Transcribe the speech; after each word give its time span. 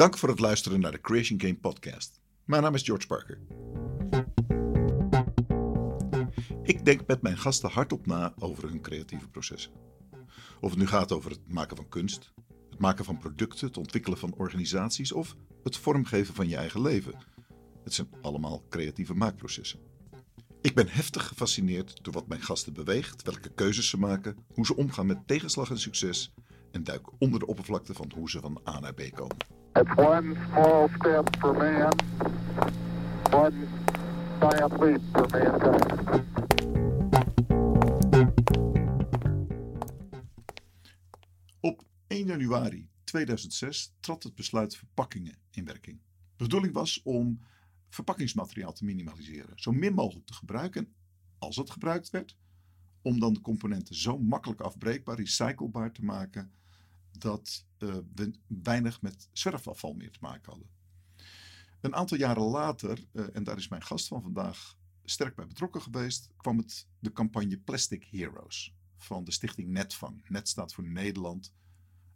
Dank 0.00 0.18
voor 0.18 0.28
het 0.28 0.38
luisteren 0.38 0.80
naar 0.80 0.92
de 0.92 1.00
Creation 1.00 1.40
Game 1.40 1.56
podcast. 1.56 2.20
Mijn 2.44 2.62
naam 2.62 2.74
is 2.74 2.82
George 2.82 3.06
Parker. 3.06 3.38
Ik 6.62 6.84
denk 6.84 7.06
met 7.06 7.22
mijn 7.22 7.38
gasten 7.38 7.70
hardop 7.70 8.06
na 8.06 8.34
over 8.38 8.68
hun 8.68 8.80
creatieve 8.80 9.28
processen. 9.28 9.72
Of 10.60 10.70
het 10.70 10.78
nu 10.78 10.86
gaat 10.86 11.12
over 11.12 11.30
het 11.30 11.40
maken 11.48 11.76
van 11.76 11.88
kunst, 11.88 12.32
het 12.70 12.78
maken 12.78 13.04
van 13.04 13.18
producten, 13.18 13.66
het 13.66 13.76
ontwikkelen 13.76 14.18
van 14.18 14.34
organisaties 14.34 15.12
of 15.12 15.36
het 15.62 15.76
vormgeven 15.76 16.34
van 16.34 16.48
je 16.48 16.56
eigen 16.56 16.82
leven. 16.82 17.14
Het 17.84 17.94
zijn 17.94 18.08
allemaal 18.22 18.64
creatieve 18.68 19.14
maakprocessen. 19.14 19.80
Ik 20.60 20.74
ben 20.74 20.88
heftig 20.88 21.26
gefascineerd 21.26 22.04
door 22.04 22.12
wat 22.12 22.28
mijn 22.28 22.42
gasten 22.42 22.72
beweegt, 22.72 23.22
welke 23.22 23.54
keuzes 23.54 23.88
ze 23.88 23.98
maken, 23.98 24.36
hoe 24.54 24.66
ze 24.66 24.76
omgaan 24.76 25.06
met 25.06 25.26
tegenslag 25.26 25.70
en 25.70 25.80
succes 25.80 26.32
en 26.70 26.84
duik 26.84 27.06
onder 27.18 27.40
de 27.40 27.46
oppervlakte 27.46 27.94
van 27.94 28.12
hoe 28.14 28.30
ze 28.30 28.40
van 28.40 28.60
A 28.68 28.80
naar 28.80 28.94
B 28.94 29.10
komen. 29.14 29.59
It's 29.72 29.94
one 29.96 30.36
small 30.48 30.88
step 30.98 31.36
for 31.38 31.52
man, 31.52 31.92
one 33.30 33.68
giant 34.40 34.80
leap 34.80 35.00
for 35.12 35.28
mankind. 35.30 36.24
Op 41.60 41.82
1 42.06 42.26
januari 42.26 42.88
2006 43.04 43.92
trad 44.00 44.22
het 44.22 44.34
besluit 44.34 44.76
verpakkingen 44.76 45.38
in 45.50 45.64
werking. 45.64 46.00
De 46.36 46.44
bedoeling 46.44 46.74
was 46.74 47.02
om 47.02 47.40
verpakkingsmateriaal 47.88 48.72
te 48.72 48.84
minimaliseren, 48.84 49.52
zo 49.54 49.72
min 49.72 49.94
mogelijk 49.94 50.26
te 50.26 50.34
gebruiken 50.34 50.84
en 50.84 50.94
als 51.38 51.56
het 51.56 51.70
gebruikt 51.70 52.10
werd, 52.10 52.36
om 53.02 53.20
dan 53.20 53.32
de 53.32 53.40
componenten 53.40 53.94
zo 53.94 54.18
makkelijk 54.18 54.60
afbreekbaar, 54.60 55.16
recyclebaar 55.16 55.92
te 55.92 56.04
maken, 56.04 56.52
dat 57.18 57.64
uh, 57.78 57.96
we 58.14 58.32
weinig 58.46 59.02
met 59.02 59.28
zwerfafval 59.32 59.92
meer 59.92 60.10
te 60.10 60.18
maken 60.20 60.50
hadden. 60.50 60.68
Een 61.80 61.94
aantal 61.94 62.18
jaren 62.18 62.42
later, 62.42 63.04
uh, 63.12 63.24
en 63.32 63.44
daar 63.44 63.56
is 63.56 63.68
mijn 63.68 63.84
gast 63.84 64.08
van 64.08 64.22
vandaag 64.22 64.76
sterk 65.04 65.34
bij 65.34 65.46
betrokken 65.46 65.82
geweest, 65.82 66.30
kwam 66.36 66.58
het 66.58 66.86
de 66.98 67.12
campagne 67.12 67.58
Plastic 67.58 68.04
Heroes 68.04 68.74
van 68.96 69.24
de 69.24 69.30
stichting 69.30 69.68
Netvang. 69.68 70.28
Net 70.28 70.48
staat 70.48 70.74
voor 70.74 70.84
Nederland 70.84 71.52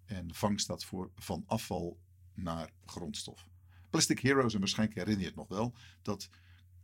en 0.05 0.34
Vang 0.34 0.61
staat 0.61 0.84
voor 0.84 1.11
van 1.17 1.45
afval 1.47 1.98
naar 2.34 2.72
grondstof. 2.84 3.48
Plastic 3.91 4.19
Heroes, 4.19 4.55
en 4.55 4.59
waarschijnlijk 4.59 4.98
herinner 4.98 5.22
je 5.22 5.28
het 5.28 5.39
nog 5.39 5.48
wel, 5.48 5.75
dat 6.03 6.28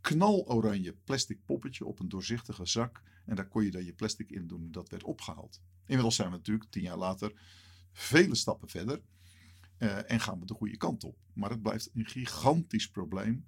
knaloranje 0.01 0.93
plastic 0.93 1.45
poppetje 1.45 1.85
op 1.85 1.99
een 1.99 2.09
doorzichtige 2.09 2.65
zak. 2.65 3.01
En 3.25 3.35
daar 3.35 3.47
kon 3.47 3.63
je 3.63 3.71
dan 3.71 3.85
je 3.85 3.93
plastic 3.93 4.31
in 4.31 4.47
doen, 4.47 4.71
dat 4.71 4.89
werd 4.89 5.03
opgehaald. 5.03 5.61
Inmiddels 5.85 6.15
zijn 6.15 6.29
we 6.29 6.35
natuurlijk 6.35 6.71
tien 6.71 6.83
jaar 6.83 6.97
later 6.97 7.33
vele 7.91 8.35
stappen 8.35 8.69
verder 8.69 9.01
uh, 9.77 10.11
en 10.11 10.19
gaan 10.19 10.39
we 10.39 10.45
de 10.45 10.53
goede 10.53 10.77
kant 10.77 11.03
op. 11.03 11.17
Maar 11.33 11.49
het 11.49 11.61
blijft 11.61 11.89
een 11.93 12.05
gigantisch 12.05 12.89
probleem 12.89 13.45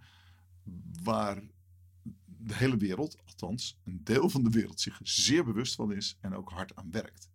waar 1.04 1.44
de 2.26 2.56
hele 2.56 2.78
wereld, 2.78 3.18
althans 3.26 3.80
een 3.84 4.04
deel 4.04 4.30
van 4.30 4.44
de 4.44 4.50
wereld, 4.50 4.82
zich 4.82 5.00
zeer 5.04 5.44
bewust 5.44 5.76
van 5.76 5.94
is 5.94 6.18
en 6.22 6.34
ook 6.34 6.50
hard 6.50 6.76
aan 6.76 6.92
werkt. 6.92 7.30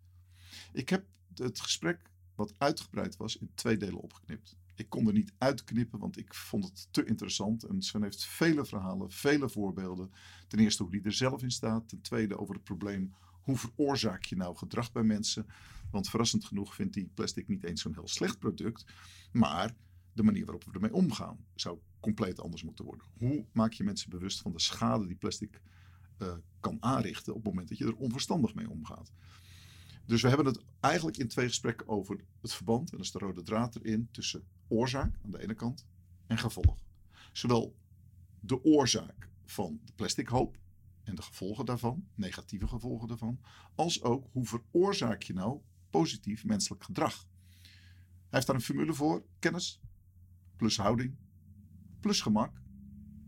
Ik 0.73 0.89
heb 0.89 1.07
het 1.35 1.61
gesprek, 1.61 2.11
wat 2.35 2.55
uitgebreid 2.59 3.17
was, 3.17 3.37
in 3.37 3.51
twee 3.55 3.77
delen 3.77 4.01
opgeknipt. 4.01 4.57
Ik 4.75 4.89
kon 4.89 5.07
er 5.07 5.13
niet 5.13 5.33
uitknippen, 5.39 5.99
want 5.99 6.19
ik 6.19 6.35
vond 6.35 6.65
het 6.65 6.89
te 6.91 7.05
interessant. 7.05 7.63
En 7.63 7.83
Sven 7.83 8.03
heeft 8.03 8.25
vele 8.25 8.65
verhalen, 8.65 9.11
vele 9.11 9.49
voorbeelden. 9.49 10.13
Ten 10.49 10.59
eerste 10.59 10.83
hoe 10.83 10.93
hij 10.93 11.05
er 11.05 11.13
zelf 11.13 11.43
in 11.43 11.51
staat. 11.51 11.89
Ten 11.89 12.01
tweede 12.01 12.39
over 12.39 12.55
het 12.55 12.65
probleem 12.65 13.15
hoe 13.49 13.57
veroorzaak 13.57 14.25
je 14.25 14.37
nou 14.37 14.57
gedrag 14.57 14.93
bij 14.93 15.03
mensen. 15.03 15.47
Want 15.91 16.09
verrassend 16.09 16.45
genoeg 16.45 16.75
vindt 16.75 16.95
die 16.95 17.11
plastic 17.15 17.49
niet 17.49 17.65
eens 17.65 17.83
zo'n 17.83 17.95
heel 17.95 18.09
slecht 18.09 18.39
product. 18.39 18.85
Maar 19.33 19.75
de 20.13 20.23
manier 20.23 20.45
waarop 20.45 20.65
we 20.65 20.73
ermee 20.73 20.95
omgaan 20.95 21.45
zou 21.55 21.79
compleet 22.01 22.41
anders 22.41 22.63
moeten 22.63 22.85
worden. 22.85 23.07
Hoe 23.19 23.47
maak 23.53 23.73
je 23.73 23.85
mensen 23.85 24.11
bewust 24.11 24.41
van 24.41 24.53
de 24.53 24.61
schade 24.61 25.07
die 25.07 25.17
plastic 25.17 25.61
uh, 26.19 26.35
kan 26.61 26.77
aanrichten 26.81 27.35
op 27.35 27.39
het 27.39 27.49
moment 27.49 27.69
dat 27.69 27.79
je 27.79 27.85
er 27.87 27.97
onverstandig 27.97 28.55
mee 28.55 28.71
omgaat? 28.71 29.13
Dus 30.07 30.23
we 30.23 30.29
hebben 30.29 30.47
het 30.47 30.65
eigenlijk 30.81 31.17
in 31.17 31.29
twee 31.29 31.47
gesprekken 31.47 31.89
over 31.89 32.21
het 32.41 32.53
verband, 32.53 32.91
en 32.91 32.97
dat 32.97 33.07
is 33.07 33.13
de 33.13 33.19
rode 33.19 33.43
draad 33.43 33.77
erin, 33.77 34.09
tussen 34.11 34.43
oorzaak 34.69 35.19
aan 35.25 35.31
de 35.31 35.43
ene 35.43 35.55
kant 35.55 35.87
en 36.27 36.39
gevolg. 36.39 36.77
Zowel 37.33 37.77
de 38.41 38.65
oorzaak 38.65 39.29
van 39.45 39.81
de 39.85 39.93
plastic 39.93 40.29
hoop 40.29 40.59
en 41.09 41.15
de 41.15 41.23
gevolgen 41.23 41.65
daarvan, 41.65 42.09
negatieve 42.15 42.69
gevolgen 42.69 43.09
daarvan, 43.09 43.41
als 43.75 44.03
ook 44.03 44.27
hoe 44.33 44.47
veroorzaak 44.47 45.23
je 45.23 45.33
nou 45.33 45.61
positief 45.91 46.45
menselijk 46.45 46.85
gedrag. 46.85 47.27
Hij 47.63 47.71
heeft 48.31 48.47
daar 48.47 48.57
een 48.57 48.63
formule 48.63 48.95
voor: 48.95 49.25
kennis 49.39 49.81
plus 50.57 50.77
houding 50.77 51.17
plus 52.01 52.21
gemak 52.21 52.61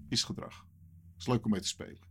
is 0.08 0.22
gedrag. 0.22 0.66
Is 1.18 1.26
leuk 1.26 1.44
om 1.44 1.50
mee 1.50 1.60
te 1.60 1.68
spelen. 1.68 2.08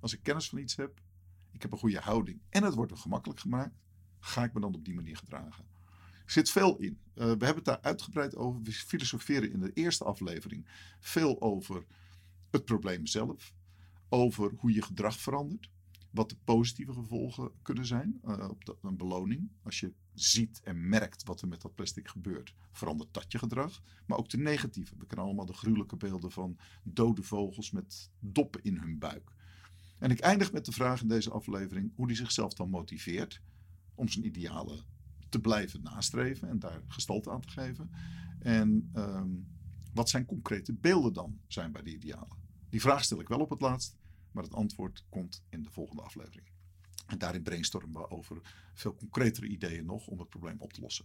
Als 0.00 0.12
ik 0.12 0.22
kennis 0.22 0.48
van 0.48 0.58
iets 0.58 0.76
heb, 0.76 1.00
ik 1.50 1.62
heb 1.62 1.72
een 1.72 1.78
goede 1.78 2.00
houding 2.00 2.40
en 2.48 2.62
het 2.62 2.74
wordt 2.74 2.90
me 2.90 2.96
gemakkelijk 2.96 3.40
gemaakt, 3.40 3.74
ga 4.18 4.44
ik 4.44 4.52
me 4.52 4.60
dan 4.60 4.74
op 4.74 4.84
die 4.84 4.94
manier 4.94 5.16
gedragen. 5.16 5.64
Er 6.24 6.34
zit 6.34 6.50
veel 6.50 6.76
in. 6.76 6.98
Uh, 7.14 7.24
we 7.24 7.24
hebben 7.24 7.54
het 7.54 7.64
daar 7.64 7.80
uitgebreid 7.80 8.36
over. 8.36 8.62
We 8.62 8.72
filosoferen 8.72 9.52
in 9.52 9.60
de 9.60 9.72
eerste 9.72 10.04
aflevering 10.04 10.68
veel 11.00 11.40
over 11.40 11.86
het 12.50 12.64
probleem 12.64 13.06
zelf, 13.06 13.54
over 14.08 14.52
hoe 14.56 14.72
je 14.72 14.82
gedrag 14.82 15.20
verandert, 15.20 15.70
wat 16.10 16.28
de 16.28 16.36
positieve 16.44 16.92
gevolgen 16.92 17.50
kunnen 17.62 17.86
zijn 17.86 18.20
uh, 18.24 18.48
op 18.48 18.78
een 18.82 18.96
beloning. 18.96 19.50
Als 19.62 19.80
je 19.80 19.92
ziet 20.14 20.60
en 20.64 20.88
merkt 20.88 21.24
wat 21.24 21.40
er 21.40 21.48
met 21.48 21.60
dat 21.60 21.74
plastic 21.74 22.08
gebeurt, 22.08 22.54
verandert 22.72 23.14
dat 23.14 23.32
je 23.32 23.38
gedrag. 23.38 23.82
Maar 24.06 24.18
ook 24.18 24.28
de 24.28 24.38
negatieve. 24.38 24.94
We 24.98 25.06
kennen 25.06 25.26
allemaal 25.26 25.46
de 25.46 25.52
gruwelijke 25.52 25.96
beelden 25.96 26.30
van 26.30 26.58
dode 26.82 27.22
vogels 27.22 27.70
met 27.70 28.10
doppen 28.18 28.62
in 28.62 28.78
hun 28.78 28.98
buik. 28.98 29.32
En 29.98 30.10
ik 30.10 30.20
eindig 30.20 30.52
met 30.52 30.64
de 30.64 30.72
vraag 30.72 31.02
in 31.02 31.08
deze 31.08 31.30
aflevering 31.30 31.92
hoe 31.94 32.06
hij 32.06 32.14
zichzelf 32.14 32.54
dan 32.54 32.70
motiveert 32.70 33.42
om 33.94 34.08
zijn 34.08 34.26
idealen 34.26 34.84
te 35.28 35.40
blijven 35.40 35.82
nastreven 35.82 36.48
en 36.48 36.58
daar 36.58 36.82
gestalte 36.86 37.30
aan 37.30 37.40
te 37.40 37.48
geven. 37.48 37.90
En 38.38 38.90
um, 38.94 39.46
wat 39.92 40.08
zijn 40.08 40.24
concrete 40.24 40.72
beelden 40.72 41.12
dan 41.12 41.40
zijn 41.46 41.72
bij 41.72 41.82
die 41.82 41.94
idealen? 41.94 42.47
Die 42.70 42.80
vraag 42.80 43.04
stel 43.04 43.20
ik 43.20 43.28
wel 43.28 43.40
op 43.40 43.50
het 43.50 43.60
laatst, 43.60 43.96
maar 44.32 44.42
het 44.42 44.54
antwoord 44.54 45.04
komt 45.08 45.44
in 45.50 45.62
de 45.62 45.70
volgende 45.70 46.02
aflevering. 46.02 46.48
En 47.06 47.18
daarin 47.18 47.42
brainstormen 47.42 48.00
we 48.00 48.10
over 48.10 48.40
veel 48.74 48.94
concretere 48.94 49.46
ideeën 49.46 49.86
nog 49.86 50.06
om 50.06 50.18
het 50.18 50.28
probleem 50.28 50.60
op 50.60 50.72
te 50.72 50.80
lossen. 50.80 51.04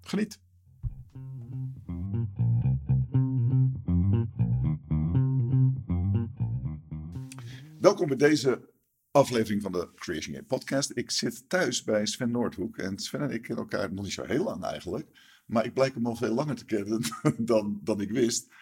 Geniet! 0.00 0.40
Welkom 7.80 8.08
bij 8.08 8.16
deze 8.16 8.70
aflevering 9.10 9.62
van 9.62 9.72
de 9.72 9.90
Creation 9.94 10.34
Game 10.34 10.46
podcast. 10.46 10.96
Ik 10.96 11.10
zit 11.10 11.48
thuis 11.48 11.84
bij 11.84 12.06
Sven 12.06 12.30
Noordhoek 12.30 12.78
en 12.78 12.98
Sven 12.98 13.20
en 13.20 13.30
ik 13.30 13.42
kennen 13.42 13.64
elkaar 13.64 13.92
nog 13.92 14.04
niet 14.04 14.12
zo 14.12 14.24
heel 14.24 14.44
lang 14.44 14.62
eigenlijk. 14.62 15.08
Maar 15.46 15.64
ik 15.64 15.74
blijk 15.74 15.94
hem 15.94 16.06
al 16.06 16.16
veel 16.16 16.34
langer 16.34 16.56
te 16.56 16.64
kennen 16.64 17.02
dan, 17.52 17.80
dan 17.82 18.00
ik 18.00 18.10
wist. 18.10 18.52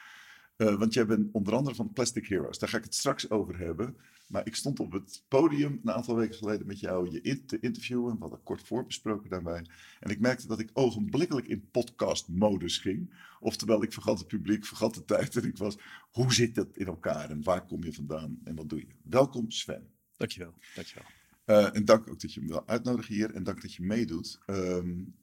Uh, 0.60 0.75
want 0.75 0.94
jij 0.94 1.06
bent 1.06 1.28
onder 1.32 1.54
andere 1.54 1.75
van 1.75 1.93
Plastic 1.93 2.26
Heroes. 2.26 2.59
Daar 2.59 2.69
ga 2.69 2.76
ik 2.76 2.84
het 2.84 2.94
straks 2.94 3.31
over 3.31 3.59
hebben. 3.59 3.97
Maar 4.26 4.47
ik 4.47 4.54
stond 4.54 4.81
op 4.81 4.93
het 4.93 5.22
podium 5.28 5.81
een 5.84 5.93
aantal 5.93 6.16
weken 6.16 6.34
geleden 6.34 6.66
met 6.66 6.81
jou 6.81 7.10
je 7.10 7.21
in 7.21 7.47
te 7.47 7.59
interviewen. 7.60 8.15
We 8.15 8.21
hadden 8.21 8.43
kort 8.43 8.62
voorbesproken 8.62 9.31
daarbij. 9.31 9.66
En 10.00 10.10
ik 10.10 10.21
merkte 10.21 10.47
dat 10.47 10.59
ik 10.59 10.71
ogenblikkelijk 10.72 11.47
in 11.47 11.69
podcast-modus 11.71 12.78
ging. 12.78 13.15
Oftewel, 13.41 13.82
ik 13.82 13.93
vergat 13.93 14.19
het 14.19 14.26
publiek, 14.28 14.66
vergat 14.66 14.94
de 14.94 15.04
tijd. 15.04 15.37
En 15.37 15.44
ik 15.44 15.56
was, 15.56 15.78
hoe 16.10 16.34
zit 16.34 16.54
dat 16.54 16.77
in 16.77 16.87
elkaar? 16.87 17.31
En 17.31 17.42
waar 17.42 17.66
kom 17.66 17.84
je 17.84 17.92
vandaan? 17.92 18.41
En 18.44 18.54
wat 18.54 18.69
doe 18.69 18.78
je? 18.78 18.87
Welkom 19.03 19.50
Sven. 19.50 19.88
Dankjewel, 20.16 20.54
dankjewel. 20.75 21.06
Uh, 21.47 21.77
en 21.77 21.84
dank 21.84 22.09
ook 22.09 22.21
dat 22.21 22.34
je 22.34 22.41
me 22.41 22.47
wil 22.47 22.66
uitnodigen 22.66 23.15
hier. 23.15 23.34
En 23.34 23.42
dank 23.42 23.62
dat 23.62 23.75
je 23.75 23.82
meedoet. 23.82 24.38
Um, 24.47 25.15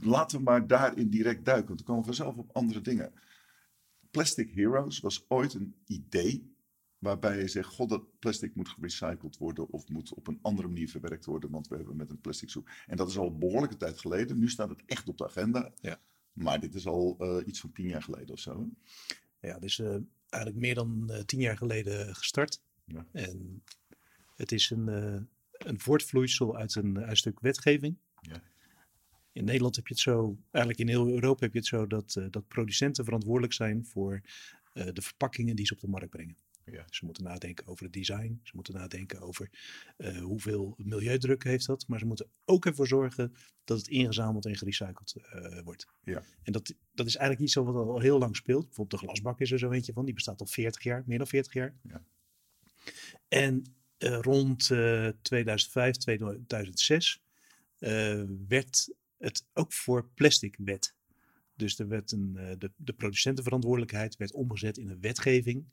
laten 0.00 0.38
we 0.38 0.44
maar 0.44 0.66
daarin 0.66 1.08
direct 1.08 1.44
duiken. 1.44 1.66
Want 1.66 1.78
dan 1.78 1.86
komen 1.86 2.00
we 2.02 2.14
vanzelf 2.14 2.36
op 2.36 2.50
andere 2.52 2.80
dingen. 2.80 3.12
Plastic 4.12 4.54
Heroes 4.54 5.00
was 5.00 5.24
ooit 5.28 5.54
een 5.54 5.74
idee 5.86 6.56
waarbij 6.98 7.38
je 7.38 7.48
zegt, 7.48 7.68
god, 7.68 7.88
dat 7.88 8.18
plastic 8.18 8.54
moet 8.54 8.68
gerecycled 8.68 9.38
worden 9.38 9.70
of 9.70 9.88
moet 9.88 10.14
op 10.14 10.26
een 10.26 10.38
andere 10.42 10.68
manier 10.68 10.88
verwerkt 10.88 11.24
worden, 11.24 11.50
want 11.50 11.68
we 11.68 11.76
hebben 11.76 11.96
met 11.96 12.10
een 12.10 12.20
plastic 12.20 12.50
zoek. 12.50 12.68
En 12.86 12.96
dat 12.96 13.08
is 13.08 13.18
al 13.18 13.26
een 13.26 13.38
behoorlijke 13.38 13.76
tijd 13.76 13.98
geleden. 13.98 14.38
Nu 14.38 14.48
staat 14.48 14.68
het 14.68 14.82
echt 14.86 15.08
op 15.08 15.18
de 15.18 15.24
agenda. 15.24 15.72
Ja. 15.80 16.00
Maar 16.32 16.60
dit 16.60 16.74
is 16.74 16.86
al 16.86 17.16
uh, 17.20 17.46
iets 17.46 17.60
van 17.60 17.72
tien 17.72 17.86
jaar 17.86 18.02
geleden 18.02 18.30
of 18.34 18.40
zo. 18.40 18.60
Hè? 18.60 19.48
Ja, 19.48 19.58
dus 19.58 19.78
uh, 19.78 19.96
eigenlijk 20.28 20.62
meer 20.62 20.74
dan 20.74 21.08
uh, 21.10 21.18
tien 21.18 21.40
jaar 21.40 21.56
geleden 21.56 22.14
gestart. 22.14 22.62
Ja. 22.84 23.06
En 23.12 23.62
het 24.34 24.52
is 24.52 24.70
een, 24.70 24.86
een 25.52 25.80
voortvloeisel 25.80 26.56
uit 26.56 26.74
een, 26.74 26.98
uit 26.98 27.10
een 27.10 27.16
stuk 27.16 27.40
wetgeving. 27.40 27.98
Ja. 28.20 28.42
In 29.32 29.44
Nederland 29.44 29.76
heb 29.76 29.86
je 29.86 29.94
het 29.94 30.02
zo, 30.02 30.38
eigenlijk 30.50 30.78
in 30.78 30.88
heel 30.88 31.08
Europa 31.08 31.44
heb 31.44 31.52
je 31.52 31.58
het 31.58 31.68
zo 31.68 31.86
dat, 31.86 32.14
uh, 32.18 32.26
dat 32.30 32.48
producenten 32.48 33.04
verantwoordelijk 33.04 33.52
zijn 33.52 33.86
voor 33.86 34.20
uh, 34.74 34.86
de 34.92 35.02
verpakkingen 35.02 35.56
die 35.56 35.66
ze 35.66 35.74
op 35.74 35.80
de 35.80 35.88
markt 35.88 36.10
brengen. 36.10 36.36
Ja. 36.64 36.84
Ze 36.90 37.04
moeten 37.04 37.24
nadenken 37.24 37.66
over 37.66 37.84
het 37.84 37.92
design. 37.92 38.40
Ze 38.42 38.52
moeten 38.54 38.74
nadenken 38.74 39.20
over 39.20 39.50
eh, 39.96 40.18
hoeveel 40.18 40.74
milieudruk 40.76 41.44
heeft 41.44 41.66
dat. 41.66 41.88
Maar 41.88 41.98
ze 41.98 42.06
moeten 42.06 42.30
ook 42.44 42.66
ervoor 42.66 42.86
zorgen 42.86 43.34
dat 43.64 43.78
het 43.78 43.88
ingezameld 43.88 44.46
en 44.46 44.56
gerecycled 44.56 45.14
eh, 45.16 45.60
wordt. 45.64 45.86
Ja. 46.02 46.22
En 46.42 46.52
dat, 46.52 46.74
dat 46.92 47.06
is 47.06 47.16
eigenlijk 47.16 47.46
iets 47.46 47.54
wat 47.54 47.74
al 47.74 48.00
heel 48.00 48.18
lang 48.18 48.36
speelt. 48.36 48.64
Bijvoorbeeld 48.64 49.00
de 49.00 49.06
glasbak 49.06 49.40
is 49.40 49.52
er 49.52 49.58
zo 49.58 49.70
eentje 49.70 49.92
van. 49.92 50.04
Die 50.04 50.14
bestaat 50.14 50.40
al 50.40 50.46
40 50.46 50.82
jaar, 50.82 51.02
meer 51.06 51.18
dan 51.18 51.26
40 51.26 51.52
jaar. 51.52 51.74
Ja. 51.82 52.02
En 53.28 53.64
eh, 53.98 54.18
rond 54.20 54.70
eh, 54.70 55.08
2005, 55.22 55.96
2006 55.96 57.22
eh, 57.78 58.22
werd 58.48 58.94
het 59.22 59.44
ook 59.52 59.72
voor 59.72 60.08
plastic 60.14 60.56
wet. 60.58 60.94
Dus 61.56 61.78
er 61.78 61.88
werd 61.88 62.12
een, 62.12 62.36
eh, 62.36 62.52
de, 62.58 62.70
de 62.76 62.92
producentenverantwoordelijkheid 62.92 64.16
werd 64.16 64.32
omgezet 64.32 64.78
in 64.78 64.88
een 64.88 65.00
wetgeving. 65.00 65.64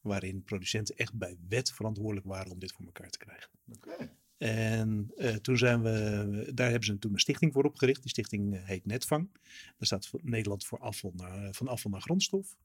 Waarin 0.00 0.42
producenten 0.42 0.96
echt 0.96 1.14
bij 1.14 1.36
wet 1.48 1.72
verantwoordelijk 1.72 2.26
waren 2.26 2.52
om 2.52 2.58
dit 2.58 2.72
voor 2.72 2.84
elkaar 2.84 3.10
te 3.10 3.18
krijgen. 3.18 3.50
Oké. 3.72 4.16
En 4.38 5.10
eh, 5.16 5.34
toen 5.34 5.58
zijn 5.58 5.82
we, 5.82 6.50
daar 6.54 6.70
hebben 6.70 6.86
ze 6.86 6.98
toen 6.98 7.12
een 7.12 7.18
stichting 7.18 7.52
voor 7.52 7.64
opgericht. 7.64 8.02
Die 8.02 8.10
stichting 8.10 8.54
eh, 8.54 8.64
heet 8.64 8.86
Netvang. 8.86 9.28
Daar 9.42 9.74
staat 9.78 10.06
voor 10.06 10.20
Nederland 10.22 10.66
voor 10.66 10.78
afval 10.78 11.12
naar, 11.16 11.54
van 11.54 11.68
afval 11.68 11.90
naar 11.90 12.00
grondstof. 12.00 12.56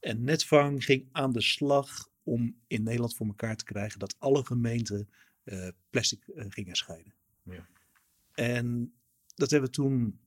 En 0.00 0.24
Netvang 0.24 0.84
ging 0.84 1.08
aan 1.12 1.32
de 1.32 1.40
slag 1.40 2.08
om 2.22 2.56
in 2.66 2.82
Nederland 2.82 3.16
voor 3.16 3.26
elkaar 3.26 3.56
te 3.56 3.64
krijgen 3.64 3.98
dat 3.98 4.16
alle 4.18 4.44
gemeenten 4.44 5.08
plastic 5.90 6.24
gingen 6.34 6.76
scheiden. 6.76 7.14
Ja. 7.42 7.68
En 8.32 8.94
dat 9.40 9.50
hebben 9.50 9.70
we 9.70 9.76
toen 9.76 10.20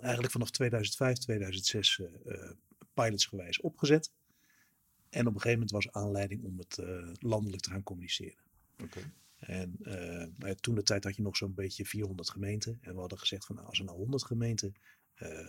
eigenlijk 0.00 0.32
vanaf 0.32 0.50
2005, 0.50 1.18
2006 1.18 2.00
eh, 2.00 2.34
eh, 2.34 2.50
pilotsgewijs 2.94 3.60
opgezet. 3.60 4.12
En 5.10 5.26
op 5.26 5.34
een 5.34 5.40
gegeven 5.40 5.66
moment 5.66 5.70
was 5.70 5.92
aanleiding 5.92 6.44
om 6.44 6.58
het 6.58 6.78
eh, 6.78 7.12
landelijk 7.18 7.62
te 7.62 7.70
gaan 7.70 7.82
communiceren. 7.82 8.48
En 9.38 9.76
nou 9.80 10.32
ja, 10.38 10.54
toen 10.54 10.74
de 10.74 10.82
tijd 10.82 11.04
had 11.04 11.16
je 11.16 11.22
nog 11.22 11.36
zo'n 11.36 11.54
beetje 11.54 11.86
400 11.86 12.30
gemeenten. 12.30 12.78
En 12.80 12.94
we 12.94 13.00
hadden 13.00 13.18
gezegd 13.18 13.46
van 13.46 13.54
nou, 13.54 13.68
als 13.68 13.78
er 13.78 13.84
nou 13.84 13.96
100 13.96 14.24
gemeenten 14.24 14.74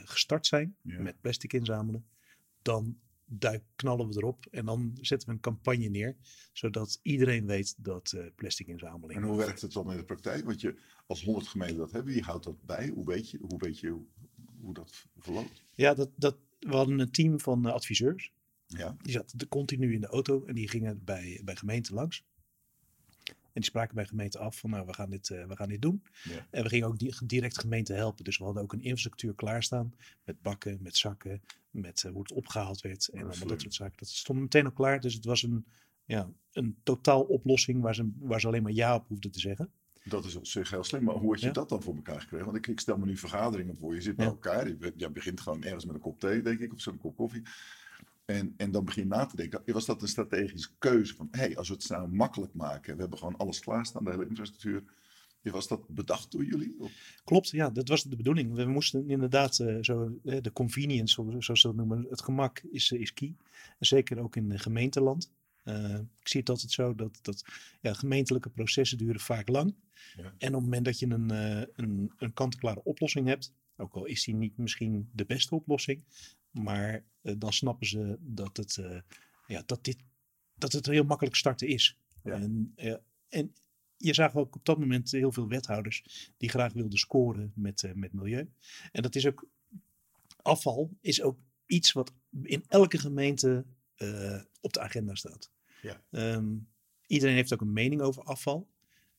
gestart 0.03 0.45
zijn 0.45 0.75
Ja. 0.81 0.99
met 1.01 1.21
plastic 1.21 1.53
inzamelen, 1.53 2.05
dan 2.61 2.99
duik, 3.33 3.63
knallen 3.75 4.07
we 4.07 4.15
erop 4.15 4.45
en 4.45 4.65
dan 4.65 4.97
zetten 5.01 5.27
we 5.27 5.33
een 5.33 5.39
campagne 5.39 5.87
neer, 5.87 6.15
zodat 6.53 6.99
iedereen 7.01 7.45
weet 7.45 7.75
dat 7.77 8.11
eh, 8.11 8.25
plastic 8.35 8.67
inzameling. 8.67 9.19
En 9.19 9.27
hoe 9.27 9.37
werkt 9.37 9.61
het 9.61 9.73
dan 9.73 9.91
in 9.91 9.97
de 9.97 10.03
praktijk? 10.03 10.45
Want 10.45 10.61
je, 10.61 10.75
als 11.05 11.23
100 11.23 11.47
gemeenten 11.47 11.77
dat 11.77 11.91
hebben, 11.91 12.13
wie 12.13 12.23
houdt 12.23 12.43
dat 12.43 12.65
bij? 12.65 12.87
Hoe 12.87 13.05
weet 13.05 13.29
je 13.29 13.37
hoe, 13.41 13.59
weet 13.59 13.79
je 13.79 13.89
hoe, 13.89 14.05
hoe 14.59 14.73
dat 14.73 15.07
verloopt? 15.17 15.63
Ja, 15.75 15.93
dat, 15.93 16.09
dat, 16.15 16.37
we 16.59 16.75
hadden 16.75 16.99
een 16.99 17.11
team 17.11 17.39
van 17.39 17.67
eh, 17.67 17.73
adviseurs. 17.73 18.31
Ja. 18.65 18.95
Die 19.01 19.11
zaten 19.11 19.47
continu 19.47 19.93
in 19.93 20.01
de 20.01 20.07
auto 20.07 20.45
en 20.45 20.55
die 20.55 20.69
gingen 20.69 21.03
bij, 21.03 21.41
bij 21.43 21.55
gemeenten 21.55 21.93
langs. 21.93 22.23
En 23.53 23.61
die 23.61 23.69
spraken 23.69 23.95
bij 23.95 24.05
gemeenten 24.05 24.39
af 24.39 24.57
van 24.57 24.69
nou, 24.69 24.85
we 24.85 24.93
gaan 24.93 25.09
dit, 25.09 25.29
eh, 25.29 25.45
we 25.45 25.55
gaan 25.55 25.69
dit 25.69 25.81
doen. 25.81 26.03
Ja. 26.23 26.47
En 26.51 26.63
we 26.63 26.69
gingen 26.69 26.87
ook 26.87 26.99
di- 26.99 27.13
direct 27.25 27.59
gemeenten 27.59 27.95
helpen. 27.95 28.23
Dus 28.23 28.37
we 28.37 28.43
hadden 28.43 28.63
ook 28.63 28.73
een 28.73 28.81
infrastructuur 28.81 29.33
klaarstaan 29.35 29.93
met 30.23 30.41
bakken, 30.41 30.77
met 30.81 30.97
zakken, 30.97 31.41
met 31.71 32.03
eh, 32.03 32.11
hoe 32.11 32.21
het 32.21 32.31
opgehaald 32.31 32.81
werd 32.81 33.07
en 33.07 33.17
allemaal 33.17 33.33
slim. 33.35 33.47
dat 33.47 33.61
soort 33.61 33.73
zaken. 33.73 33.95
Dat 33.97 34.07
stond 34.07 34.39
meteen 34.39 34.65
al 34.65 34.71
klaar. 34.71 34.99
Dus 34.99 35.13
het 35.13 35.25
was 35.25 35.43
een, 35.43 35.65
ja, 36.05 36.29
een 36.51 36.77
totaal 36.83 37.21
oplossing 37.21 37.81
waar 37.81 37.95
ze, 37.95 38.11
waar 38.19 38.39
ze 38.41 38.47
alleen 38.47 38.63
maar 38.63 38.71
ja 38.71 38.95
op 38.95 39.07
hoefden 39.07 39.31
te 39.31 39.39
zeggen. 39.39 39.69
Dat 40.03 40.25
is 40.25 40.35
op 40.35 40.45
zich 40.45 40.69
heel 40.69 40.83
slim. 40.83 41.03
Maar 41.03 41.15
hoe 41.15 41.29
had 41.31 41.39
je 41.39 41.45
Ja. 41.45 41.51
dat 41.51 41.69
dan 41.69 41.81
voor 41.81 41.95
elkaar 41.95 42.21
gekregen? 42.21 42.45
Want 42.45 42.57
ik, 42.57 42.67
ik 42.67 42.79
stel 42.79 42.97
me 42.97 43.05
nu 43.05 43.17
vergaderingen 43.17 43.77
voor. 43.77 43.95
Je 43.95 44.01
zit 44.01 44.15
bij 44.15 44.25
Ja. 44.25 44.31
elkaar. 44.31 44.67
Je, 44.67 44.93
jij 44.95 45.11
begint 45.11 45.39
gewoon 45.41 45.63
ergens 45.63 45.85
met 45.85 45.95
een 45.95 46.01
kop 46.01 46.19
thee, 46.19 46.41
denk 46.41 46.59
ik, 46.59 46.73
of 46.73 46.81
zo'n 46.81 46.97
kop 46.97 47.15
koffie. 47.15 47.41
En, 48.35 48.53
en 48.57 48.71
dan 48.71 48.85
begin 48.85 49.03
je 49.03 49.09
na 49.09 49.25
te 49.25 49.35
denken. 49.35 49.61
Was 49.65 49.85
dat 49.85 50.01
een 50.01 50.07
strategische 50.07 50.69
keuze? 50.77 51.15
Van, 51.15 51.27
hé, 51.31 51.39
hey, 51.39 51.57
als 51.57 51.67
we 51.67 51.73
het 51.73 51.89
nou 51.89 52.07
makkelijk 52.07 52.53
maken. 52.53 52.95
We 52.95 53.01
hebben 53.01 53.17
gewoon 53.19 53.37
alles 53.37 53.59
klaarstaan, 53.59 54.03
de 54.03 54.09
hele 54.11 54.27
infrastructuur. 54.27 54.83
Was 55.41 55.67
dat 55.67 55.87
bedacht 55.87 56.31
door 56.31 56.45
jullie? 56.45 56.75
Of- 56.79 57.21
Klopt, 57.23 57.49
ja, 57.49 57.69
dat 57.69 57.87
was 57.87 58.03
de 58.03 58.15
bedoeling. 58.15 58.53
We 58.53 58.65
moesten 58.65 59.09
inderdaad 59.09 59.59
eh, 59.59 59.77
zo, 59.81 60.19
eh, 60.23 60.41
de 60.41 60.51
convenience, 60.51 61.13
zo- 61.13 61.39
zoals 61.41 61.61
ze 61.61 61.67
dat 61.67 61.75
noemen, 61.75 62.05
het 62.09 62.21
gemak 62.21 62.59
is, 62.71 62.91
eh, 62.91 62.99
is 62.99 63.13
key. 63.13 63.35
En 63.79 63.85
zeker 63.85 64.19
ook 64.19 64.35
in 64.35 64.59
gemeenteland. 64.59 65.31
Ik 66.19 66.27
zie 66.27 66.39
het 66.39 66.49
altijd 66.49 66.71
zo 66.71 66.95
dat, 66.95 67.19
dat 67.21 67.43
ja, 67.81 67.93
gemeentelijke 67.93 68.49
processen 68.49 68.97
duren 68.97 69.19
vaak 69.21 69.47
lang. 69.47 69.75
Ja. 70.17 70.23
En 70.23 70.47
op 70.47 70.53
het 70.53 70.63
moment 70.63 70.85
dat 70.85 70.99
je 70.99 71.05
een, 71.09 71.29
een, 71.75 72.11
een 72.17 72.33
kant-en-klare 72.33 72.83
oplossing 72.83 73.27
hebt, 73.27 73.53
ook 73.77 73.93
al 73.93 74.05
is 74.05 74.23
die 74.23 74.35
niet 74.35 74.57
misschien 74.57 75.09
de 75.13 75.25
beste 75.25 75.55
oplossing, 75.55 76.03
maar 76.51 77.03
eh, 77.21 77.33
dan 77.37 77.53
snappen 77.53 77.87
ze 77.87 78.17
dat 78.19 78.57
het, 78.57 78.77
eh, 78.77 78.99
ja, 79.47 79.63
dat 79.65 79.83
dit, 79.83 79.97
dat 80.55 80.71
het 80.71 80.85
heel 80.85 81.03
makkelijk 81.03 81.35
starten 81.35 81.67
is. 81.67 81.97
Ja. 82.23 82.31
En, 82.33 82.71
eh, 82.75 82.95
en 83.27 83.55
je 83.97 84.13
zag 84.13 84.35
ook 84.35 84.55
op 84.55 84.65
dat 84.65 84.79
moment 84.79 85.11
heel 85.11 85.31
veel 85.31 85.47
wethouders 85.47 86.29
die 86.37 86.49
graag 86.49 86.73
wilden 86.73 86.99
scoren 86.99 87.51
met, 87.55 87.91
met 87.95 88.13
milieu. 88.13 88.51
En 88.91 89.01
dat 89.01 89.15
is 89.15 89.27
ook, 89.27 89.47
afval 90.41 90.97
is 91.01 91.21
ook 91.21 91.39
iets 91.65 91.91
wat 91.91 92.13
in 92.43 92.63
elke 92.67 92.97
gemeente 92.97 93.65
op 94.59 94.73
de 94.73 94.79
agenda 94.79 95.15
staat. 95.15 95.51
Ja. 95.81 96.03
Ehm, 96.11 96.57
iedereen 97.07 97.35
heeft 97.35 97.53
ook 97.53 97.61
een 97.61 97.73
mening 97.73 98.01
over 98.01 98.23
afval. 98.23 98.69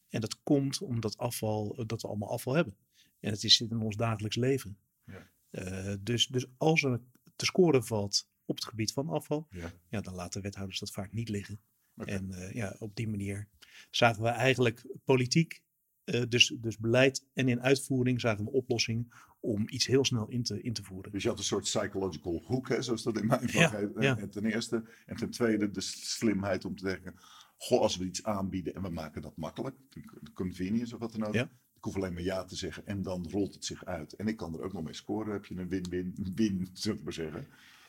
En 0.08 0.20
dat 0.20 0.42
komt 0.42 0.80
omdat 0.80 1.18
afval, 1.18 1.86
dat 1.86 2.02
we 2.02 2.08
allemaal 2.08 2.30
afval 2.30 2.54
hebben. 2.54 2.76
En 3.20 3.30
het 3.32 3.44
is, 3.44 3.56
zit 3.56 3.70
in 3.70 3.80
ons 3.80 3.96
dagelijks 3.96 4.36
leven. 4.36 4.78
Ja. 5.04 5.96
Dus, 5.96 6.26
dus 6.26 6.46
als 6.56 6.82
er 6.82 7.00
te 7.36 7.44
scoren 7.44 7.84
valt 7.84 8.28
op 8.44 8.54
het 8.56 8.64
gebied 8.64 8.92
van 8.92 9.08
afval, 9.08 9.46
Ja. 9.50 9.72
ja, 9.88 10.00
dan 10.00 10.14
laten 10.14 10.42
wethouders 10.42 10.78
dat 10.78 10.90
vaak 10.90 11.12
niet 11.12 11.28
liggen. 11.28 11.60
En 11.96 12.32
eh, 12.32 12.52
ja, 12.54 12.76
op 12.78 12.96
die 12.96 13.08
manier 13.08 13.48
zagen 13.90 14.22
we 14.22 14.28
eigenlijk 14.28 14.86
politiek, 15.04 15.62
eh, 16.04 16.22
dus, 16.28 16.54
dus 16.60 16.78
beleid 16.78 17.26
en 17.32 17.48
in 17.48 17.60
uitvoering 17.62 18.20
zagen 18.20 18.44
we 18.44 18.50
oplossingen 18.50 19.08
om 19.40 19.64
iets 19.68 19.86
heel 19.86 20.04
snel 20.04 20.28
in 20.28 20.42
te, 20.42 20.62
in 20.62 20.72
te 20.72 20.82
voeren. 20.82 21.12
Dus 21.12 21.22
je 21.22 21.28
had 21.28 21.38
een 21.38 21.44
soort 21.44 21.62
psychological 21.64 22.42
hoek, 22.46 22.68
hè, 22.68 22.82
zoals 22.82 23.02
dat 23.02 23.18
in 23.18 23.26
mijn 23.26 23.40
vak 23.48 23.50
Ja, 23.50 23.70
heet. 23.78 23.90
ja. 24.00 24.18
En 24.18 24.30
ten 24.30 24.44
eerste. 24.44 24.84
En 25.06 25.16
ten 25.16 25.30
tweede 25.30 25.70
de 25.70 25.80
slimheid 25.80 26.64
om 26.64 26.76
te 26.76 26.84
denken... 26.84 27.14
Goh, 27.56 27.80
als 27.80 27.96
we 27.96 28.04
iets 28.04 28.24
aanbieden 28.24 28.74
en 28.74 28.82
we 28.82 28.88
maken 28.88 29.22
dat 29.22 29.36
makkelijk. 29.36 29.76
De 29.90 30.32
convenience 30.34 30.94
of 30.94 31.00
wat 31.00 31.12
dan 31.12 31.24
ook. 31.24 31.34
Ja. 31.34 31.50
Ik 31.82 31.88
hoef 31.88 31.96
alleen 31.96 32.12
maar 32.12 32.22
ja 32.22 32.44
te 32.44 32.56
zeggen 32.56 32.86
en 32.86 33.02
dan 33.02 33.26
rolt 33.30 33.54
het 33.54 33.64
zich 33.64 33.84
uit. 33.84 34.12
En 34.12 34.26
ik 34.26 34.36
kan 34.36 34.54
er 34.54 34.62
ook 34.62 34.72
nog 34.72 34.82
mee 34.82 34.94
scoren. 34.94 35.32
Heb 35.32 35.44
je 35.44 35.54
een 35.54 35.68
win-win-win, 35.68 36.68
zullen 36.72 36.98
we 36.98 37.04
maar 37.04 37.12
zeggen. 37.12 37.46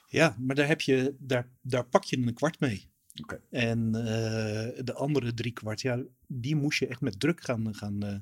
Ja, 0.07 0.35
maar 0.39 0.55
daar, 0.55 0.67
heb 0.67 0.81
je, 0.81 1.15
daar, 1.19 1.49
daar 1.61 1.85
pak 1.85 2.03
je 2.03 2.17
een 2.17 2.33
kwart 2.33 2.59
mee. 2.59 2.89
En 3.49 3.95
eh, 3.95 4.83
de 4.85 4.93
andere 4.93 5.33
drie 5.33 5.51
kwart, 5.51 5.81
ja, 5.81 6.03
die 6.27 6.55
moest 6.55 6.79
je 6.79 6.87
echt 6.87 7.01
met 7.01 7.19
druk 7.19 7.43
gaan. 7.43 7.75
gaan, 7.75 8.03
eh, 8.03 8.15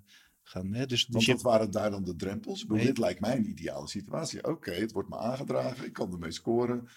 gaan 0.44 0.73
hè? 0.73 0.85
Dus, 0.85 1.07
Want 1.09 1.25
je, 1.25 1.31
wat 1.33 1.41
waren 1.41 1.71
daar 1.71 1.91
dan 1.91 2.03
de 2.03 2.15
drempels? 2.15 2.65
Nee. 2.65 2.85
Dit 2.85 2.97
lijkt 2.97 3.19
mij 3.19 3.35
een 3.35 3.50
ideale 3.50 3.88
situatie. 3.88 4.44
Oké, 4.47 4.71
het 4.71 4.91
wordt 4.91 5.09
me 5.09 5.17
aangedragen. 5.17 5.85
Ik 5.85 5.94
kan 5.94 6.12
ermee 6.12 6.31
scoren. 6.31 6.88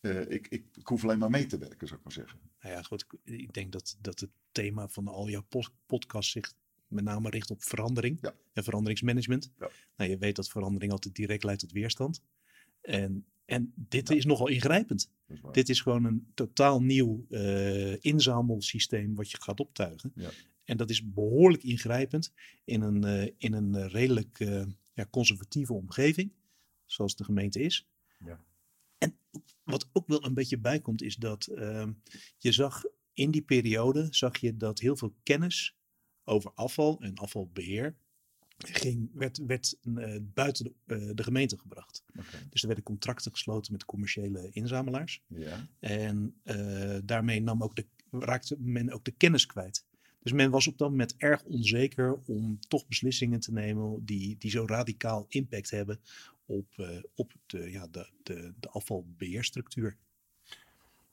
Eh, 0.00 0.20
ik, 0.20 0.46
ik, 0.48 0.64
ik 0.74 0.86
hoef 0.86 1.02
alleen 1.02 1.18
maar 1.18 1.30
mee 1.30 1.46
te 1.46 1.58
werken, 1.58 1.86
zou 1.86 1.98
ik 1.98 2.04
maar 2.04 2.14
zeggen. 2.14 2.38
Nou 2.60 2.74
ja, 2.74 2.82
goed. 2.82 3.06
ik- 3.24 3.52
denk 3.54 3.72
dat, 3.72 3.96
dat 4.00 4.20
het 4.20 4.30
thema 4.52 4.88
van 4.88 5.08
al 5.08 5.28
jouw 5.28 5.46
podcasts 5.86 6.32
zich 6.32 6.52
met 6.94 7.04
name 7.04 7.30
richt 7.30 7.50
op 7.50 7.62
verandering 7.62 8.18
Ja. 8.20 8.34
en 8.52 8.64
veranderingsmanagement. 8.64 9.52
Ja. 9.58 9.70
Nou, 9.96 10.10
je 10.10 10.18
weet 10.18 10.36
dat 10.36 10.48
verandering 10.48 10.92
altijd 10.92 11.14
direct 11.14 11.44
leidt 11.44 11.60
tot 11.60 11.72
weerstand. 11.72 12.22
En, 12.80 13.26
en 13.44 13.72
dit 13.76 14.10
is 14.10 14.24
nogal 14.24 14.48
ingrijpend. 14.48 15.10
Is. 15.26 15.40
Dit 15.52 15.68
is 15.68 15.80
gewoon 15.80 16.04
een 16.04 16.26
totaal 16.34 16.82
nieuw 16.82 17.26
eh, 17.30 18.04
inzamelsysteem 18.04 19.14
wat 19.14 19.30
je 19.30 19.42
gaat 19.42 19.60
optuigen. 19.60 20.12
Ja. 20.14 20.30
En 20.64 20.76
dat 20.76 20.90
is 20.90 21.10
behoorlijk 21.12 21.62
ingrijpend 21.62 22.32
in 22.64 22.80
een, 22.80 23.04
eh, 23.04 23.30
in 23.38 23.52
een 23.52 23.88
redelijk 23.88 24.40
eh, 24.40 24.66
ja, 24.94 25.06
conservatieve 25.10 25.72
omgeving, 25.72 26.32
zoals 26.86 27.16
de 27.16 27.24
gemeente 27.24 27.60
is. 27.60 27.88
Ja. 28.24 28.44
En 28.98 29.16
wat 29.64 29.88
ook 29.92 30.06
wel 30.06 30.24
een 30.24 30.34
beetje 30.34 30.58
bijkomt, 30.58 31.02
is 31.02 31.16
dat 31.16 31.46
ehm, 31.46 31.92
je 32.38 32.52
zag 32.52 32.84
in 33.12 33.30
die 33.30 33.42
periode 33.42 34.06
zag 34.10 34.36
je 34.36 34.56
dat 34.56 34.78
heel 34.78 34.96
veel 34.96 35.14
kennis 35.22 35.76
over 36.24 36.52
afval 36.54 37.00
en 37.00 37.14
afvalbeheer 37.14 37.94
ging, 38.58 39.10
werd, 39.14 39.38
werd 39.46 39.76
eh, 39.96 40.16
buiten 40.22 40.64
de, 40.64 40.94
eh, 40.94 41.10
de 41.14 41.22
gemeente 41.22 41.58
gebracht. 41.58 42.04
Dus 42.50 42.60
er 42.60 42.66
werden 42.66 42.84
contracten 42.84 43.30
gesloten 43.30 43.72
met 43.72 43.84
commerciële 43.84 44.50
inzamelaars. 44.52 45.22
Ja. 45.26 45.66
En 45.78 46.34
eh, 46.42 46.98
daarmee 47.04 47.42
nam 47.42 47.62
ook 47.62 47.76
de, 47.76 47.86
raakte 48.10 48.56
men 48.58 48.92
ook 48.92 49.04
de 49.04 49.10
kennis 49.16 49.46
kwijt. 49.46 49.84
Dus 50.22 50.32
men 50.32 50.50
was 50.50 50.66
op 50.66 50.78
dat 50.78 50.90
moment 50.90 51.16
erg 51.16 51.42
onzeker 51.42 52.18
om 52.26 52.58
toch 52.60 52.86
beslissingen 52.86 53.40
te 53.40 53.52
nemen 53.52 54.04
die, 54.04 54.36
die 54.38 54.50
zo 54.50 54.66
radicaal 54.66 55.26
impact 55.28 55.70
hebben 55.70 56.00
op, 56.46 56.98
op 57.14 57.32
de, 57.46 57.70
ja, 57.70 57.86
de, 57.86 58.08
de, 58.22 58.52
de 58.60 58.68
afvalbeheerstructuur. 58.68 59.96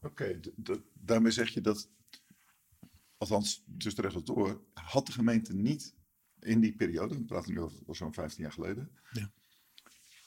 Oké, 0.02 0.40
daarmee 0.94 1.32
zeg 1.32 1.50
je 1.50 1.62
dat, 1.62 1.90
althans 3.22 3.64
tussen 3.78 4.02
de 4.02 4.10
recht 4.10 4.26
door, 4.26 4.62
had 4.74 5.06
de 5.06 5.12
gemeente 5.12 5.54
niet 5.56 5.96
in 6.40 6.60
die 6.60 6.76
periode, 6.76 7.16
we 7.16 7.24
praten 7.24 7.54
nu 7.54 7.60
over 7.60 7.96
zo'n 7.96 8.14
15 8.14 8.44
jaar 8.44 8.52
geleden, 8.52 8.92
Ja. 9.12 9.32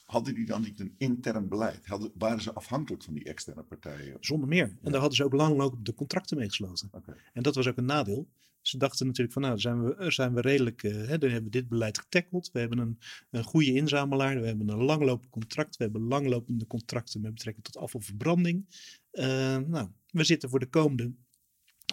hadden 0.04 0.34
die 0.34 0.46
dan 0.46 0.62
niet 0.62 0.80
een 0.80 0.94
intern 0.98 1.48
beleid? 1.48 1.86
Hadden, 1.86 2.12
waren 2.14 2.42
ze 2.42 2.52
afhankelijk 2.52 3.02
van 3.02 3.14
die 3.14 3.24
externe 3.24 3.62
partijen? 3.62 4.16
Zonder 4.20 4.48
meer. 4.48 4.64
En 4.64 4.78
Ja. 4.82 4.90
daar 4.90 5.00
hadden 5.00 5.16
ze 5.16 5.24
ook 5.24 5.32
langlopende 5.32 5.94
contracten 5.94 6.36
mee 6.36 6.48
gesloten. 6.48 6.90
En 7.32 7.42
dat 7.42 7.54
was 7.54 7.66
ook 7.66 7.76
een 7.76 7.84
nadeel. 7.84 8.28
Ze 8.60 8.78
dachten 8.78 9.06
natuurlijk 9.06 9.32
van 9.32 9.42
nou, 9.42 9.58
zijn 9.58 9.84
we, 9.84 10.10
zijn 10.10 10.34
we 10.34 10.40
redelijk, 10.40 10.82
eh, 10.82 10.92
hè, 10.92 11.18
dan 11.18 11.30
hebben 11.30 11.50
we 11.50 11.58
dit 11.58 11.68
beleid 11.68 11.98
getackeld. 11.98 12.50
We 12.52 12.58
hebben 12.60 12.78
een, 12.78 12.98
een 13.30 13.44
goede 13.44 13.72
inzamelaar, 13.72 14.40
we 14.40 14.46
hebben 14.46 14.68
een 14.68 14.82
langlopend 14.82 15.30
contract, 15.30 15.76
we 15.76 15.84
hebben 15.84 16.02
langlopende 16.02 16.66
contracten 16.66 17.20
met 17.20 17.34
betrekking 17.34 17.64
tot 17.64 17.76
afvalverbranding. 17.76 18.66
Eh, 19.10 19.56
nou, 19.58 19.88
we 20.10 20.24
zitten 20.24 20.48
voor 20.50 20.58
de 20.60 20.68
komende 20.68 21.12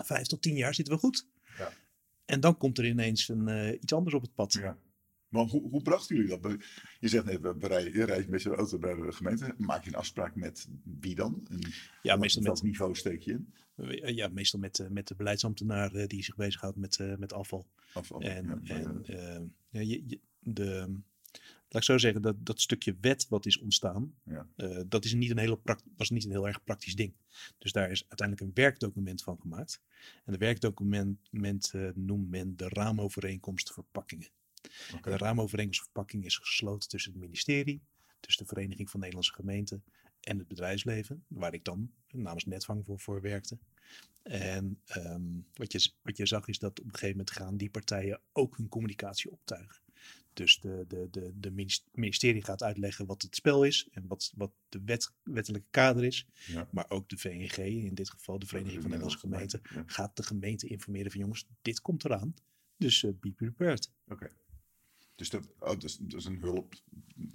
vijf 0.06 0.28
tot 0.28 0.42
tien 0.42 0.56
jaar 0.56 0.74
zitten 0.76 0.94
we 0.94 1.00
goed. 1.00 1.28
Ja. 1.58 1.72
En 2.26 2.40
dan 2.40 2.58
komt 2.58 2.78
er 2.78 2.86
ineens 2.86 3.28
een, 3.30 3.48
eh, 3.48 3.74
iets 3.82 3.94
anders 3.94 4.16
op 4.16 4.22
het 4.22 4.36
pad. 4.36 4.54
Ja. 4.54 4.78
Maar 5.30 5.44
hoe, 5.46 5.70
hoe 5.70 5.82
brachten 5.82 6.16
jullie 6.16 6.40
dat? 6.40 6.56
Je 7.00 7.08
zegt 7.08 7.26
net, 7.26 7.42
we 7.42 7.68
rijden, 7.68 7.94
je 7.94 8.04
rijdt 8.04 8.28
met 8.30 8.42
je 8.42 8.50
auto 8.56 8.78
naar 8.78 8.96
de 8.96 9.12
gemeente. 9.12 9.54
Maak 9.58 9.84
je 9.84 9.90
een 9.90 9.96
afspraak 9.96 10.36
met 10.36 10.68
wie 11.00 11.16
dan? 11.16 11.48
En 11.50 11.60
Ja, 12.02 12.16
meestal 12.16 12.42
met, 12.44 12.62
niveau 12.64 12.96
steek 12.96 13.22
je 13.22 13.32
in? 13.32 13.54
eh, 13.76 14.16
ja, 14.16 14.28
meestal 14.28 14.60
met, 14.60 14.80
eh, 14.80 14.88
met 14.88 15.08
de 15.08 15.16
beleidsambtenaar 15.16 16.08
die 16.08 16.24
zich 16.24 16.36
bezighoudt 16.36 16.78
met, 16.78 17.00
met 17.18 17.34
afval. 17.34 17.68
Afval. 17.94 18.22
En, 18.22 18.62
Ja, 18.64 18.76
en 18.76 19.02
ja, 19.70 19.80
je, 19.80 20.04
je- 20.08 20.20
de, 20.40 20.96
laat 21.72 21.82
ik 21.82 21.84
zo 21.90 21.98
zeggen, 21.98 22.22
dat, 22.22 22.46
dat 22.46 22.62
stukje 22.62 22.96
wet 23.02 23.28
wat 23.28 23.46
is 23.46 23.60
ontstaan, 23.60 24.14
Ja. 24.24 24.48
eh, 24.56 24.80
dat 24.88 25.06
is 25.06 25.14
niet 25.14 25.30
een 25.30 25.38
hele 25.38 25.60
was 25.98 26.10
niet 26.10 26.26
een 26.26 26.32
heel 26.32 26.48
erg 26.48 26.64
praktisch 26.64 26.96
ding. 26.96 27.14
Dus 27.58 27.72
daar 27.72 27.92
is 27.92 28.06
uiteindelijk 28.08 28.48
een 28.48 28.64
werkdocument 28.64 29.24
van 29.24 29.40
gemaakt. 29.40 29.82
En 30.26 30.32
de 30.32 30.38
werkdocument 30.38 31.72
eh, 31.74 31.90
noemt 31.94 32.30
men 32.30 32.58
de 32.58 32.70
raamovereenkomst 32.70 33.74
verpakkingen. 33.74 34.28
De 35.02 35.18
raamovereenkomst 35.18 35.82
verpakking 35.82 36.26
is 36.26 36.38
gesloten 36.38 36.90
tussen 36.90 37.12
het 37.12 37.22
ministerie, 37.22 37.82
tussen 38.20 38.44
de 38.44 38.50
Vereniging 38.54 38.90
van 38.90 39.00
Nederlandse 39.00 39.34
Gemeenten 39.34 39.84
en 40.20 40.38
het 40.38 40.48
bedrijfsleven, 40.48 41.24
waar 41.28 41.54
ik 41.54 41.64
dan 41.64 41.92
namens 42.12 42.46
Netvang 42.46 42.86
voor, 42.86 43.00
voor 43.00 43.22
werkte. 43.22 43.58
En 44.22 44.80
ehm, 44.86 45.40
wat, 45.54 45.72
je, 45.72 45.92
wat 46.02 46.18
je 46.18 46.26
zag 46.26 46.48
is 46.48 46.60
dat 46.60 46.80
op 46.80 46.86
een 46.86 46.92
gegeven 46.92 47.18
moment 47.18 47.32
gaan 47.32 47.58
die 47.58 47.70
partijen 47.70 48.20
ook 48.32 48.58
hun 48.58 48.70
communicatie 48.70 49.32
optuigen. 49.32 49.82
Dus 50.34 50.60
de, 50.60 50.86
de, 50.88 51.08
de, 51.12 51.32
de 51.36 51.52
minis- 51.52 51.86
ministerie 51.94 52.44
gaat 52.44 52.64
uitleggen 52.64 53.06
wat 53.06 53.22
het 53.22 53.36
spel 53.36 53.64
is 53.64 53.88
en 53.92 54.08
wat, 54.08 54.32
wat 54.36 54.52
de 54.70 54.82
wet, 54.86 55.12
wettelijke 55.24 55.68
kader 55.70 56.04
is. 56.04 56.26
Ja. 56.48 56.68
Maar 56.72 56.86
ook 56.90 57.10
de 57.10 57.18
VNG, 57.18 57.58
in 57.58 57.94
dit 57.96 58.10
geval 58.10 58.40
de 58.40 58.46
Vereniging 58.46 58.82
van 58.82 58.90
Nederlandse 58.90 59.20
Gemeenten, 59.20 59.62
Ja. 59.74 59.84
gaat 59.86 60.16
de 60.16 60.24
gemeente 60.24 60.68
informeren 60.68 61.12
van 61.12 61.20
jongens, 61.20 61.48
dit 61.62 61.82
komt 61.82 62.06
eraan. 62.06 62.34
Dus 62.78 63.04
eh, 63.04 63.12
be 63.20 63.32
prepared. 63.32 63.92
Oké. 64.08 64.32
Dus 65.16 65.30
dat, 65.30 65.48
oh, 65.60 65.60
dat, 65.70 65.84
is, 65.84 65.98
dat 65.98 66.20
is 66.20 66.26
een 66.26 66.40
hulp. 66.40 66.74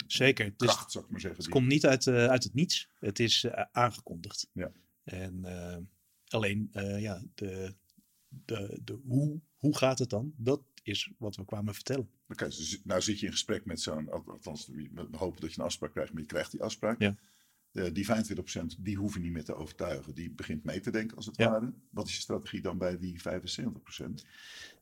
Zeker. 0.06 0.54
Dus 0.56 0.68
Kracht, 0.68 0.92
zou 0.92 1.04
ik 1.04 1.10
maar 1.10 1.20
zeggen. 1.20 1.40
Het 1.42 1.50
die- 1.50 1.60
komt 1.60 1.72
niet 1.72 1.86
uit, 1.86 2.06
eh, 2.06 2.26
uit 2.26 2.44
het 2.44 2.54
niets. 2.54 2.88
Het 2.98 3.18
is 3.18 3.44
eh, 3.44 3.64
aangekondigd. 3.72 4.48
Ja. 4.52 4.72
En 5.04 5.44
alleen, 6.28 6.68
ja, 6.98 7.22
de, 7.34 7.74
de, 8.28 8.80
de 8.84 8.92
hoe, 9.06 9.40
hoe 9.56 9.76
gaat 9.76 9.98
het 9.98 10.10
dan? 10.10 10.32
Dat 10.36 10.62
is 10.86 11.10
wat 11.18 11.36
we 11.36 11.44
kwamen 11.44 11.74
vertellen. 11.74 12.08
Oké, 12.28 12.44
dus 12.44 12.80
nou 12.84 13.00
zit 13.00 13.20
je 13.20 13.26
in 13.26 13.32
gesprek 13.32 13.64
met 13.64 13.80
zo'n, 13.80 14.10
al- 14.10 14.24
althans, 14.26 14.66
we 14.66 15.06
hopen 15.16 15.40
dat 15.40 15.52
je 15.52 15.58
een 15.60 15.64
afspraak 15.66 15.92
krijgt, 15.92 16.12
maar 16.12 16.22
je 16.22 16.28
krijgt 16.28 16.50
die 16.50 16.62
afspraak. 16.62 17.00
Ja. 17.00 17.16
Die 17.92 18.06
25%, 18.06 18.78
die 18.78 18.96
hoef 18.96 19.14
je 19.14 19.20
niet 19.20 19.32
meer 19.32 19.44
te 19.44 19.54
overtuigen. 19.54 20.14
Die 20.14 20.30
begint 20.30 20.64
mee 20.64 20.80
te 20.80 20.90
denken 20.90 21.16
als 21.16 21.26
het 21.26 21.36
Ja. 21.36 21.50
ware. 21.50 21.72
Wat 21.90 22.06
is 22.06 22.14
je 22.14 22.20
strategie 22.20 22.60
dan 22.60 22.78
bij 22.78 22.98
die 22.98 23.20
75%? 23.20 24.24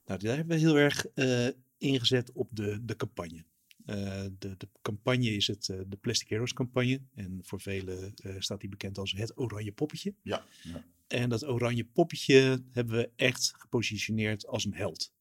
Nou, 0.06 0.20
daar 0.20 0.36
hebben 0.36 0.56
we 0.56 0.62
heel 0.62 0.76
erg 0.78 1.06
eh, 1.06 1.48
ingezet 1.78 2.32
op 2.32 2.48
de, 2.52 2.84
de 2.84 2.96
campagne. 2.96 3.44
Eh, 3.86 4.24
de, 4.38 4.56
de 4.56 4.68
campagne 4.82 5.30
is 5.30 5.46
het, 5.46 5.68
eh, 5.68 5.80
de 5.86 5.96
Plastic 5.96 6.28
Heroes 6.28 6.52
campagne. 6.52 7.00
En 7.14 7.38
voor 7.42 7.60
velen 7.60 8.14
staat 8.38 8.60
die 8.60 8.68
bekend 8.68 8.98
als 8.98 9.12
het 9.12 9.38
oranje 9.38 9.72
poppetje. 9.72 10.14
Ja, 10.22 10.44
ja. 10.62 10.84
En 11.06 11.28
dat 11.28 11.46
oranje 11.46 11.84
poppetje 11.84 12.62
hebben 12.72 12.96
we 12.96 13.10
echt 13.16 13.52
gepositioneerd 13.56 14.46
als 14.46 14.64
een 14.64 14.74
held. 14.74 15.12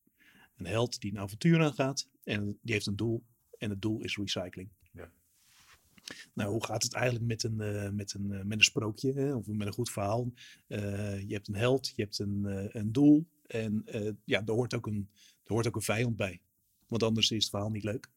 Een 0.58 0.66
held 0.66 1.02
die 1.02 1.12
een 1.12 1.20
avontuur 1.20 1.62
aangaat 1.64 2.10
en 2.24 2.58
die 2.62 2.74
heeft 2.74 2.88
een 2.88 2.96
doel. 2.96 3.24
En 3.58 3.70
het 3.70 3.82
doel 3.82 4.02
is 4.02 4.18
recycling. 4.18 4.70
Ja. 4.92 5.12
Nou, 6.34 6.52
hoe 6.52 6.66
gaat 6.66 6.84
het 6.84 6.94
eigenlijk 6.94 7.26
met 7.26 7.44
een, 7.44 7.62
eh, 7.62 7.90
met 7.90 8.14
een, 8.14 8.32
eh, 8.32 8.44
met 8.44 8.58
een 8.58 8.64
sprookje 8.64 9.14
hè, 9.14 9.34
of 9.34 9.48
met 9.48 9.68
een 9.68 9.74
goed 9.74 9.92
verhaal? 9.92 10.34
Eh, 10.68 11.22
je 11.28 11.34
hebt 11.34 11.48
een 11.48 11.56
held, 11.56 11.94
je 11.96 12.02
hebt 12.02 12.20
een, 12.20 12.44
een 12.78 12.92
doel 12.92 13.28
en 13.48 13.86
ja, 14.26 14.46
er 14.46 14.54
hoort, 14.54 14.74
ook 14.74 14.88
een, 14.88 15.10
er 15.44 15.54
hoort 15.54 15.68
ook 15.68 15.76
een 15.76 15.82
vijand 15.82 16.16
bij. 16.16 16.42
Want 16.88 17.04
anders 17.04 17.32
is 17.32 17.42
het 17.42 17.50
verhaal 17.50 17.70
niet 17.70 17.84
leuk. 17.84 18.10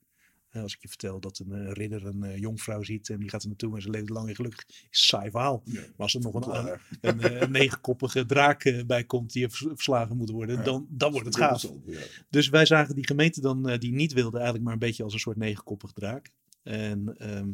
Als 0.52 0.74
ik 0.74 0.82
je 0.82 0.88
vertel 0.88 1.20
dat 1.20 1.38
een 1.38 1.52
eh, 1.52 1.72
ridder 1.72 2.06
een 2.06 2.22
eh, 2.22 2.36
jonkvrouw 2.38 2.82
ziet 2.82 3.08
en 3.10 3.18
die 3.18 3.28
gaat 3.28 3.42
er 3.42 3.48
naartoe 3.48 3.74
en 3.76 3.82
ze 3.82 3.90
leeft 3.90 4.08
lang 4.08 4.28
en 4.28 4.34
gelukkig, 4.34 4.66
is 4.90 5.06
saai 5.06 5.30
verhaal. 5.30 5.62
ja. 5.64 5.80
Maar 5.80 5.92
als 5.96 6.14
er 6.14 6.20
nog 6.20 6.34
een, 6.34 6.78
een, 7.00 7.20
eh, 7.20 7.40
een 7.40 7.50
negenkoppige 7.50 8.26
draak 8.26 8.84
bij 8.86 9.04
komt 9.04 9.32
die 9.32 9.48
vers- 9.48 9.66
verslagen 9.68 10.16
moet 10.16 10.30
worden, 10.30 10.56
Ja. 10.56 10.62
dan, 10.62 10.86
dan 10.90 11.10
wordt 11.12 11.26
het 11.26 11.36
gaaf. 11.36 11.62
ja. 11.86 12.00
Dus 12.30 12.48
wij 12.48 12.66
zagen 12.66 12.94
die 12.94 13.06
gemeente 13.06 13.40
dan, 13.40 13.76
die 13.78 13.92
niet 13.92 14.12
wilde, 14.12 14.34
eigenlijk 14.36 14.64
maar 14.64 14.72
een 14.72 14.78
beetje 14.78 15.02
als 15.02 15.12
een 15.12 15.18
soort 15.18 15.36
negenkoppig 15.36 15.92
draak. 15.92 16.32
En 16.62 17.16
ehm, 17.18 17.52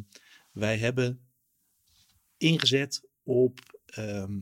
wij 0.51 0.77
hebben 0.77 1.19
ingezet 2.37 3.03
op 3.23 3.59
ehm, 3.85 4.39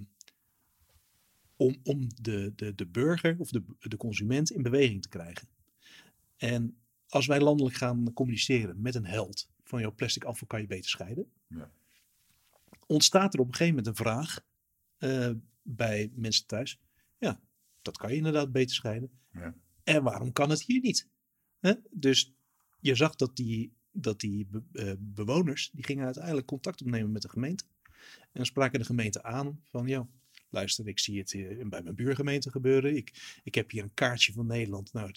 om, 1.56 1.76
om 1.84 2.08
de, 2.22 2.54
de, 2.56 2.76
de 2.76 2.88
burger 2.88 3.36
of 3.40 3.50
de, 3.52 3.64
de 3.80 3.98
consument 3.98 4.52
in 4.52 4.62
beweging 4.62 5.02
te 5.02 5.10
krijgen. 5.10 5.48
En 6.38 6.81
als 7.12 7.26
wij 7.26 7.40
landelijk 7.40 7.76
gaan 7.76 8.14
communiceren 8.14 8.82
met 8.82 8.96
een 8.96 9.06
held 9.06 9.50
van 9.64 9.82
jouw 9.82 9.94
plastic 9.94 10.24
afval 10.24 10.48
kan 10.48 10.62
je 10.62 10.68
beter 10.68 10.90
scheiden, 10.90 11.32
Ja. 11.48 11.72
ontstaat 12.86 13.34
er 13.34 13.40
op 13.40 13.48
een 13.48 13.56
gegeven 13.56 13.76
moment 13.76 13.88
een 14.00 14.06
vraag 14.06 14.40
eh, 14.98 15.32
bij 15.62 16.12
mensen 16.16 16.46
thuis. 16.46 16.80
Ja, 17.18 17.42
dat 17.82 17.98
kan 17.98 18.10
je 18.12 18.16
inderdaad 18.18 18.52
beter 18.52 18.76
scheiden. 18.76 19.12
Ja. 19.32 19.56
En 19.84 20.04
waarom 20.04 20.32
kan 20.32 20.50
het 20.50 20.62
hier 20.64 20.82
niet? 20.82 21.08
Dus 21.90 22.34
je 22.80 22.96
zag 22.96 23.16
dat 23.16 23.36
die, 23.36 23.74
dat 23.92 24.20
die 24.20 24.46
be- 24.46 24.64
eh, 24.74 24.94
bewoners, 25.00 25.70
die 25.74 25.84
gingen 25.84 26.06
uiteindelijk 26.06 26.48
contact 26.48 26.82
opnemen 26.82 27.12
met 27.12 27.22
de 27.22 27.30
gemeente. 27.30 27.64
En 28.32 28.46
spraken 28.46 28.80
de 28.80 28.86
gemeente 28.86 29.24
aan 29.24 29.62
van, 29.64 29.88
ja, 29.88 30.08
luister, 30.50 30.88
ik 30.88 31.00
zie 31.00 31.20
het 31.20 31.34
eh, 31.34 31.66
bij 31.68 31.82
mijn 31.84 31.96
buurgemeente 31.96 32.52
gebeuren. 32.52 32.96
Ik, 32.96 33.40
ik 33.44 33.56
heb 33.56 33.72
hier 33.72 33.84
een 33.84 33.94
kaartje 33.94 34.34
van 34.34 34.46
Nederland. 34.46 34.94
Nou, 34.94 35.12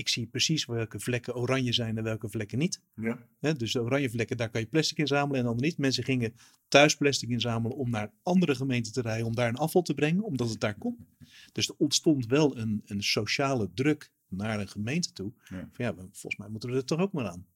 ik 0.00 0.08
zie 0.08 0.26
precies 0.26 0.64
welke 0.64 1.00
vlekken 1.00 1.34
oranje 1.34 1.72
zijn 1.72 1.96
en 1.98 2.04
welke 2.04 2.28
vlekken 2.28 2.58
niet. 2.58 2.80
Ja. 2.94 3.18
Hè, 3.40 3.54
dus 3.54 3.72
de 3.72 3.80
oranje 3.82 4.10
vlekken, 4.10 4.36
daar 4.36 4.50
kan 4.50 4.60
je 4.60 4.66
plastic 4.66 4.98
inzamelen 4.98 5.40
en 5.40 5.46
dan 5.46 5.56
niet. 5.56 5.78
Mensen 5.78 6.04
gingen 6.04 6.34
thuis 6.68 6.96
plastic 6.96 7.28
inzamelen 7.28 7.76
om 7.76 7.90
naar 7.90 8.12
andere 8.22 8.54
gemeenten 8.54 8.92
te 8.92 9.00
rijden 9.00 9.26
om 9.26 9.34
daar 9.34 9.48
een 9.48 9.56
afval 9.56 9.82
te 9.82 9.94
brengen, 9.94 10.22
omdat 10.22 10.48
het 10.50 10.60
daar 10.60 10.74
kon. 10.78 11.06
Dus 11.52 11.68
er 11.68 11.74
ontstond 11.78 12.26
wel 12.26 12.56
een, 12.56 12.82
een 12.86 13.02
sociale 13.02 13.70
druk 13.74 14.10
naar 14.28 14.60
een 14.60 14.68
gemeente 14.68 15.12
toe. 15.12 15.32
Ja. 15.48 15.68
Van 15.72 15.84
ja, 15.84 15.94
we- 15.94 16.00
volgens 16.12 16.36
mij 16.36 16.48
moeten 16.48 16.70
we 16.70 16.76
er 16.76 16.84
toch 16.84 17.00
ook 17.00 17.12
maar 17.12 17.28
aan. 17.28 17.46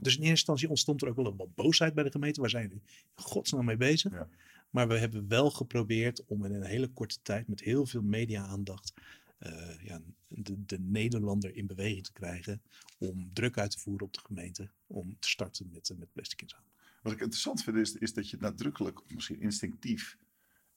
Dus 0.00 0.12
in 0.12 0.18
eerste 0.18 0.28
instantie 0.30 0.68
ontstond 0.68 1.02
er 1.02 1.08
ook 1.08 1.16
wel 1.16 1.26
een 1.26 1.36
wat 1.36 1.54
boosheid 1.54 1.94
bij 1.94 2.04
de 2.04 2.10
gemeente. 2.10 2.40
Waar 2.40 2.50
zijn 2.50 2.62
jullie 2.62 2.82
in 3.16 3.22
godsnaam 3.22 3.64
mee 3.64 3.76
bezig? 3.76 4.12
Ja. 4.12 4.28
Maar 4.70 4.88
we 4.88 4.98
hebben 4.98 5.28
wel 5.28 5.50
geprobeerd 5.50 6.24
om 6.26 6.44
in 6.44 6.52
een 6.54 6.64
hele 6.64 6.88
korte 6.88 7.16
tijd 7.22 7.48
met 7.48 7.60
heel 7.60 7.86
veel 7.86 8.02
media-aandacht 8.02 8.92
eh, 9.38 9.80
ja, 9.84 10.00
de, 10.28 10.64
de 10.66 10.78
Nederlander 10.78 11.54
in 11.56 11.66
beweging 11.66 12.04
te 12.04 12.12
krijgen 12.12 12.62
om 12.98 13.32
druk 13.32 13.58
uit 13.58 13.70
te 13.70 13.78
voeren 13.78 14.06
op 14.06 14.12
de 14.12 14.20
gemeente 14.20 14.70
om 14.86 15.16
te 15.18 15.28
starten 15.28 15.68
met, 15.72 15.90
eh, 15.90 15.96
met 15.96 16.12
plastic 16.12 16.42
inzamelen. 16.42 16.70
Wat 17.02 17.12
ik 17.12 17.20
interessant 17.20 17.62
vind 17.62 17.76
is, 17.76 17.94
is 17.94 18.14
dat 18.14 18.30
je 18.30 18.36
nadrukkelijk, 18.40 19.00
misschien 19.08 19.40
instinctief, 19.40 20.18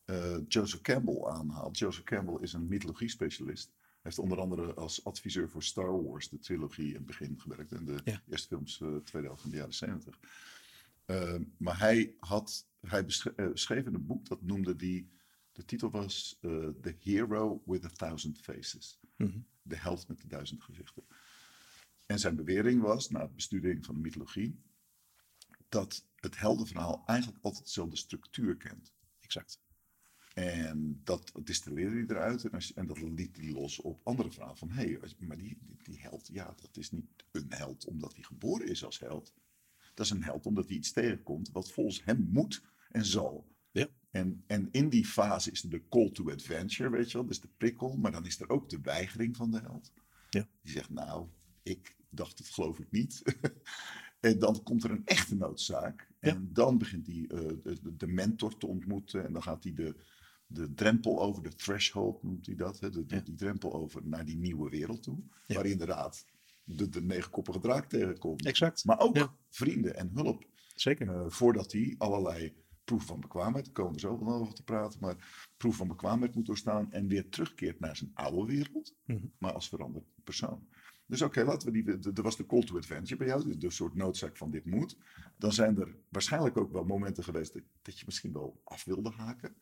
eh, 0.05 0.37
Joseph 0.47 0.81
Campbell 0.81 1.23
aanhaalt. 1.25 1.77
Joseph 1.77 2.03
Campbell 2.05 2.37
is 2.41 2.53
een 2.53 2.67
mythologie-specialist. 2.67 3.65
Hij 3.75 3.97
heeft 4.01 4.19
onder 4.19 4.39
andere 4.39 4.73
als 4.73 5.03
adviseur 5.03 5.49
voor 5.49 5.63
Star 5.63 6.03
Wars, 6.03 6.29
de 6.29 6.39
trilogie, 6.39 6.87
in 6.87 6.93
het 6.93 7.05
begin 7.05 7.39
gewerkt. 7.39 7.71
En 7.71 7.85
de 7.85 7.99
Ja. 8.03 8.21
eerste 8.29 8.47
films, 8.47 8.75
tweede 9.03 9.27
helft 9.27 9.41
van 9.41 9.49
de 9.49 9.55
jaren 9.57 9.73
70. 9.73 10.19
Eh, 11.05 11.35
maar 11.57 11.79
hij, 11.79 12.13
had, 12.19 12.65
hij 12.81 13.03
schreef 13.53 13.85
in 13.85 13.93
een 13.93 14.05
boek 14.05 14.27
dat 14.27 14.41
noemde 14.41 14.75
die. 14.75 15.09
De 15.59 15.65
titel 15.65 15.89
was 15.89 16.37
eh, 16.41 16.69
The 16.81 16.95
Hero 16.99 17.61
with 17.65 17.85
a 17.85 17.89
Thousand 17.89 18.39
Faces. 18.39 18.99
Mhm. 19.15 19.39
De 19.61 19.75
held 19.75 20.07
met 20.07 20.21
de 20.21 20.27
duizend 20.27 20.63
gezichten. 20.63 21.03
En 22.05 22.19
zijn 22.19 22.35
bewering 22.35 22.81
was, 22.81 23.09
na 23.09 23.21
het 23.21 23.35
bestudering 23.35 23.85
van 23.85 23.95
de 23.95 24.01
mythologie, 24.01 24.59
dat 25.69 26.05
het 26.15 26.37
heldenverhaal 26.37 27.03
eigenlijk 27.05 27.43
altijd 27.43 27.63
dezelfde 27.63 27.95
structuur 27.95 28.57
kent. 28.57 28.93
Exact. 29.19 29.61
En 30.33 31.01
dat 31.03 31.31
distilleerde 31.43 31.95
hij 31.95 32.05
eruit 32.07 32.43
en, 32.43 32.51
als 32.51 32.73
en 32.73 32.87
dat 32.87 33.01
liet 33.01 33.37
hij 33.37 33.51
los 33.51 33.81
op 33.81 34.01
andere 34.03 34.31
verhalen. 34.31 34.57
Van 34.57 34.69
hé, 34.69 34.83
hey, 34.83 35.27
maar 35.27 35.37
die, 35.37 35.57
die, 35.61 35.77
die 35.83 35.99
held, 36.01 36.27
ja, 36.27 36.55
dat 36.61 36.77
is 36.77 36.91
niet 36.91 37.25
een 37.31 37.51
held 37.53 37.85
omdat 37.85 38.13
hij 38.13 38.23
geboren 38.23 38.67
is 38.67 38.83
als 38.83 38.99
held. 38.99 39.33
Dat 39.93 40.05
is 40.05 40.11
een 40.11 40.23
held 40.23 40.45
omdat 40.45 40.67
hij 40.67 40.77
iets 40.77 40.91
tegenkomt 40.91 41.51
wat 41.51 41.71
volgens 41.71 42.03
hem 42.03 42.29
moet 42.31 42.63
en 42.89 43.05
zal. 43.05 43.57
En, 44.11 44.43
en 44.47 44.67
in 44.71 44.89
die 44.89 45.05
fase 45.05 45.51
is 45.51 45.63
er 45.63 45.69
de 45.69 45.87
call 45.89 46.09
to 46.11 46.31
adventure, 46.31 46.89
weet 46.89 47.11
je 47.11 47.17
wel, 47.17 47.27
dus 47.27 47.41
de 47.41 47.49
prikkel. 47.57 47.97
Maar 47.97 48.11
dan 48.11 48.25
is 48.25 48.39
er 48.39 48.49
ook 48.49 48.69
de 48.69 48.79
weigering 48.81 49.35
van 49.35 49.51
de 49.51 49.59
held. 49.59 49.93
Ja. 50.29 50.47
Die 50.61 50.71
zegt, 50.71 50.89
nou, 50.89 51.27
ik 51.63 51.95
dacht 52.09 52.37
het 52.37 52.49
geloof 52.49 52.79
ik 52.79 52.91
niet. 52.91 53.21
En 54.19 54.39
dan 54.39 54.63
komt 54.63 54.83
er 54.83 54.91
een 54.91 55.05
echte 55.05 55.35
noodzaak. 55.35 56.07
Ja. 56.19 56.29
En 56.29 56.49
dan 56.53 56.77
begint 56.77 57.07
hij 57.07 57.25
eh, 57.27 57.47
de, 57.63 57.95
de 57.97 58.07
mentor 58.07 58.57
te 58.57 58.67
ontmoeten. 58.67 59.25
En 59.25 59.33
dan 59.33 59.43
gaat 59.43 59.63
hij 59.63 59.73
de, 59.73 59.95
de 60.47 60.73
drempel 60.73 61.21
over, 61.21 61.43
de 61.43 61.55
threshold 61.55 62.23
noemt 62.23 62.45
hij 62.45 62.55
dat. 62.55 62.79
Hè? 62.79 62.89
De, 62.89 63.05
de- 63.05 63.15
Ja. 63.15 63.21
Die 63.21 63.35
drempel 63.35 63.73
over 63.73 64.01
naar 64.07 64.25
die 64.25 64.37
nieuwe 64.37 64.69
wereld 64.69 65.03
toe. 65.03 65.19
Waar 65.47 65.65
inderdaad 65.65 66.25
de, 66.63 66.89
de 66.89 67.01
negenkoppige 67.01 67.59
draak 67.59 67.89
tegenkomt. 67.89 68.45
Exact. 68.45 68.85
Maar 68.85 68.99
ook 68.99 69.33
vrienden 69.49 69.95
en 69.95 70.09
hulp. 70.13 70.47
Zeker. 70.75 71.09
Eh, 71.09 71.25
voordat 71.27 71.71
hij 71.71 71.95
allerlei 71.97 72.53
proef 72.89 73.05
van 73.05 73.19
bekwaamheid, 73.19 73.65
daar 73.65 73.74
komen 73.74 73.93
we 73.93 74.00
zo 74.00 74.25
wel 74.25 74.34
over 74.34 74.53
te 74.53 74.63
praten, 74.63 75.00
maar 75.00 75.15
proef 75.58 75.75
van 75.75 75.88
bekwaamheid 75.88 76.36
moet 76.36 76.46
doorstaan 76.46 76.91
en 76.91 77.08
weer 77.08 77.29
terugkeert 77.29 77.79
naar 77.79 77.96
zijn 77.96 78.12
oude 78.13 78.53
wereld, 78.53 78.96
Mhm. 79.05 79.25
maar 79.38 79.53
als 79.53 79.69
veranderd 79.69 80.05
persoon. 80.24 80.67
Dus 81.05 81.22
oké, 81.22 81.43
laten 81.43 81.72
we 81.72 81.84
die. 81.84 82.12
Er 82.13 82.22
was 82.22 82.38
de 82.38 82.46
call 82.46 82.63
to 82.63 82.77
adventure 82.77 83.15
bij 83.17 83.27
jou, 83.27 83.43
dus 83.43 83.58
de 83.58 83.69
soort 83.72 83.96
noodzaak 83.96 84.38
van 84.38 84.51
dit 84.51 84.65
moet. 84.65 84.98
Dan 85.38 85.51
zijn 85.53 85.77
er 85.79 85.96
waarschijnlijk 86.10 86.58
ook 86.58 86.72
wel 86.72 86.84
momenten 86.84 87.24
geweest 87.24 87.53
dat, 87.53 87.62
dat 87.81 88.00
je 88.00 88.03
misschien 88.05 88.34
wel 88.34 88.62
af 88.63 88.84
wilde 88.84 89.10
haken. 89.10 89.55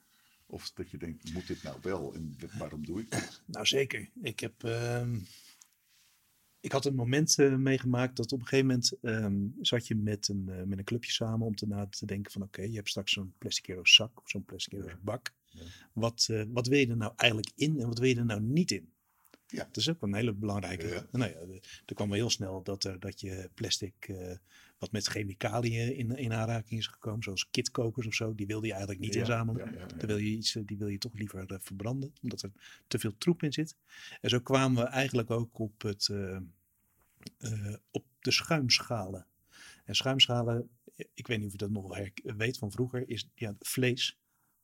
Of 0.46 0.72
dat 0.72 0.90
je 0.92 0.98
denkt, 0.98 1.34
moet 1.34 1.48
dit 1.48 1.64
nou 1.64 1.78
wel 1.82 2.14
en 2.14 2.36
waarom 2.58 2.86
doe 2.86 3.00
ik 3.02 3.12
dit? 3.12 3.42
Nou, 3.46 3.66
zeker. 3.66 4.10
Ik 4.22 4.40
heb. 4.40 4.64
ehm, 4.64 5.20
ik 6.68 6.74
had 6.74 6.86
een 6.86 6.96
moment 6.96 7.40
eh, 7.40 7.56
meegemaakt 7.56 8.16
dat 8.16 8.32
op 8.32 8.40
een 8.40 8.48
gegeven 8.48 8.68
moment 8.68 8.92
ehm, 9.02 9.36
zat 9.62 9.88
je 9.88 9.96
met 9.96 10.28
een, 10.28 10.50
eh, 10.50 10.64
met 10.64 10.78
een 10.78 10.84
clubje 10.84 11.12
samen 11.12 11.48
om 11.48 11.56
te 11.56 11.68
na 11.68 11.88
te 11.88 12.06
denken 12.06 12.32
van 12.32 12.42
oké, 12.42 12.62
je 12.62 12.76
hebt 12.76 12.90
straks 12.90 13.12
zo'n 13.12 13.34
plastic 13.38 13.66
hero 13.66 13.86
zak 13.86 14.22
of 14.22 14.30
zo'n 14.30 14.46
plastic 14.46 14.72
hero 14.74 14.88
Ja. 14.88 15.00
bak. 15.02 15.34
Ja. 15.46 15.62
Wat, 15.94 16.28
eh, 16.32 16.44
wat 16.48 16.68
wil 16.68 16.80
je 16.80 16.88
er 16.88 16.98
nou 16.98 17.14
eigenlijk 17.16 17.52
in 17.56 17.80
en 17.80 17.88
wat 17.88 18.00
wil 18.00 18.10
je 18.10 18.16
er 18.16 18.26
nou 18.26 18.42
niet 18.42 18.72
in? 18.72 18.90
Ja. 19.48 19.64
Dat 19.64 19.78
is 19.78 19.90
ook 19.90 20.02
een 20.02 20.14
hele 20.16 20.34
belangrijke. 20.34 20.88
Ja. 20.88 21.08
Nou 21.12 21.32
ja, 21.32 21.60
er 21.86 21.96
kwam 21.96 22.08
wel 22.08 22.18
heel 22.18 22.30
snel 22.30 22.64
dat, 22.64 22.84
er, 22.84 23.00
dat 23.00 23.20
je 23.22 23.50
plastic 23.54 24.12
wat 24.78 24.92
met 24.92 25.06
chemicaliën 25.08 25.96
in, 25.96 26.18
in 26.18 26.34
aanraking 26.34 26.80
is 26.80 26.88
gekomen, 26.88 27.24
zoals 27.24 27.50
kitkokers 27.50 28.08
of 28.08 28.14
zo, 28.14 28.36
die 28.36 28.48
wilde 28.48 28.66
je 28.66 28.72
eigenlijk 28.72 29.02
niet 29.02 29.14
Ja, 29.14 29.20
inzamelen. 29.20 29.74
ja. 29.74 29.86
Dan 29.86 30.08
wil 30.08 30.18
je 30.18 30.30
iets, 30.30 30.58
die 30.66 30.78
wil 30.78 30.88
je 30.88 30.98
toch 30.98 31.14
liever 31.14 31.60
verbranden, 31.62 32.14
omdat 32.22 32.42
er 32.42 32.52
te 32.88 33.00
veel 33.00 33.18
troep 33.18 33.44
in 33.44 33.54
zit. 33.54 33.76
En 34.22 34.30
zo 34.30 34.40
kwamen 34.40 34.84
we 34.84 34.90
eigenlijk 34.90 35.32
ook 35.32 35.60
op, 35.60 35.82
het, 35.82 36.10
eh, 37.38 37.76
op 37.92 38.06
de 38.20 38.32
schuimschalen. 38.32 39.28
En 39.84 39.96
schuimschalen, 39.96 40.70
ik 41.14 41.28
weet 41.28 41.38
niet 41.38 41.46
of 41.46 41.52
je 41.52 41.58
dat 41.58 41.70
nog 41.70 41.88
wel 41.88 42.10
weet 42.38 42.58
van 42.58 42.72
vroeger, 42.72 43.10
is 43.10 43.30
ja, 43.36 43.56
vlees, 43.60 44.20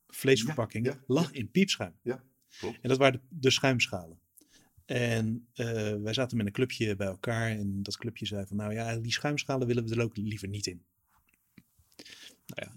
vleesverpakking 0.06 0.86
Ja, 0.86 0.92
ja, 0.92 1.00
lag 1.06 1.32
in 1.32 1.50
piepschuim. 1.50 1.94
Klopt. 2.58 2.78
En 2.80 2.88
dat 2.88 2.98
waren 2.98 3.20
de, 3.20 3.36
de 3.38 3.50
schuimschalen. 3.50 4.18
En 4.84 5.48
eh, 5.52 5.96
wij 5.96 6.12
zaten 6.12 6.36
met 6.36 6.46
een 6.46 6.52
clubje 6.52 6.96
bij 6.96 7.06
elkaar 7.06 7.50
en 7.50 7.82
dat 7.82 7.96
clubje 7.96 8.26
zei 8.26 8.46
van, 8.46 8.56
nou 8.56 8.72
ja, 8.72 8.96
die 8.96 9.12
schuimschalen 9.12 9.66
willen 9.66 9.86
we 9.88 9.94
er 9.94 10.02
ook 10.02 10.16
liever 10.16 10.48
niet 10.48 10.66
in. 10.66 10.84
Nou 12.46 12.68
ja, 12.68 12.74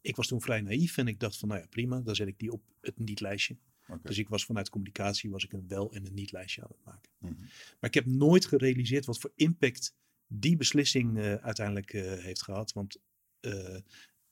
ik 0.00 0.16
was 0.16 0.26
toen 0.26 0.40
vrij 0.40 0.60
naïef 0.60 0.96
en 0.96 1.08
ik 1.08 1.20
dacht 1.20 1.38
van, 1.38 1.48
nou 1.48 1.60
ja, 1.60 1.66
prima, 1.66 2.00
dan 2.00 2.14
zet 2.14 2.28
ik 2.28 2.38
die 2.38 2.52
op 2.52 2.62
het 2.80 2.98
niet-lijstje. 2.98 3.56
Dus 4.02 4.18
ik 4.18 4.28
was 4.28 4.44
vanuit 4.44 4.68
communicatie 4.68 5.30
was 5.30 5.44
ik 5.44 5.52
een 5.52 5.68
wel 5.68 5.92
en 5.92 6.06
een 6.06 6.14
niet-lijstje 6.14 6.62
aan 6.62 6.70
het 6.70 6.84
maken. 6.84 7.10
Mhm. 7.18 7.32
Maar 7.80 7.90
ik 7.90 7.94
heb 7.94 8.06
nooit 8.06 8.46
gerealiseerd 8.46 9.04
wat 9.04 9.18
voor 9.18 9.32
impact 9.34 9.94
die 10.26 10.56
beslissing 10.56 11.18
eh, 11.18 11.34
uiteindelijk 11.34 11.92
eh, 11.92 12.12
heeft 12.18 12.42
gehad. 12.42 12.72
Want 12.72 12.96
eh, 13.40 13.78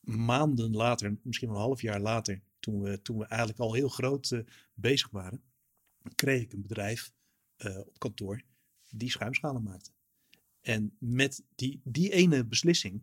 maanden 0.01 0.75
later, 0.75 1.19
misschien 1.23 1.49
wel 1.49 1.57
een 1.57 1.65
half 1.65 1.81
jaar 1.81 2.01
later, 2.01 2.41
toen 2.59 2.81
we, 2.81 3.03
toen 3.03 3.19
we 3.19 3.25
eigenlijk 3.25 3.61
al 3.61 3.73
heel 3.73 3.89
groot 3.89 4.43
bezig 4.75 5.11
waren, 5.11 5.43
kreeg 6.15 6.43
ik 6.43 6.53
een 6.53 6.63
bedrijf 6.63 7.13
op 7.87 7.99
kantoor 7.99 8.43
die 8.91 9.11
schuimschalen 9.11 9.63
maakte. 9.63 9.91
En 10.61 10.97
met 10.99 11.45
die, 11.55 11.81
die 11.85 12.13
ene 12.13 12.45
beslissing 12.45 13.03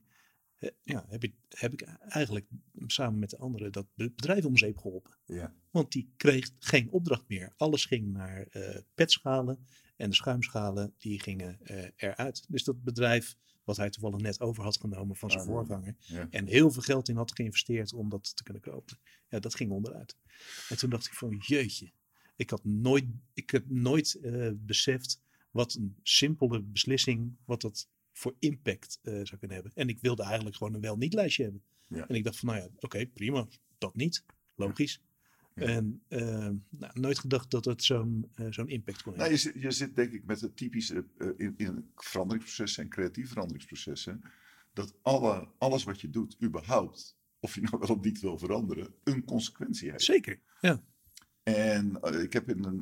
ja, 0.84 1.06
heb, 1.10 1.24
ik, 1.24 1.34
heb 1.50 1.74
ik 1.74 1.82
eigenlijk 2.00 2.48
samen 2.88 3.20
met 3.20 3.30
de 3.30 3.38
anderen 3.38 3.72
dat 3.72 3.86
be- 3.94 4.12
bedrijf 4.16 4.46
om 4.46 4.58
zeep 4.58 4.78
geholpen. 4.78 5.14
Ja. 5.26 5.54
Want 5.72 5.92
die 5.92 6.14
kreeg 6.18 6.52
geen 6.60 6.90
opdracht 6.92 7.28
meer. 7.28 7.54
Alles 7.58 7.86
ging 7.86 8.12
naar 8.14 8.48
eh 8.48 8.82
petschalen 8.94 9.66
en 9.96 10.10
de 10.10 10.16
schuimschalen 10.16 10.94
die 10.98 11.20
gingen 11.22 11.60
eh, 11.66 11.88
eruit. 11.96 12.46
Dus 12.48 12.64
dat 12.64 12.84
bedrijf, 12.84 13.36
wat 13.64 13.78
hij 13.78 13.90
toevallig 13.90 14.20
net 14.22 14.40
over 14.42 14.64
had 14.64 14.78
genomen 14.80 15.16
van 15.16 15.32
zijn 15.32 15.44
Ah, 15.44 15.50
voorganger, 15.50 15.96
Ja. 16.00 16.28
en 16.30 16.48
heel 16.48 16.72
veel 16.72 16.82
geld 16.82 17.10
in 17.10 17.16
had 17.16 17.36
geïnvesteerd 17.36 17.94
om 17.94 18.10
dat 18.10 18.36
te 18.36 18.44
kunnen 18.44 18.62
kopen. 18.62 18.98
Ja, 19.30 19.40
dat 19.40 19.56
ging 19.56 19.72
onderuit. 19.72 20.18
En 20.70 20.78
toen 20.78 20.90
dacht 20.90 21.06
ik 21.06 21.14
van 21.14 21.38
jeetje, 21.38 21.92
ik 22.36 22.50
had 22.50 22.64
nooit, 22.64 23.06
ik 23.34 23.50
heb 23.50 23.70
nooit 23.70 24.14
eh, 24.22 24.50
beseft 24.56 25.22
wat 25.52 25.74
een 25.74 25.96
simpele 26.04 26.62
beslissing, 26.62 27.36
wat 27.46 27.62
dat 27.62 27.90
voor 28.18 28.36
impact 28.40 29.00
eh, 29.02 29.14
zou 29.14 29.38
kunnen 29.38 29.56
hebben. 29.56 29.72
En 29.76 29.88
ik 29.90 30.00
wilde 30.02 30.24
eigenlijk 30.24 30.56
gewoon 30.56 30.74
een 30.74 30.82
wel-niet 30.82 31.14
lijstje 31.14 31.44
hebben. 31.44 31.62
Ja. 31.88 32.08
En 32.08 32.16
ik 32.16 32.24
dacht 32.24 32.40
van 32.40 32.50
nou 32.50 32.62
ja, 32.62 32.70
oké, 32.80 33.06
prima, 33.06 33.48
dat 33.78 33.96
niet, 33.96 34.26
logisch. 34.56 35.02
Ja. 35.56 35.66
En 35.66 36.02
eh, 36.08 36.50
nou, 36.70 37.00
nooit 37.00 37.20
gedacht 37.20 37.52
dat 37.52 37.66
het 37.66 37.84
zo'n 37.84 38.32
eh, 38.36 38.48
zo'n 38.50 38.68
impact 38.68 39.04
kon 39.04 39.14
Nou, 39.14 39.30
hebben. 39.30 39.44
je, 39.44 39.52
zit, 39.52 39.62
je 39.62 39.72
zit 39.72 39.96
denk 39.96 40.12
ik 40.12 40.26
met 40.26 40.42
het 40.42 40.58
typische 40.58 41.06
eh, 41.18 41.28
in, 41.38 41.54
in 41.58 41.92
veranderingsprocessen 41.96 42.84
en 42.84 42.90
creatieve 42.90 43.30
veranderingsprocessen. 43.30 44.22
Dat 44.74 44.94
alle, 45.02 45.48
alles 45.58 45.84
wat 45.84 46.02
je 46.02 46.10
doet, 46.10 46.38
überhaupt, 46.44 47.18
of 47.40 47.56
je 47.56 47.62
nou 47.62 47.78
wel 47.80 47.96
of 47.96 48.04
niet 48.04 48.20
wil 48.20 48.38
veranderen, 48.38 48.94
een 49.04 49.24
consequentie 49.24 49.92
heeft. 49.92 50.04
Zeker, 50.04 50.40
ja. 50.62 50.84
En 51.44 52.00
ik, 52.22 52.34
heb 52.34 52.50
in 52.50 52.64
een, 52.64 52.80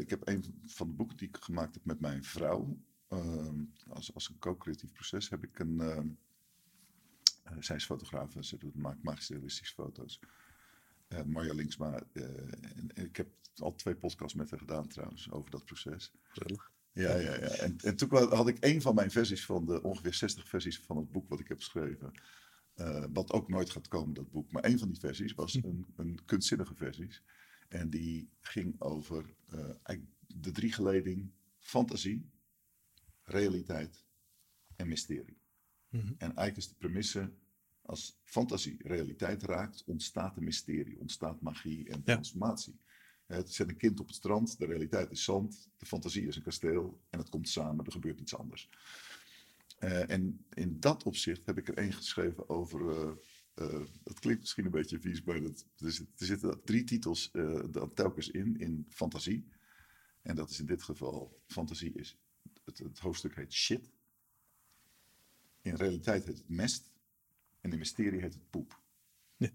ik 0.00 0.10
heb 0.10 0.28
een 0.28 0.44
van 0.66 0.88
de 0.88 0.94
boeken 0.94 1.16
die 1.16 1.28
ik 1.28 1.36
gemaakt 1.36 1.74
heb 1.74 1.84
met 1.84 2.00
mijn 2.00 2.24
vrouw, 2.24 2.60
ehm, 2.60 2.80
als, 3.88 4.14
als 4.14 4.28
een 4.28 4.38
co-creatief 4.38 4.92
proces, 4.92 5.28
heb 5.30 5.44
ik 5.44 5.58
een. 5.58 5.80
ehm, 5.80 6.08
eh, 7.44 7.56
zij 7.60 7.76
is 7.76 7.84
fotograaf, 7.84 8.36
ze 8.40 8.58
doet, 8.58 8.74
maakt 8.74 9.02
magistralistische 9.02 9.74
foto's. 9.74 10.20
Eh, 11.08 11.22
Marja 11.22 11.54
Linksma. 11.54 12.02
eh, 12.12 12.24
en, 12.52 12.90
en 12.94 13.04
ik 13.04 13.16
heb 13.16 13.28
al 13.56 13.74
twee 13.74 13.94
podcasts 13.94 14.34
met 14.34 14.50
haar 14.50 14.58
gedaan 14.58 14.88
trouwens 14.88 15.30
over 15.30 15.50
dat 15.50 15.64
proces. 15.64 16.12
Gezellig. 16.22 16.72
Ja, 16.92 17.16
ja, 17.16 17.34
ja. 17.34 17.48
En, 17.48 17.76
en 17.78 17.96
toen 17.96 18.08
had 18.16 18.48
ik 18.48 18.64
een 18.64 18.82
van 18.82 18.94
mijn 18.94 19.10
versies 19.10 19.44
van 19.44 19.66
de 19.66 19.82
ongeveer 19.82 20.14
60 20.14 20.48
versies 20.48 20.78
van 20.80 20.96
het 20.96 21.10
boek 21.12 21.28
wat 21.28 21.40
ik 21.40 21.48
heb 21.48 21.58
geschreven. 21.58 22.12
wat 23.12 23.32
ook 23.32 23.48
nooit 23.48 23.70
gaat 23.70 23.88
komen, 23.88 24.14
dat 24.14 24.30
boek. 24.30 24.50
Maar 24.52 24.64
een 24.64 24.78
van 24.78 24.88
die 24.88 25.00
versies 25.00 25.34
was 25.34 25.54
een, 25.54 25.86
een 25.96 26.24
kunstzinnige 26.24 26.74
versies. 26.74 27.22
En 27.68 27.90
die 27.90 28.28
ging 28.40 28.80
over 28.80 29.34
eigenlijk 29.82 30.16
de 30.26 30.50
driegeleding 30.50 31.30
fantasie, 31.58 32.30
realiteit 33.24 34.04
en 34.76 34.88
mysterie. 34.88 35.38
Mhm. 35.88 36.06
En 36.06 36.18
eigenlijk 36.18 36.56
is 36.56 36.68
de 36.68 36.74
premisse, 36.74 37.32
als 37.82 38.18
fantasie 38.22 38.76
realiteit 38.78 39.42
raakt, 39.42 39.84
ontstaat 39.84 40.36
een 40.36 40.44
mysterie, 40.44 41.00
ontstaat 41.00 41.40
magie 41.40 41.88
en 41.88 42.02
transformatie. 42.02 42.80
Het 43.26 43.52
zet 43.52 43.68
een 43.68 43.76
kind 43.76 44.00
op 44.00 44.06
het 44.06 44.16
strand, 44.16 44.58
de 44.58 44.66
realiteit 44.66 45.10
is 45.10 45.24
zand, 45.24 45.70
de 45.76 45.86
fantasie 45.86 46.26
is 46.26 46.36
een 46.36 46.42
kasteel 46.42 47.00
en 47.10 47.18
het 47.18 47.28
komt 47.28 47.48
samen, 47.48 47.84
er 47.84 47.92
gebeurt 47.92 48.20
iets 48.20 48.36
anders. 48.36 48.68
Eh, 49.78 50.10
en 50.10 50.44
in 50.54 50.80
dat 50.80 51.02
opzicht 51.02 51.46
heb 51.46 51.58
ik 51.58 51.68
er 51.68 51.76
één 51.76 51.92
geschreven 51.92 52.48
over, 52.48 52.90
eh, 52.90 53.12
eh, 53.54 53.86
dat 54.02 54.18
klinkt 54.18 54.40
misschien 54.40 54.64
een 54.64 54.70
beetje 54.70 55.00
vies, 55.00 55.22
maar 55.22 55.42
dat, 55.42 55.66
er, 55.76 55.92
zit- 55.92 56.20
er 56.20 56.26
zitten 56.26 56.60
drie 56.64 56.84
titels 56.84 57.30
dan 57.70 57.92
telkens 57.94 58.30
in, 58.30 58.56
in 58.58 58.86
fantasie. 58.88 59.48
En 60.22 60.36
dat 60.36 60.50
is 60.50 60.60
in 60.60 60.66
dit 60.66 60.82
geval, 60.82 61.42
fantasie 61.46 61.92
is, 61.92 62.18
het, 62.64 62.78
het 62.78 62.98
hoofdstuk 62.98 63.34
heet 63.34 63.52
shit. 63.52 63.90
In 65.60 65.74
realiteit 65.74 66.24
heet 66.24 66.38
het 66.38 66.48
mest. 66.48 66.92
En 67.60 67.72
in 67.72 67.78
mysterie 67.78 68.20
heet 68.20 68.34
het 68.34 68.50
poep. 68.50 68.82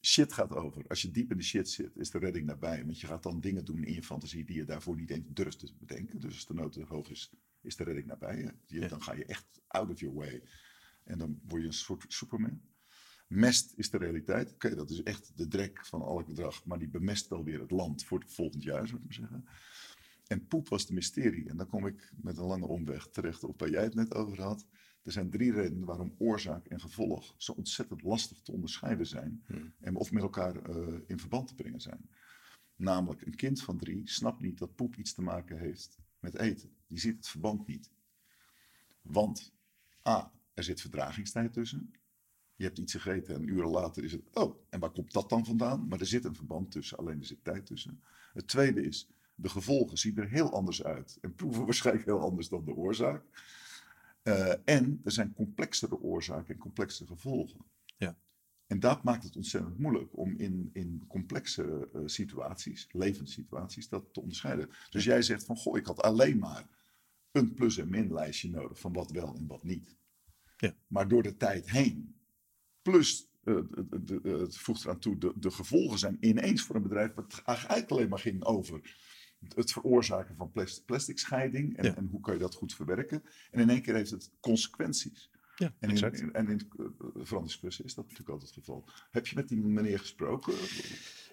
Shit 0.00 0.32
gaat 0.32 0.50
over. 0.50 0.86
Als 0.88 1.02
je 1.02 1.10
diep 1.10 1.30
in 1.30 1.36
de 1.36 1.42
shit 1.42 1.68
zit, 1.68 1.96
is 1.96 2.10
de 2.10 2.18
redding 2.18 2.46
nabij. 2.46 2.84
Want 2.84 3.00
je 3.00 3.06
gaat 3.06 3.22
dan 3.22 3.40
dingen 3.40 3.64
doen 3.64 3.84
in 3.84 3.94
je 3.94 4.02
fantasie 4.02 4.44
die 4.44 4.56
je 4.56 4.64
daarvoor 4.64 4.96
niet 4.96 5.10
eens 5.10 5.26
durft 5.28 5.58
te 5.58 5.74
bedenken. 5.78 6.20
Dus 6.20 6.34
als 6.34 6.46
de 6.46 6.54
nood 6.54 6.72
te 6.72 6.84
hoog 6.84 7.10
is, 7.10 7.32
is 7.60 7.76
de 7.76 7.84
redding 7.84 8.06
nabij. 8.06 8.36
je. 8.36 8.54
Je, 8.66 8.80
Ja. 8.80 8.88
Dan 8.88 9.02
ga 9.02 9.12
je 9.12 9.24
echt 9.24 9.60
out 9.66 9.90
of 9.90 10.00
your 10.00 10.14
way. 10.14 10.42
En 11.04 11.18
dan 11.18 11.40
word 11.46 11.60
je 11.60 11.66
een 11.66 11.74
soort 11.74 12.04
Superman. 12.08 12.62
Mest 13.28 13.72
is 13.76 13.90
de 13.90 13.98
realiteit. 13.98 14.52
Oké, 14.52 14.74
dat 14.74 14.90
is 14.90 15.02
echt 15.02 15.36
de 15.36 15.48
drek 15.48 15.86
van 15.86 16.02
al 16.02 16.18
het 16.18 16.26
gedrag. 16.26 16.64
Maar 16.64 16.78
die 16.78 16.88
bemest 16.88 17.28
wel 17.28 17.44
weer 17.44 17.60
het 17.60 17.70
land 17.70 18.04
voor 18.04 18.18
het 18.18 18.32
volgend 18.32 18.62
jaar, 18.62 18.86
zou 18.86 18.98
ik 18.98 19.04
maar 19.04 19.14
zeggen. 19.14 19.44
En 20.26 20.46
poep 20.46 20.68
was 20.68 20.86
de 20.86 20.94
mysterie. 20.94 21.48
En 21.48 21.56
dan 21.56 21.66
kom 21.66 21.86
ik 21.86 22.12
met 22.16 22.36
een 22.36 22.44
lange 22.44 22.66
omweg 22.66 23.08
terecht 23.08 23.44
op 23.44 23.60
waar 23.60 23.70
jij 23.70 23.82
het 23.82 23.94
net 23.94 24.14
over 24.14 24.42
had. 24.42 24.66
Er 25.02 25.12
zijn 25.12 25.30
drie 25.30 25.52
redenen 25.52 25.84
waarom 25.84 26.14
oorzaak 26.18 26.66
en 26.66 26.80
gevolg 26.80 27.34
zo 27.36 27.52
ontzettend 27.52 28.02
lastig 28.02 28.40
te 28.40 28.52
onderscheiden 28.52 29.06
zijn. 29.06 29.44
Hmm. 29.46 29.74
En 29.80 29.96
of 29.96 30.12
met 30.12 30.22
elkaar 30.22 30.56
eh, 30.56 30.98
in 31.06 31.18
verband 31.18 31.48
te 31.48 31.54
brengen 31.54 31.80
zijn. 31.80 32.08
Namelijk, 32.76 33.26
een 33.26 33.34
kind 33.34 33.62
van 33.62 33.78
drie 33.78 34.08
snapt 34.10 34.40
niet 34.40 34.58
dat 34.58 34.74
poep 34.74 34.96
iets 34.96 35.14
te 35.14 35.22
maken 35.22 35.58
heeft 35.58 35.98
met 36.18 36.38
eten. 36.38 36.70
Die 36.86 36.98
ziet 36.98 37.16
het 37.16 37.28
verband 37.28 37.66
niet. 37.66 37.90
Want 39.02 39.54
A, 40.08 40.32
er 40.54 40.64
zit 40.64 40.80
verdragingstijd 40.80 41.52
tussen. 41.52 41.92
Je 42.56 42.64
hebt 42.64 42.78
iets 42.78 42.92
gegeten 42.92 43.34
en 43.34 43.48
uren 43.48 43.70
later 43.70 44.04
is 44.04 44.12
het, 44.12 44.22
oh, 44.32 44.64
en 44.68 44.80
waar 44.80 44.90
komt 44.90 45.12
dat 45.12 45.28
dan 45.28 45.44
vandaan? 45.44 45.88
Maar 45.88 46.00
er 46.00 46.06
zit 46.06 46.24
een 46.24 46.34
verband 46.34 46.70
tussen, 46.70 46.98
alleen 46.98 47.18
er 47.18 47.26
zit 47.26 47.44
tijd 47.44 47.66
tussen. 47.66 48.02
Het 48.32 48.48
tweede 48.48 48.82
is, 48.82 49.08
de 49.34 49.48
gevolgen 49.48 49.98
zien 49.98 50.16
er 50.16 50.28
heel 50.28 50.52
anders 50.52 50.84
uit 50.84 51.18
en 51.20 51.34
proeven 51.34 51.64
waarschijnlijk 51.70 52.06
heel 52.06 52.20
anders 52.20 52.48
dan 52.48 52.64
de 52.64 52.74
oorzaak. 52.74 53.22
Eh, 54.22 54.54
en 54.64 55.00
er 55.04 55.12
zijn 55.12 55.34
complexere 55.34 56.00
oorzaken 56.00 56.54
en 56.54 56.60
complexe 56.60 57.06
gevolgen. 57.06 57.60
Ja. 57.96 58.16
En 58.66 58.80
dat 58.80 59.02
maakt 59.02 59.22
het 59.24 59.36
ontzettend 59.36 59.78
moeilijk 59.78 60.16
om 60.16 60.36
in, 60.36 60.70
in 60.72 61.04
complexe 61.08 61.88
eh, 61.92 62.00
situaties, 62.04 62.88
levenssituaties, 62.90 63.88
dat 63.88 64.04
te 64.12 64.20
onderscheiden. 64.20 64.70
Dus 64.90 65.04
jij 65.04 65.22
zegt 65.22 65.44
van, 65.44 65.56
goh, 65.56 65.76
ik 65.76 65.86
had 65.86 66.02
alleen 66.02 66.38
maar 66.38 66.68
een 67.32 67.54
plus- 67.54 67.78
en 67.78 67.88
min-lijstje 67.88 68.50
nodig 68.50 68.80
van 68.80 68.92
wat 68.92 69.10
wel 69.10 69.34
en 69.36 69.46
wat 69.46 69.62
niet. 69.62 69.96
Ja. 70.56 70.74
Maar 70.86 71.08
door 71.08 71.22
de 71.22 71.36
tijd 71.36 71.70
heen, 71.70 72.14
plus 72.82 73.28
eh, 73.44 73.54
de- 73.54 73.86
de- 74.04 74.20
de- 74.20 74.28
het 74.28 74.56
voegt 74.56 74.84
eraan 74.84 74.98
toe, 74.98 75.18
de, 75.18 75.32
de 75.36 75.50
gevolgen 75.50 75.98
zijn 75.98 76.16
ineens 76.20 76.62
voor 76.62 76.76
een 76.76 76.82
bedrijf 76.82 77.14
wat 77.14 77.42
eigenlijk 77.44 77.90
alleen 77.90 78.08
maar 78.08 78.18
ging 78.18 78.44
over 78.44 78.96
het 79.54 79.72
veroorzaken 79.72 80.36
van 80.36 80.50
plas- 80.50 80.82
plastic 80.86 81.18
scheiding 81.18 81.76
en, 81.76 81.84
Ja. 81.84 81.96
en 81.96 82.06
hoe 82.10 82.20
kan 82.20 82.34
je 82.34 82.40
dat 82.40 82.54
goed 82.54 82.74
verwerken. 82.74 83.22
En 83.50 83.60
in 83.60 83.70
één 83.70 83.82
keer 83.82 83.94
heeft 83.94 84.10
het 84.10 84.30
consequenties. 84.40 85.30
Ja, 85.56 85.66
En 85.66 85.88
in, 85.88 85.90
exact. 85.90 86.30
en 86.32 86.48
in 86.48 86.60
veranderingsprocessen 87.14 87.84
is 87.84 87.94
dat 87.94 88.04
natuurlijk 88.04 88.30
altijd 88.30 88.54
het 88.54 88.58
geval. 88.64 88.88
Heb 89.10 89.26
je 89.26 89.34
met 89.34 89.48
die 89.48 89.58
meneer 89.64 89.98
gesproken? 89.98 90.52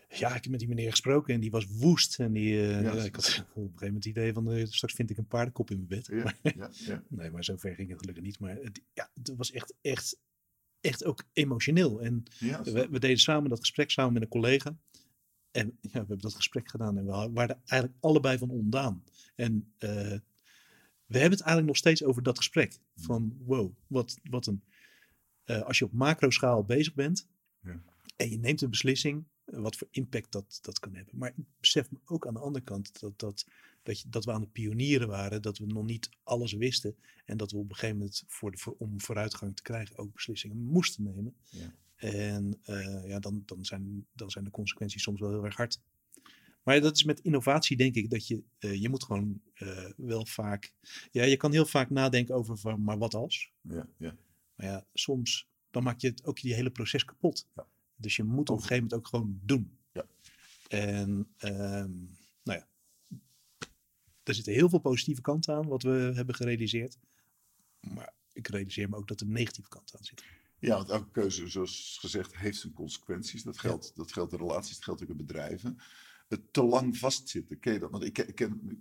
Ja, 0.09 0.27
ik 0.35 0.41
heb 0.43 0.47
met 0.51 0.59
die 0.59 0.67
meneer 0.69 0.89
gesproken 0.89 1.33
en 1.33 1.39
die 1.39 1.51
was 1.51 1.65
woest. 1.67 2.19
En 2.19 2.31
die, 2.31 2.61
eh, 2.61 2.81
Ja. 2.81 2.91
ik 3.03 3.15
had 3.15 3.25
op 3.53 3.55
een 3.55 3.63
gegeven 3.63 3.71
moment 3.79 3.95
het 4.03 4.05
idee 4.05 4.33
van, 4.33 4.51
eh, 4.51 4.65
straks 4.65 4.93
vind 4.93 5.09
ik 5.09 5.17
een 5.17 5.27
paardenkop 5.27 5.69
in 5.71 5.75
mijn 5.75 5.87
bed. 5.87 6.07
Ja, 6.07 6.23
Maar- 6.23 6.37
ja, 6.55 6.69
ja. 6.71 7.03
nee, 7.09 7.31
maar 7.31 7.43
zover 7.43 7.75
ging 7.75 7.89
het 7.89 7.99
gelukkig 7.99 8.23
niet. 8.23 8.39
Maar 8.39 8.55
het, 8.55 8.81
ja, 8.93 9.11
het 9.13 9.33
was 9.35 9.51
echt, 9.51 9.73
echt, 9.81 10.19
echt 10.81 11.05
ook 11.05 11.23
emotioneel. 11.33 12.01
En 12.01 12.23
we 12.89 12.99
deden 12.99 13.17
samen 13.19 13.49
dat 13.49 13.59
gesprek 13.59 13.91
samen 13.91 14.13
met 14.13 14.21
een 14.21 14.27
collega. 14.27 14.77
En 15.51 15.77
ja, 15.81 15.89
we 15.91 15.97
hebben 15.97 16.19
dat 16.19 16.35
gesprek 16.35 16.69
gedaan 16.69 16.97
en 16.97 17.05
we 17.05 17.11
wa- 17.11 17.31
waren 17.31 17.55
er 17.55 17.61
eigenlijk 17.65 18.03
allebei 18.03 18.37
van 18.37 18.49
ontdaan. 18.49 19.03
En 19.35 19.73
eh, 19.77 19.89
we 21.05 21.17
hebben 21.17 21.37
het 21.37 21.41
eigenlijk 21.41 21.67
nog 21.67 21.77
steeds 21.77 22.03
over 22.03 22.23
dat 22.23 22.37
gesprek. 22.37 22.79
Van 22.95 23.35
wow, 23.39 23.73
wat, 23.87 24.19
wat 24.23 24.45
een... 24.45 24.63
eh, 25.43 25.61
als 25.61 25.77
je 25.77 25.85
op 25.85 25.91
macro-schaal 25.91 26.63
bezig 26.63 26.93
bent 26.93 27.27
Ja. 27.63 27.81
en 28.15 28.29
je 28.29 28.37
neemt 28.37 28.61
een 28.61 28.69
beslissing, 28.69 29.23
eh, 29.45 29.59
wat 29.59 29.75
voor 29.75 29.87
impact 29.91 30.31
dat, 30.31 30.59
dat 30.61 30.79
kan 30.79 30.95
hebben. 30.95 31.17
Maar 31.17 31.29
ik 31.35 31.45
besef 31.59 31.91
me 31.91 31.97
ook 32.05 32.27
aan 32.27 32.33
de 32.33 32.39
andere 32.39 32.63
kant 32.65 32.99
dat, 32.99 33.19
dat, 33.19 33.45
dat, 33.83 33.99
je, 33.99 34.09
dat 34.09 34.25
we 34.25 34.31
aan 34.31 34.41
het 34.41 34.51
pionieren 34.51 35.07
waren, 35.07 35.41
dat 35.41 35.57
we 35.57 35.65
nog 35.65 35.85
niet 35.85 36.09
alles 36.23 36.53
wisten. 36.53 36.95
En 37.25 37.37
dat 37.37 37.51
we 37.51 37.57
op 37.57 37.69
een 37.69 37.75
gegeven 37.75 37.97
moment 37.97 38.23
voor 38.27 38.51
de, 38.51 38.57
voor, 38.57 38.75
om 38.77 39.01
vooruitgang 39.01 39.55
te 39.55 39.61
krijgen 39.61 39.97
ook 39.97 40.13
beslissingen 40.13 40.57
moesten 40.57 41.03
nemen. 41.03 41.35
Ja. 41.49 41.73
En 42.01 42.59
eh, 42.63 43.07
ja, 43.07 43.19
dan, 43.19 43.43
dan, 43.45 43.65
zijn, 43.65 44.05
dan 44.13 44.31
zijn 44.31 44.43
de 44.43 44.51
consequenties 44.51 45.03
soms 45.03 45.19
wel 45.19 45.29
heel 45.29 45.45
erg 45.45 45.55
hard. 45.55 45.81
Maar 46.63 46.81
dat 46.81 46.95
is 46.95 47.03
met 47.03 47.19
innovatie 47.19 47.77
denk 47.77 47.95
ik 47.95 48.09
dat 48.09 48.27
je, 48.27 48.43
eh, 48.59 48.81
je 48.81 48.89
moet 48.89 49.03
gewoon 49.03 49.41
eh, 49.53 49.89
wel 49.97 50.25
vaak, 50.25 50.73
ja, 51.11 51.23
je 51.23 51.37
kan 51.37 51.51
heel 51.51 51.65
vaak 51.65 51.89
nadenken 51.89 52.35
over 52.35 52.57
van, 52.57 52.83
maar 52.83 52.97
wat 52.97 53.13
als? 53.13 53.51
ja, 53.61 53.87
ja. 53.97 54.15
Maar 54.55 54.65
ja, 54.65 54.85
soms 54.93 55.49
dan 55.71 55.83
maak 55.83 55.99
je 55.99 56.07
het 56.07 56.25
ook 56.25 56.37
je 56.37 56.53
hele 56.53 56.71
proces 56.71 57.05
kapot. 57.05 57.47
Ja. 57.55 57.67
Dus 57.95 58.15
je 58.15 58.23
moet 58.23 58.49
op 58.49 58.55
een 58.55 58.61
gegeven 58.61 58.83
moment 58.83 58.93
ook 58.93 59.07
gewoon 59.07 59.39
doen. 59.43 59.77
Ja. 59.91 60.05
En 60.67 61.33
ehm, 61.37 61.91
nou 62.43 62.59
ja, 62.59 62.67
er 64.23 64.33
zitten 64.33 64.53
heel 64.53 64.69
veel 64.69 64.79
positieve 64.79 65.21
kanten 65.21 65.55
aan 65.55 65.67
wat 65.67 65.83
we 65.83 66.11
hebben 66.15 66.35
gerealiseerd. 66.35 66.97
Maar 67.79 68.13
ik 68.33 68.47
realiseer 68.47 68.89
me 68.89 68.95
ook 68.95 69.07
dat 69.07 69.19
er 69.19 69.27
een 69.27 69.33
negatieve 69.33 69.69
kant 69.69 69.95
aan 69.97 70.03
zit. 70.03 70.23
Ja, 70.61 70.75
want 70.75 70.89
elke 70.89 71.11
keuze, 71.11 71.47
zoals 71.47 71.97
gezegd, 71.99 72.37
heeft 72.37 72.59
zijn 72.59 72.73
consequenties. 72.73 73.43
Dat 73.43 73.57
geldt, 73.57 73.91
dat 73.95 74.11
geldt 74.11 74.31
in 74.33 74.39
relaties, 74.39 74.75
dat 74.75 74.83
geldt 74.83 75.03
ook 75.03 75.09
in 75.09 75.17
bedrijven. 75.17 75.77
Het 76.27 76.53
te 76.53 76.63
lang 76.63 76.97
vastzitten, 76.97 77.59
ken 77.59 77.73
je 77.73 77.79
dat? 77.79 77.91
Want 77.91 78.03
ik, 78.03 78.17
ik, 78.17 78.35
ken- 78.35 78.79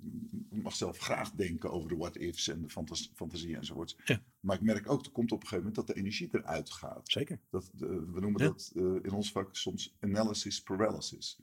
ik 0.51 0.63
mag 0.63 0.75
zelf 0.75 0.99
graag 0.99 1.31
denken 1.33 1.71
over 1.71 1.89
de 1.89 1.97
what-ifs 1.97 2.49
en 2.49 2.63
de 2.63 2.69
fantas, 2.69 3.11
fantasie 3.15 3.57
enzovoorts. 3.57 3.97
Ja. 4.05 4.23
Maar 4.41 4.57
ik 4.57 4.63
merk 4.63 4.91
ook, 4.91 5.05
er 5.05 5.11
komt 5.11 5.33
op 5.33 5.41
een 5.41 5.47
gegeven 5.49 5.69
moment 5.69 5.87
dat 5.87 5.97
de 5.97 6.03
energie 6.03 6.29
eruit 6.33 6.71
gaat. 6.71 7.11
Zeker. 7.11 7.39
Dat, 7.51 7.71
eh, 7.75 7.81
we 7.89 8.21
noemen 8.21 8.43
Ja. 8.43 8.47
dat 8.49 8.73
eh, 8.75 8.83
in 8.83 9.13
ons 9.13 9.33
vak 9.33 9.57
soms 9.57 9.97
analysis 10.01 10.63
paralysis. 10.63 11.39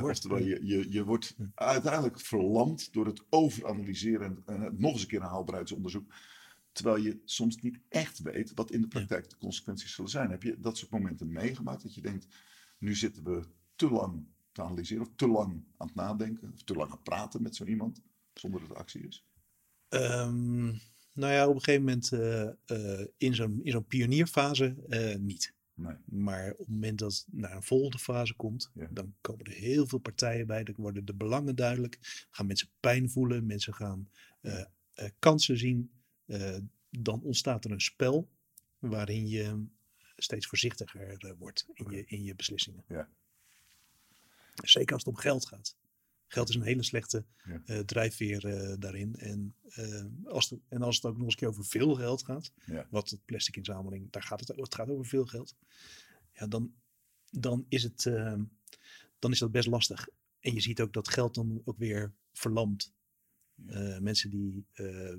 Oftewel, 0.00 0.38
je, 0.38 0.60
je, 0.66 0.92
je 0.92 1.04
wordt 1.04 1.36
uiteindelijk 1.54 2.20
verlamd 2.20 2.92
door 2.92 3.06
het 3.06 3.22
overanalyseren 3.30 4.42
en, 4.46 4.60
en 4.60 4.74
nog 4.78 4.92
eens 4.92 5.02
een 5.02 5.08
keer 5.08 5.20
een 5.20 5.26
haalbaarheidsonderzoek. 5.26 6.12
Terwijl 6.72 6.96
je 6.96 7.20
soms 7.24 7.56
niet 7.56 7.80
echt 7.88 8.18
weet 8.18 8.54
wat 8.54 8.70
in 8.70 8.80
de 8.80 8.88
praktijk 8.88 9.30
de 9.30 9.36
consequenties 9.36 9.94
zullen 9.94 10.10
zijn. 10.10 10.30
Heb 10.30 10.42
je 10.42 10.60
dat 10.60 10.76
soort 10.76 10.90
momenten 10.90 11.32
meegemaakt 11.32 11.82
dat 11.82 11.94
je 11.94 12.00
denkt, 12.00 12.26
nu 12.78 12.94
zitten 12.94 13.24
we 13.24 13.44
te 13.76 13.90
lang 13.90 14.26
te 14.52 14.62
analyseren 14.62 15.02
of 15.02 15.10
te 15.16 15.28
lang 15.28 15.64
aan 15.76 15.86
het 15.86 15.96
nadenken 15.96 16.52
of 16.52 16.62
te 16.62 16.74
lang 16.74 16.90
aan 16.90 16.94
het 16.94 17.04
praten 17.04 17.42
met 17.42 17.56
zo 17.56 17.64
iemand 17.64 18.02
zonder 18.34 18.60
dat 18.60 18.68
het 18.68 18.78
actie 18.78 19.06
is? 19.06 19.24
Ehm, 19.88 20.66
nou 21.12 21.32
ja, 21.32 21.48
op 21.48 21.54
een 21.54 21.62
gegeven 21.62 21.84
moment 21.84 22.12
eh, 22.12 22.48
eh, 23.00 23.06
in 23.16 23.34
zo'n 23.34 23.60
in 23.62 23.72
zo'n 23.72 23.86
pionierfase 23.86 24.76
eh, 24.88 25.16
niet. 25.16 25.54
Nee. 25.74 25.94
Maar 26.04 26.50
op 26.52 26.58
het 26.58 26.68
moment 26.68 26.98
dat 26.98 27.12
het 27.12 27.26
naar 27.30 27.56
een 27.56 27.62
volgende 27.62 27.98
fase 27.98 28.34
komt, 28.34 28.70
Ja. 28.74 28.88
dan 28.90 29.14
komen 29.20 29.44
er 29.44 29.52
heel 29.52 29.86
veel 29.86 29.98
partijen 29.98 30.46
bij. 30.46 30.64
Dan 30.64 30.74
worden 30.78 31.04
de 31.04 31.14
belangen 31.14 31.56
duidelijk. 31.56 32.26
Gaan 32.30 32.46
mensen 32.46 32.68
pijn 32.80 33.10
voelen. 33.10 33.46
Mensen 33.46 33.74
gaan 33.74 34.10
kansen 35.18 35.58
zien. 35.58 35.90
Eh, 36.30 36.58
dan 36.90 37.22
ontstaat 37.22 37.64
er 37.64 37.70
een 37.70 37.80
spel 37.80 38.28
waarin 38.78 39.28
je 39.28 39.66
steeds 40.16 40.46
voorzichtiger 40.46 41.24
eh, 41.24 41.32
wordt 41.38 41.66
in 41.72 41.90
je, 41.90 42.04
in 42.06 42.24
je 42.24 42.34
beslissingen. 42.34 42.84
Ja. 42.88 43.08
Zeker 44.54 44.94
als 44.94 45.04
het 45.04 45.14
om 45.14 45.20
geld 45.20 45.46
gaat. 45.46 45.76
Geld 46.26 46.48
is 46.48 46.54
een 46.54 46.62
hele 46.62 46.82
slechte 46.82 47.24
Ja. 47.44 47.62
eh, 47.64 47.78
drijfveer 47.78 48.40
daarin. 48.78 49.16
En, 49.16 49.54
als 50.24 50.50
het, 50.50 50.60
en 50.68 50.82
als 50.82 50.96
het 50.96 51.04
ook 51.04 51.14
nog 51.16 51.22
eens 51.24 51.32
een 51.32 51.38
keer 51.38 51.48
over 51.48 51.64
veel 51.64 51.94
geld 51.94 52.24
gaat, 52.24 52.52
Ja. 52.66 52.86
wat 52.90 53.10
het 53.10 53.24
plastic 53.24 53.56
inzameling, 53.56 54.10
daar 54.10 54.22
gaat 54.22 54.40
het, 54.40 54.48
het 54.56 54.74
gaat 54.74 54.88
over 54.88 55.06
veel 55.06 55.26
geld. 55.26 55.54
Ja, 56.32 56.46
dan, 56.46 56.74
dan, 57.30 57.64
is 57.68 57.82
het, 57.82 58.02
dan 59.18 59.30
is 59.30 59.38
dat 59.38 59.50
best 59.52 59.68
lastig. 59.68 60.08
En 60.40 60.54
je 60.54 60.60
ziet 60.60 60.80
ook 60.80 60.92
dat 60.92 61.08
geld 61.08 61.34
dan 61.34 61.62
ook 61.64 61.78
weer 61.78 62.12
verlamt. 62.32 62.92
Eh, 63.66 63.98
mensen 63.98 64.30
die 64.30 64.64
eh, 64.72 65.12
eh, 65.12 65.18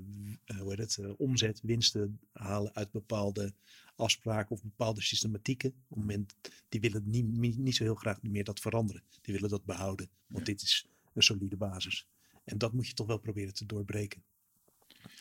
hoe 0.58 0.74
heet 0.74 0.96
het, 0.96 1.16
omzet, 1.16 1.60
winsten 1.62 2.20
halen 2.32 2.74
uit 2.74 2.90
bepaalde 2.90 3.54
afspraken 3.96 4.50
of 4.50 4.62
bepaalde 4.62 5.02
systematieken. 5.02 5.70
Op 5.70 5.88
het 5.88 5.98
moment, 5.98 6.34
die 6.68 6.80
willen 6.80 7.02
niet, 7.06 7.58
niet, 7.58 7.76
zo 7.76 7.84
heel 7.84 7.94
graag 7.94 8.22
meer 8.22 8.44
dat 8.44 8.60
veranderen. 8.60 9.02
Die 9.20 9.34
willen 9.34 9.50
dat 9.50 9.64
behouden, 9.64 10.08
want 10.26 10.46
Ja. 10.46 10.52
dit 10.52 10.62
is 10.62 10.86
een 11.14 11.22
solide 11.22 11.56
basis. 11.56 12.06
En 12.44 12.58
dat 12.58 12.72
moet 12.72 12.86
je 12.86 12.94
toch 12.94 13.06
wel 13.06 13.18
proberen 13.18 13.54
te 13.54 13.66
doorbreken. 13.66 14.22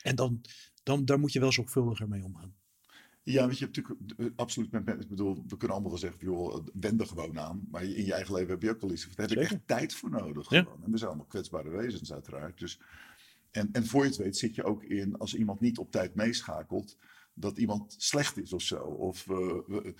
En 0.04 0.16
dan, 0.16 0.42
dan 0.84 1.06
daar 1.06 1.20
moet 1.20 1.34
je 1.34 1.40
wel 1.40 1.52
zorgvuldiger 1.52 2.08
mee 2.08 2.24
omgaan. 2.24 2.56
Ja, 3.24 3.48
weet 3.48 3.58
je, 3.58 3.66
hebt 3.66 3.78
natuurlijk 3.78 4.34
absoluut 4.36 4.72
met 4.72 4.86
mensen. 4.86 5.04
Ik 5.04 5.10
bedoel, 5.10 5.36
we 5.36 5.58
kunnen 5.58 5.70
allemaal 5.70 5.90
wel 5.92 6.00
zeggen, 6.00 6.20
joh, 6.20 6.66
wend 6.74 7.02
er 7.02 7.08
gewoon 7.08 7.40
aan. 7.40 7.68
Maar 7.72 7.84
in 7.84 8.06
je 8.06 8.14
eigen 8.14 8.34
leven 8.34 8.50
heb 8.50 8.62
je 8.62 8.70
ook 8.70 8.82
wel 8.82 8.92
iets. 8.92 9.04
Daar 9.04 9.12
heb 9.16 9.26
ik 9.26 9.38
Zeker. 9.38 9.52
echt 9.52 9.68
tijd 9.68 9.94
voor 9.94 10.10
nodig. 10.10 10.50
Ja. 10.50 10.64
Gewoon. 10.64 10.84
En 10.84 10.92
we 10.92 10.98
zijn 10.98 11.10
allemaal 11.10 11.28
kwetsbare 11.28 11.70
wezens, 11.70 12.14
uiteraard. 12.14 12.60
Dus, 12.60 12.80
en, 13.52 13.70
en 13.72 13.86
voor 13.86 14.04
je 14.04 14.10
het 14.10 14.18
weet 14.18 14.38
zit 14.38 14.56
je 14.56 14.64
ook 14.64 14.84
in, 14.84 15.18
als 15.18 15.36
iemand 15.36 15.60
niet 15.60 15.78
op 15.78 15.92
tijd 15.92 16.16
meeschakelt, 16.16 16.98
dat 17.34 17.58
iemand 17.58 17.96
slecht 17.98 18.38
is 18.38 18.54
of 18.54 18.62
zo. 18.62 18.80
Of, 18.84 19.30
eh, 19.30 19.36
we- 19.68 19.94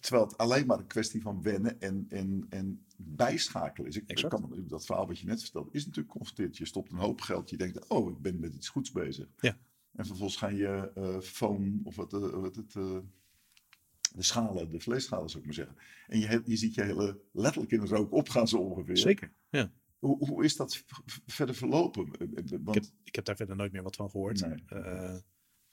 terwijl 0.00 0.24
het 0.26 0.38
alleen 0.38 0.66
maar 0.66 0.78
een 0.78 0.86
kwestie 0.86 1.22
van 1.22 1.42
wennen 1.42 1.80
en, 1.80 2.06
en, 2.08 2.46
en 2.48 2.84
bijschakelen 2.96 3.88
is. 3.88 3.96
Ik, 3.96 4.08
Exact. 4.10 4.34
kan, 4.34 4.64
dat 4.66 4.86
verhaal 4.86 5.06
wat 5.06 5.18
je 5.18 5.26
net 5.26 5.42
vertelde, 5.42 5.68
is 5.72 5.84
natuurlijk 5.86 6.14
confronterend. 6.14 6.56
Je 6.56 6.64
stopt 6.64 6.90
een 6.92 6.98
hoop 6.98 7.20
geld, 7.20 7.50
je 7.50 7.56
denkt, 7.56 7.88
oh, 7.88 8.10
ik 8.10 8.18
ben 8.20 8.40
met 8.40 8.54
iets 8.54 8.68
goeds 8.68 8.92
bezig. 8.92 9.28
Ja. 9.40 9.58
En 9.92 10.06
vervolgens 10.06 10.38
ga 10.38 10.48
je 10.48 10.90
eh 10.94 11.20
foam, 11.20 11.80
of 11.84 11.96
wat, 11.96 12.12
eh, 12.12 12.20
wat 12.20 12.56
het, 12.56 12.72
de 12.72 13.02
schalen, 14.22 14.70
de 14.70 14.80
vleesschalen 14.80 15.28
zou 15.28 15.38
ik 15.40 15.44
maar 15.44 15.54
zeggen. 15.54 15.76
En 16.06 16.18
je, 16.18 16.42
je 16.44 16.56
ziet 16.56 16.74
je 16.74 16.82
hele, 16.82 17.20
letterlijk 17.32 17.72
in 17.72 17.80
de 17.80 17.86
rook 17.86 18.12
opgaan 18.12 18.48
zo 18.48 18.56
ongeveer. 18.56 18.96
Zeker. 18.96 19.32
Ja. 19.50 19.72
Hoe, 19.98 20.26
hoe 20.28 20.44
is 20.44 20.56
dat 20.56 20.84
verder 21.26 21.54
verlopen? 21.54 22.10
Eh, 22.18 22.26
eh, 22.26 22.44
Ik, 22.44 22.58
Want, 22.62 22.74
heb, 22.74 22.84
ik 23.04 23.14
heb 23.14 23.24
daar 23.24 23.36
verder 23.36 23.56
nooit 23.56 23.72
meer 23.72 23.82
wat 23.82 23.96
van 23.96 24.10
gehoord. 24.10 24.40
Nee. 24.40 24.62
Eh, 24.66 25.16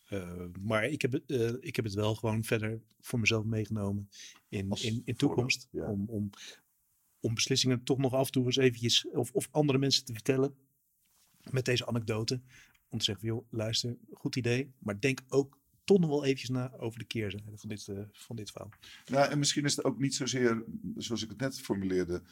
eh, 0.09 0.45
maar 0.61 0.85
ik 0.85 1.01
heb, 1.01 1.11
het, 1.11 1.23
eh, 1.31 1.53
ik 1.59 1.75
heb 1.75 1.85
het 1.85 1.93
wel 1.93 2.15
gewoon 2.15 2.43
verder 2.43 2.81
voor 2.99 3.19
mezelf 3.19 3.45
meegenomen 3.45 4.09
in, 4.49 4.69
Als 4.69 4.83
in, 4.83 5.15
toekomst. 5.15 5.67
ja. 5.71 5.89
Om, 5.91 6.09
om, 6.09 6.29
om 7.19 7.33
beslissingen 7.33 7.83
toch 7.83 7.97
nog 7.97 8.13
af 8.13 8.25
en 8.25 8.31
toe 8.31 8.45
eens 8.45 8.55
eventjes, 8.57 9.07
of, 9.09 9.31
of 9.31 9.47
andere 9.51 9.77
mensen 9.79 10.05
te 10.05 10.13
vertellen 10.13 10.55
met 11.51 11.65
deze 11.65 11.85
anekdote. 11.85 12.41
Om 12.89 12.97
te 12.97 13.03
zeggen, 13.05 13.25
joh, 13.27 13.45
luister, 13.49 13.97
goed 14.11 14.35
idee. 14.35 14.73
Maar 14.79 14.99
denk 14.99 15.21
ook 15.27 15.59
toch 15.83 15.99
nog 15.99 16.09
wel 16.09 16.23
eventjes 16.23 16.49
na 16.49 16.71
over 16.77 16.99
de 16.99 17.05
keerzijde 17.05 17.57
van 17.57 17.69
dit, 17.69 17.87
eh, 17.87 17.99
van 18.11 18.35
dit 18.35 18.51
verhaal. 18.51 18.69
nou, 19.05 19.31
en 19.31 19.39
misschien 19.39 19.65
is 19.65 19.75
het 19.75 19.85
ook 19.85 19.99
niet 19.99 20.15
zozeer, 20.15 20.63
zoals 20.95 21.23
ik 21.23 21.29
het 21.29 21.39
net 21.39 21.59
formuleerde, 21.61 22.23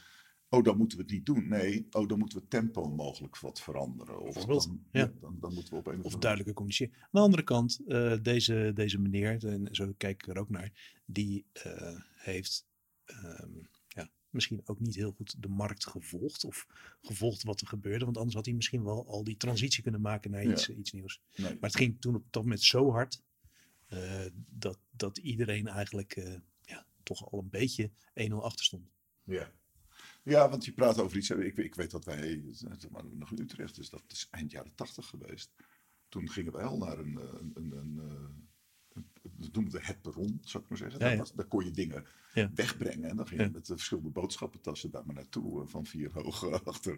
oh, 0.52 0.64
dan 0.64 0.78
moeten 0.78 0.98
we 0.98 1.04
het 1.04 1.12
niet 1.12 1.26
doen. 1.26 1.48
Nee, 1.48 1.88
oh, 1.92 2.08
dan 2.08 2.20
moeten 2.20 2.38
we 2.38 2.48
tempo 2.48 2.90
mogelijk 2.90 3.40
wat 3.40 3.62
veranderen. 3.62 4.20
Of 4.20 4.34
Bijvoorbeeld, 4.34 4.66
dan, 4.66 4.84
ja. 4.92 5.14
dan, 5.20 5.38
dan 5.40 5.54
moeten 5.54 5.74
we 5.74 5.80
op 5.80 5.88
een 5.88 6.00
of 6.00 6.06
Of 6.06 6.16
duidelijker 6.20 6.54
communiceren. 6.54 6.94
Aan 6.96 7.10
de 7.12 7.20
andere 7.20 7.44
kant, 7.44 7.80
eh, 7.88 8.18
deze, 8.22 8.72
deze 8.74 9.00
meneer, 9.00 9.46
en 9.46 9.68
zo 9.72 9.94
kijk 9.98 10.24
ik 10.24 10.28
er 10.28 10.42
ook 10.42 10.50
naar, 10.50 11.02
die 11.06 11.46
eh, 11.52 12.00
heeft 12.14 12.66
ehm, 13.06 13.52
ja, 13.88 14.10
misschien 14.30 14.62
ook 14.66 14.80
niet 14.80 14.96
heel 14.96 15.12
goed 15.12 15.42
de 15.42 15.48
markt 15.48 15.88
gevolgd 15.88 16.44
of 16.44 16.68
gevolgd 17.02 17.44
wat 17.44 17.62
er 17.62 17.68
gebeurde. 17.68 18.06
Want 18.06 18.18
anders 18.18 18.36
had 18.36 18.46
hij 18.46 18.56
misschien 18.56 18.84
wel 18.84 19.08
al 19.08 19.24
die 19.24 19.38
transitie 19.38 19.84
kunnen 19.84 20.02
maken 20.02 20.32
naar 20.32 20.44
Ja. 20.44 20.52
iets, 20.52 20.70
eh, 20.70 20.78
iets 20.78 20.92
nieuws. 20.92 21.22
Nee. 21.36 21.52
Maar 21.52 21.70
het 21.70 21.76
ging 21.76 22.02
toen 22.02 22.16
op 22.16 22.26
dat 22.30 22.44
moment 22.44 22.62
zo 22.62 22.92
hard 22.92 23.22
dat, 24.50 24.80
dat 24.92 25.18
iedereen 25.18 25.68
eigenlijk 25.68 26.40
ja, 26.62 26.86
toch 27.04 27.32
al 27.32 27.40
een 27.40 27.50
beetje 27.50 27.92
1-0 28.14 28.44
achter 28.44 28.66
stond. 28.66 28.90
Ja. 29.24 29.52
Ja, 30.24 30.50
want 30.50 30.66
je 30.66 30.74
praat 30.74 31.00
over 31.00 31.18
iets. 31.18 31.30
Ik, 31.30 31.58
ik 31.58 31.76
weet 31.76 31.92
dat 31.92 32.06
wij, 32.06 32.44
zeg 32.52 32.90
maar, 32.90 33.04
nog 33.12 33.32
in 33.32 33.40
Utrecht, 33.42 33.76
dus 33.76 33.90
dat 33.90 34.04
is 34.08 34.28
eind 34.32 34.52
jaren 34.52 34.76
tachtig 34.76 35.06
geweest. 35.08 35.52
Toen 36.10 36.30
gingen 36.30 36.52
wij 36.54 36.64
al 36.64 36.78
naar 36.78 37.00
een, 37.00 37.18
eh, 37.20 37.28
een, 37.40 37.52
een, 37.54 37.72
een, 37.78 38.00
eh, 38.00 39.02
dat 39.38 39.54
noemden 39.54 39.74
we 39.74 39.86
het 39.86 40.02
perron, 40.02 40.40
zou 40.44 40.64
ik 40.64 40.70
maar 40.70 40.78
zeggen. 40.78 41.00
Ja, 41.00 41.06
Daar, 41.06 41.14
ja. 41.14 41.20
was- 41.20 41.34
daar 41.34 41.46
kon 41.46 41.66
je 41.66 41.72
dingen 41.72 42.06
Ja. 42.34 42.52
wegbrengen. 42.56 43.10
En 43.10 43.16
dan 43.16 43.28
ging 43.28 43.42
je 43.42 43.50
met 43.50 43.66
de 43.66 43.74
verschillende 43.74 44.10
boodschappentassen 44.10 44.92
daar 44.92 45.06
maar 45.06 45.16
naartoe, 45.16 45.62
eh, 45.62 45.68
van 45.68 45.86
vier 45.86 46.12
hoog 46.14 46.44
eh, 46.44 46.52
achter. 46.64 46.98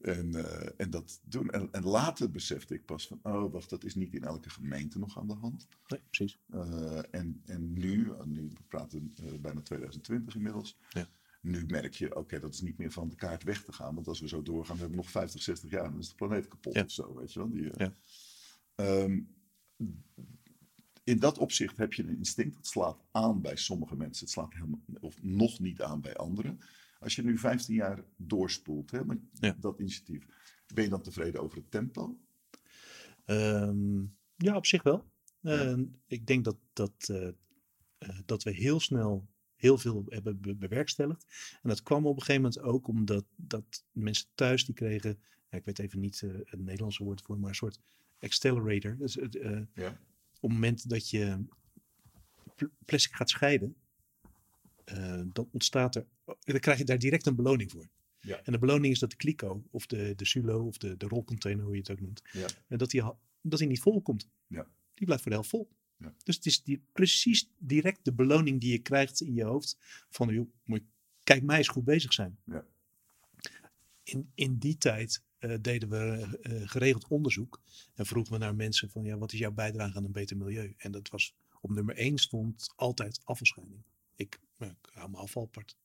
En, 0.00 0.34
eh, 0.34 0.70
en 0.76 0.90
dat 0.90 1.20
doen. 1.24 1.50
En, 1.50 1.68
en 1.72 1.82
later 1.84 2.30
besefte 2.30 2.74
ik 2.74 2.84
pas 2.84 3.06
van, 3.06 3.18
oh 3.22 3.52
wacht, 3.52 3.70
dat 3.70 3.84
is 3.84 3.94
niet 3.94 4.14
in 4.14 4.24
elke 4.24 4.50
gemeente 4.50 4.98
nog 4.98 5.18
aan 5.18 5.26
de 5.26 5.34
hand. 5.34 5.68
Nee, 5.88 6.00
precies. 6.10 6.38
Eh, 6.50 6.98
en, 7.14 7.42
en 7.46 7.72
nu, 7.72 8.10
eh, 8.12 8.24
nu 8.24 8.42
we 8.48 8.62
praten 8.68 9.12
eh, 9.24 9.38
bijna 9.40 9.60
2020 9.60 10.34
inmiddels. 10.34 10.76
Nu 11.40 11.64
merk 11.66 11.94
je, 11.94 12.16
oké, 12.16 12.38
dat 12.40 12.54
is 12.54 12.60
niet 12.60 12.78
meer 12.78 12.90
van 12.90 13.08
de 13.08 13.16
kaart 13.16 13.42
weg 13.42 13.64
te 13.64 13.72
gaan. 13.72 13.94
Want 13.94 14.08
als 14.08 14.20
we 14.20 14.28
zo 14.28 14.42
doorgaan, 14.42 14.74
we 14.74 14.80
hebben 14.80 14.98
nog 14.98 15.10
50, 15.10 15.42
60 15.42 15.70
jaar, 15.70 15.90
dan 15.90 15.98
is 15.98 16.08
de 16.08 16.14
planeet 16.14 16.48
kapot 16.48 16.74
Ja. 16.74 16.82
of 16.84 16.90
zo, 16.90 17.14
weet 17.14 17.32
je 17.32 17.38
wel. 17.38 17.50
Die, 17.50 17.70
eh, 17.70 17.86
Ja. 17.86 17.94
ehm, 18.74 19.20
in 21.04 21.18
dat 21.18 21.38
opzicht 21.38 21.76
heb 21.76 21.92
je 21.92 22.02
een 22.02 22.16
instinct, 22.16 22.54
dat 22.54 22.66
slaat 22.66 23.04
aan 23.10 23.40
bij 23.40 23.56
sommige 23.56 23.96
mensen. 23.96 24.24
Het 24.24 24.32
slaat 24.34 24.52
helemaal, 24.54 24.80
of 25.00 25.22
nog 25.22 25.58
niet 25.58 25.82
aan 25.82 26.00
bij 26.00 26.14
anderen. 26.16 26.58
Als 26.98 27.16
je 27.16 27.22
nu 27.24 27.38
15 27.38 27.74
jaar 27.74 28.04
doorspoelt, 28.16 28.90
hè, 28.90 29.04
met 29.04 29.18
Ja. 29.32 29.56
dat 29.60 29.78
initiatief, 29.80 30.26
ben 30.74 30.84
je 30.84 30.90
dan 30.90 31.02
tevreden 31.02 31.42
over 31.42 31.56
het 31.56 31.70
tempo? 31.70 32.18
Ehm, 33.24 34.00
ja, 34.36 34.56
op 34.56 34.66
zich 34.66 34.82
wel. 34.82 35.10
Ja. 35.40 35.60
Eh, 35.70 35.78
ik 36.06 36.26
denk 36.26 36.44
dat, 36.44 36.56
dat, 36.72 37.08
eh, 37.08 37.28
eh, 37.98 38.18
dat 38.26 38.42
we 38.42 38.50
heel 38.50 38.80
snel 38.80 39.28
heel 39.60 39.78
veel 39.78 40.04
hebben 40.08 40.40
be- 40.40 40.54
bewerkstelligd. 40.54 41.24
En 41.62 41.68
dat 41.68 41.82
kwam 41.82 42.06
op 42.06 42.16
een 42.16 42.22
gegeven 42.22 42.42
moment 42.42 42.60
ook 42.60 42.88
omdat 42.88 43.24
dat 43.36 43.84
mensen 43.92 44.26
thuis 44.34 44.64
die 44.64 44.74
kregen, 44.74 45.18
ik 45.50 45.64
weet 45.64 45.78
even 45.78 46.00
niet 46.00 46.22
eh, 46.22 46.30
het 46.44 46.60
Nederlandse 46.60 47.04
woord 47.04 47.22
voor, 47.22 47.38
maar 47.38 47.48
een 47.48 47.54
soort 47.54 47.80
accelerator. 48.18 48.96
Dus, 48.96 49.18
eh, 49.18 49.60
Ja. 49.74 49.88
op 50.40 50.50
het 50.50 50.52
moment 50.52 50.88
dat 50.88 51.10
je 51.10 51.44
pl- 52.54 52.64
plastic 52.84 53.14
gaat 53.14 53.30
scheiden, 53.30 53.76
eh, 54.84 55.22
dan 55.32 55.48
ontstaat 55.52 55.94
er, 55.96 56.06
dan 56.38 56.58
krijg 56.60 56.78
je 56.78 56.84
daar 56.84 56.98
direct 56.98 57.26
een 57.26 57.34
beloning 57.36 57.70
voor. 57.70 57.88
Ja. 58.20 58.40
En 58.42 58.52
de 58.52 58.58
beloning 58.58 58.92
is 58.92 58.98
dat 58.98 59.10
de 59.10 59.16
kliko 59.16 59.64
of 59.70 59.86
de, 59.86 60.12
de 60.16 60.24
sulo 60.26 60.66
of 60.66 60.78
de, 60.78 60.96
de 60.96 61.06
rolcontainer, 61.06 61.64
hoe 61.64 61.74
je 61.74 61.80
het 61.80 61.90
ook 61.90 62.00
noemt, 62.00 62.22
Ja. 62.32 62.46
en 62.68 62.78
dat 62.78 62.90
die, 62.90 63.02
dat 63.42 63.58
die 63.58 63.68
niet 63.68 63.80
vol 63.80 64.02
komt. 64.02 64.28
Ja. 64.46 64.66
Die 64.94 65.04
blijft 65.06 65.22
voor 65.22 65.30
de 65.32 65.36
helft 65.38 65.50
vol. 65.50 65.68
Ja. 66.00 66.14
Dus 66.24 66.36
het 66.36 66.46
is 66.46 66.62
die, 66.62 66.82
precies 66.92 67.48
direct 67.58 68.04
de 68.04 68.12
beloning 68.12 68.60
die 68.60 68.72
je 68.72 68.78
krijgt 68.78 69.20
in 69.20 69.34
je 69.34 69.44
hoofd 69.44 69.76
van, 70.10 70.28
joh, 70.34 70.48
moet 70.64 70.82
kijk 71.24 71.42
mij 71.42 71.58
eens 71.58 71.68
goed 71.68 71.84
bezig 71.84 72.12
zijn. 72.12 72.38
Ja. 72.44 72.64
In, 74.02 74.30
in 74.34 74.58
die 74.58 74.78
tijd 74.78 75.22
eh, 75.38 75.54
deden 75.60 75.88
we 75.88 76.38
eh, 76.42 76.68
geregeld 76.68 77.08
onderzoek 77.08 77.60
en 77.94 78.06
vroegen 78.06 78.32
we 78.32 78.38
naar 78.38 78.54
mensen 78.54 78.90
van, 78.90 79.04
ja, 79.04 79.18
wat 79.18 79.32
is 79.32 79.38
jouw 79.38 79.52
bijdrage 79.52 79.96
aan 79.96 80.04
een 80.04 80.12
beter 80.12 80.36
milieu? 80.36 80.74
En 80.76 80.92
dat 80.92 81.08
was, 81.08 81.34
op 81.60 81.70
nummer 81.70 81.96
één 81.96 82.18
stond 82.18 82.72
altijd 82.76 83.20
afvalscheiding. 83.24 83.82
Ik, 84.14 84.40
nou, 84.56 84.72
ik 84.72 84.90
hou 84.92 85.10
mijn 85.10 85.22
afval 85.22 85.42
apart. 85.42 85.76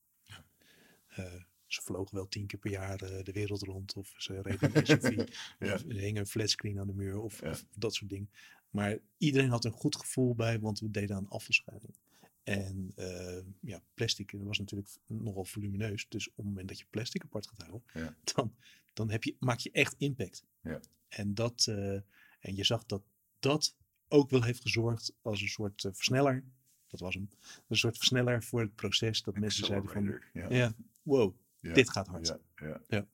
Eh, 1.06 1.24
ze 1.66 1.82
vlogen 1.82 2.14
wel 2.16 2.28
tien 2.28 2.46
keer 2.46 2.58
per 2.58 2.70
jaar 2.70 3.02
eh, 3.02 3.24
de 3.24 3.32
wereld 3.32 3.62
rond 3.62 3.94
of 3.94 4.14
ze 4.16 4.40
reden 4.42 4.76
een 4.76 4.86
SUV. 4.86 5.16
Ja. 5.58 5.74
Of 5.74 5.82
er 5.82 5.94
hing 5.96 6.18
een 6.18 6.26
flatscreen 6.26 6.78
aan 6.80 6.86
de 6.86 6.92
muur 6.94 7.18
of, 7.18 7.40
Ja. 7.40 7.50
of 7.50 7.64
dat 7.76 7.94
soort 7.94 8.10
dingen. 8.10 8.30
Maar 8.70 8.98
iedereen 9.18 9.50
had 9.50 9.64
een 9.64 9.72
goed 9.72 9.96
gevoel 9.96 10.34
bij, 10.34 10.60
want 10.60 10.80
we 10.80 10.90
deden 10.90 11.16
aan 11.16 11.28
afvalscheiding. 11.28 11.94
En 12.42 12.92
eh, 12.96 13.42
ja, 13.60 13.82
plastic 13.94 14.30
was 14.36 14.58
natuurlijk 14.58 14.88
nogal 15.06 15.44
volumineus. 15.44 16.08
Dus 16.08 16.28
op 16.28 16.36
het 16.36 16.44
moment 16.46 16.68
dat 16.68 16.78
je 16.78 16.84
plastic 16.90 17.22
apart 17.24 17.46
gaat 17.46 17.58
houden, 17.58 17.82
Ja. 17.94 18.16
dan, 18.34 18.54
dan 18.92 19.10
heb 19.10 19.24
je, 19.24 19.36
maak 19.38 19.58
je 19.58 19.70
echt 19.70 19.94
impact. 19.98 20.44
Ja. 20.60 20.80
En, 21.08 21.34
dat, 21.34 21.66
eh, 21.68 21.94
en 22.40 22.54
je 22.54 22.64
zag 22.64 22.86
dat 22.86 23.02
dat 23.38 23.76
ook 24.08 24.30
wel 24.30 24.42
heeft 24.42 24.60
gezorgd 24.62 25.12
als 25.22 25.40
een 25.40 25.48
soort 25.48 25.80
versneller. 25.92 26.44
Dat 26.88 27.00
was 27.00 27.14
hem. 27.14 27.30
Een 27.68 27.76
soort 27.76 27.96
versneller 27.96 28.42
voor 28.42 28.60
het 28.60 28.74
proces. 28.74 29.22
Dat 29.22 29.38
mensen 29.38 29.66
zeiden 29.66 29.90
van, 29.90 30.20
ja. 30.32 30.48
ja, 30.50 30.74
wow. 31.02 31.34
Dit 31.74 31.90
gaat 31.90 32.06
hard. 32.06 32.26
Ja, 32.26 32.38
ja. 32.66 32.80
Ja. 32.88 33.06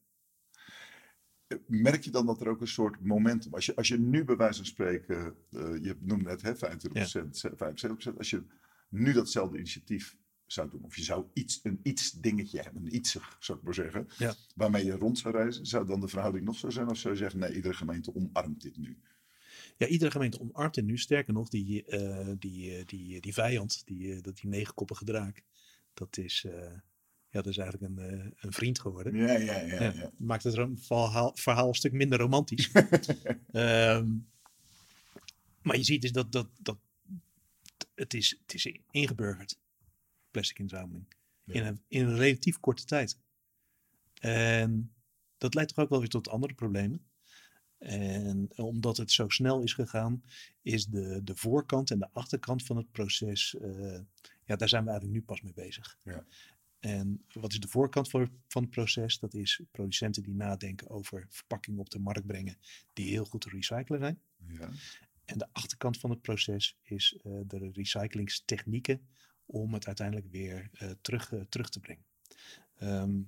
Eh, 1.46 1.58
Merk 1.66 2.02
je 2.04 2.10
dan 2.10 2.26
dat 2.26 2.40
er 2.40 2.48
ook 2.48 2.60
een 2.60 2.66
soort 2.68 3.00
momentum, 3.04 3.54
als 3.54 3.66
je, 3.66 3.76
als 3.76 3.88
je 3.88 3.98
nu 3.98 4.24
bij 4.24 4.36
wijze 4.36 4.56
van 4.56 4.66
spreken, 4.66 5.34
eh, 5.50 5.60
je 5.82 5.96
noemde 6.00 6.24
net 6.24 6.42
hè, 6.42 6.56
25%, 6.56 7.38
75%, 7.56 8.18
als 8.18 8.30
je 8.30 8.42
nu 8.88 9.12
datzelfde 9.12 9.56
initiatief 9.58 10.16
zou 10.46 10.70
doen, 10.70 10.82
of 10.84 10.96
je 10.96 11.02
zou 11.02 11.26
iets, 11.32 11.60
een 11.62 11.80
iets 11.82 12.10
dingetje 12.12 12.60
hebben, 12.60 12.82
een 12.82 12.94
ietsig 12.94 13.36
zou 13.40 13.58
ik 13.58 13.64
maar 13.64 13.74
zeggen, 13.74 14.08
Ja. 14.18 14.34
waarmee 14.54 14.84
je 14.84 14.92
rond 14.92 15.18
zou 15.18 15.34
reizen, 15.36 15.66
zou 15.66 15.86
dan 15.86 16.00
de 16.00 16.08
verhouding 16.08 16.44
nog 16.44 16.56
zo 16.56 16.70
zijn 16.70 16.88
of 16.88 16.96
zou 16.96 17.14
je 17.14 17.20
zeggen, 17.20 17.40
nee, 17.40 17.54
iedere 17.54 17.74
gemeente 17.74 18.14
omarmt 18.14 18.62
dit 18.62 18.76
nu? 18.76 18.98
Ja, 19.76 19.86
iedere 19.86 20.10
gemeente 20.10 20.40
omarmt 20.40 20.76
het 20.76 20.84
nu. 20.84 20.98
Sterker 20.98 21.32
nog, 21.32 21.48
die, 21.48 21.84
eh, 21.84 22.32
die, 22.38 22.84
die, 22.84 23.20
die 23.20 23.32
vijand, 23.32 23.82
die, 23.86 24.20
dat 24.20 24.36
die 24.36 24.50
negenkoppige 24.50 25.04
draak, 25.04 25.42
dat 25.94 26.16
is, 26.16 26.46
ja, 27.32 27.42
dat 27.42 27.46
is 27.46 27.56
eigenlijk 27.58 27.92
een, 27.92 27.98
eh, 27.98 28.30
een 28.36 28.52
vriend 28.52 28.80
geworden. 28.80 29.16
Ja, 29.16 29.32
ja, 29.32 29.60
ja. 29.60 29.82
Ja, 29.82 29.92
ja. 29.92 30.10
Maakt 30.16 30.42
het 30.42 30.68
verhaal, 30.74 31.32
verhaal 31.34 31.68
een 31.68 31.74
stuk 31.74 31.92
minder 31.92 32.18
romantisch. 32.18 32.70
Ehm, 33.52 34.08
maar 35.62 35.76
je 35.76 35.84
ziet 35.84 36.02
dus 36.02 36.12
dat, 36.12 36.32
dat, 36.32 36.48
dat 36.58 36.78
het, 37.94 38.14
is, 38.14 38.38
het 38.42 38.54
is 38.54 38.78
ingeburgerd, 38.90 39.58
plastic 40.30 40.58
inzameling. 40.58 41.06
Ja. 41.44 41.54
In, 41.54 41.66
een, 41.66 41.82
in 41.88 42.06
een 42.06 42.16
relatief 42.16 42.60
korte 42.60 42.84
tijd. 42.84 43.18
En 44.20 44.94
dat 45.38 45.54
leidt 45.54 45.74
toch 45.74 45.84
ook 45.84 45.90
wel 45.90 45.98
weer 45.98 46.08
tot 46.08 46.28
andere 46.28 46.54
problemen. 46.54 47.06
En 47.78 48.48
omdat 48.56 48.96
het 48.96 49.12
zo 49.12 49.28
snel 49.28 49.62
is 49.62 49.74
gegaan, 49.74 50.24
is 50.62 50.86
de, 50.86 51.20
de 51.24 51.36
voorkant 51.36 51.90
en 51.90 51.98
de 51.98 52.08
achterkant 52.12 52.64
van 52.64 52.76
het 52.76 52.90
proces, 52.90 53.54
eh, 53.54 54.00
ja, 54.44 54.56
daar 54.56 54.68
zijn 54.68 54.84
we 54.84 54.90
eigenlijk 54.90 55.20
nu 55.20 55.22
pas 55.22 55.40
mee 55.40 55.52
bezig. 55.54 55.98
Ja. 56.02 56.24
En 56.82 57.24
wat 57.32 57.52
is 57.52 57.60
de 57.60 57.68
voorkant 57.68 58.10
voor, 58.10 58.30
van 58.48 58.62
het 58.62 58.70
proces? 58.70 59.18
Dat 59.18 59.34
is 59.34 59.62
producenten 59.70 60.22
die 60.22 60.34
nadenken 60.34 60.90
over 60.90 61.26
verpakkingen 61.28 61.80
op 61.80 61.90
de 61.90 61.98
markt 61.98 62.26
brengen 62.26 62.58
die 62.92 63.08
heel 63.08 63.24
goed 63.24 63.40
te 63.40 63.48
recyclen 63.48 63.98
zijn. 63.98 64.20
Ja. 64.46 64.70
En 65.24 65.38
de 65.38 65.48
achterkant 65.52 65.98
van 65.98 66.10
het 66.10 66.22
proces 66.22 66.78
is 66.82 67.16
eh, 67.22 67.32
de 67.46 67.70
recyclingstechnieken 67.72 69.08
om 69.46 69.74
het 69.74 69.86
uiteindelijk 69.86 70.30
weer 70.30 70.68
eh, 70.72 70.90
terug, 71.00 71.32
eh, 71.32 71.40
terug 71.40 71.68
te 71.68 71.80
brengen. 71.80 72.04
Ehm, 72.74 73.20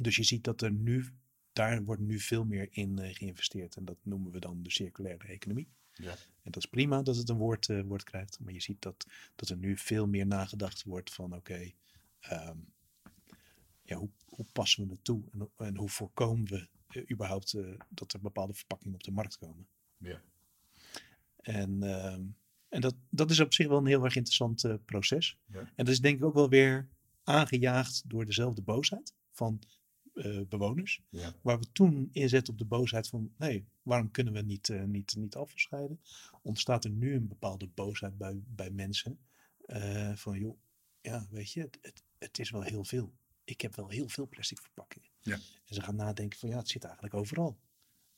dus 0.00 0.16
je 0.16 0.22
ziet 0.22 0.44
dat 0.44 0.62
er 0.62 0.72
nu, 0.72 1.06
daar 1.52 1.84
wordt 1.84 2.02
nu 2.02 2.18
veel 2.18 2.44
meer 2.44 2.68
in 2.70 3.14
geïnvesteerd. 3.14 3.76
En 3.76 3.84
dat 3.84 3.98
noemen 4.02 4.32
we 4.32 4.38
dan 4.40 4.62
de 4.62 4.70
circulaire 4.70 5.26
economie. 5.26 5.68
Ja. 5.92 6.10
En 6.42 6.50
dat 6.50 6.56
is 6.56 6.70
prima 6.70 7.02
dat 7.02 7.16
het 7.16 7.28
een 7.28 7.36
woord, 7.36 7.66
woord 7.66 8.04
krijgt. 8.04 8.38
Maar 8.40 8.52
je 8.52 8.60
ziet 8.60 8.82
dat, 8.82 9.06
dat 9.36 9.48
er 9.48 9.56
nu 9.56 9.76
veel 9.76 10.06
meer 10.06 10.26
nagedacht 10.26 10.82
wordt 10.82 11.12
van 11.12 11.34
oké, 11.34 11.72
ehm, 12.22 12.58
ja, 13.82 13.96
hoe, 13.96 14.10
hoe 14.28 14.46
passen 14.52 14.86
we 14.86 14.92
het 14.92 15.04
toe? 15.04 15.22
En, 15.32 15.50
en 15.56 15.76
hoe 15.76 15.88
voorkomen 15.88 16.48
we 16.48 16.68
eh, 16.88 17.10
überhaupt 17.10 17.52
eh, 17.52 17.78
dat 17.88 18.12
er 18.12 18.20
bepaalde 18.20 18.54
verpakkingen 18.54 18.94
op 18.94 19.02
de 19.02 19.10
markt 19.10 19.36
komen? 19.36 19.66
Ja. 19.96 20.22
En, 21.36 21.82
ehm, 21.82 22.24
en 22.68 22.80
dat, 22.80 22.94
dat 23.10 23.30
is 23.30 23.40
op 23.40 23.52
zich 23.54 23.68
wel 23.68 23.78
een 23.78 23.86
heel 23.86 24.04
erg 24.04 24.16
interessant 24.16 24.64
eh, 24.64 24.74
proces. 24.84 25.38
Ja. 25.46 25.58
En 25.58 25.84
dat 25.84 25.88
is 25.88 26.00
denk 26.00 26.18
ik 26.18 26.24
ook 26.24 26.34
wel 26.34 26.48
weer 26.48 26.88
aangejaagd 27.22 28.02
door 28.06 28.24
dezelfde 28.24 28.62
boosheid 28.62 29.14
van 29.30 29.62
bewoners. 30.48 31.02
Ja. 31.08 31.32
Waar 31.42 31.58
we 31.58 31.72
toen 31.72 32.08
inzetten 32.12 32.52
op 32.52 32.58
de 32.58 32.64
boosheid 32.64 33.08
van, 33.08 33.32
nee, 33.36 33.66
waarom 33.82 34.10
kunnen 34.10 34.32
we 34.32 34.40
niet, 34.40 34.68
eh, 34.68 34.82
niet, 34.82 35.16
niet 35.16 35.34
afscheiden? 35.34 36.00
Ontstaat 36.42 36.84
er 36.84 36.90
nu 36.90 37.14
een 37.14 37.28
bepaalde 37.28 37.66
boosheid 37.66 38.18
bij, 38.18 38.42
bij 38.46 38.70
mensen. 38.70 39.18
van, 40.14 40.38
joh, 40.38 40.58
ja, 41.00 41.26
weet 41.30 41.52
je, 41.52 41.60
het, 41.60 41.78
het, 41.80 42.02
het 42.22 42.38
is 42.38 42.50
wel 42.50 42.62
heel 42.62 42.84
veel. 42.84 43.12
Ik 43.44 43.60
heb 43.60 43.76
wel 43.76 43.88
heel 43.88 44.08
veel 44.08 44.28
plastic 44.28 44.60
verpakkingen. 44.60 45.08
Ja. 45.20 45.34
En 45.34 45.74
ze 45.74 45.82
gaan 45.82 45.96
nadenken 45.96 46.38
van, 46.38 46.48
ja, 46.48 46.56
het 46.56 46.68
zit 46.68 46.84
eigenlijk 46.84 47.14
overal. 47.14 47.58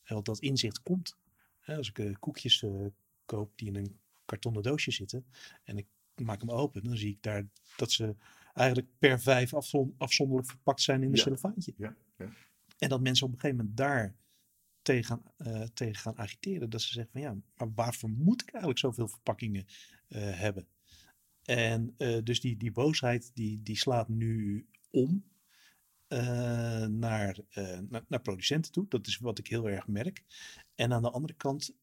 En 0.02 0.22
dat 0.22 0.38
inzicht 0.40 0.82
komt. 0.82 1.16
Als 1.66 1.88
ik 1.88 1.98
eh, 1.98 2.14
koekjes 2.20 2.62
eh, 2.62 2.86
koop 3.24 3.58
die 3.58 3.68
in 3.68 3.76
een 3.76 3.98
kartonnen 4.24 4.62
doosje 4.62 4.90
zitten 4.90 5.26
en 5.64 5.76
ik 5.76 5.86
maak 6.14 6.40
hem 6.40 6.50
open, 6.50 6.84
dan 6.84 6.96
zie 6.96 7.10
ik 7.10 7.22
daar 7.22 7.46
dat 7.76 7.92
ze 7.92 8.16
eigenlijk 8.52 8.88
per 8.98 9.20
vijf 9.20 9.54
afzon- 9.54 9.94
afzonderlijk 9.98 10.48
verpakt 10.48 10.80
zijn 10.80 11.02
in 11.02 11.08
een 11.08 11.14
Ja. 11.16 11.22
cellofaantje. 11.22 11.74
Ja. 11.76 11.96
Ja. 12.18 12.32
En 12.78 12.88
dat 12.88 13.00
mensen 13.00 13.26
op 13.26 13.32
een 13.32 13.38
gegeven 13.38 13.56
moment 13.56 13.76
daar 13.76 14.14
tegen 14.82 15.04
gaan, 15.04 15.22
eh, 15.36 15.62
tegen 15.62 15.94
gaan 16.02 16.18
agiteren. 16.18 16.70
Dat 16.70 16.82
ze 16.82 16.92
zeggen 16.92 17.12
van 17.12 17.20
ja, 17.20 17.36
maar 17.56 17.72
waarvoor 17.74 18.10
moet 18.10 18.42
ik 18.42 18.48
eigenlijk 18.50 18.78
zoveel 18.80 19.08
verpakkingen 19.08 19.66
hebben? 20.16 20.66
En 21.44 21.94
eh, 21.96 22.18
dus 22.22 22.40
die, 22.40 22.56
die 22.56 22.72
boosheid 22.72 23.30
die, 23.34 23.62
die 23.62 23.76
slaat 23.76 24.08
nu 24.08 24.66
om 24.90 25.24
eh, 26.06 26.86
naar, 26.86 27.38
eh, 27.50 27.78
naar, 27.88 28.04
naar 28.08 28.20
producenten 28.20 28.72
toe. 28.72 28.86
Dat 28.88 29.06
is 29.06 29.18
wat 29.18 29.38
ik 29.38 29.46
heel 29.46 29.68
erg 29.68 29.86
merk. 29.86 30.22
En 30.74 30.92
aan 30.92 31.02
de 31.02 31.10
andere 31.10 31.34
kant 31.34 31.74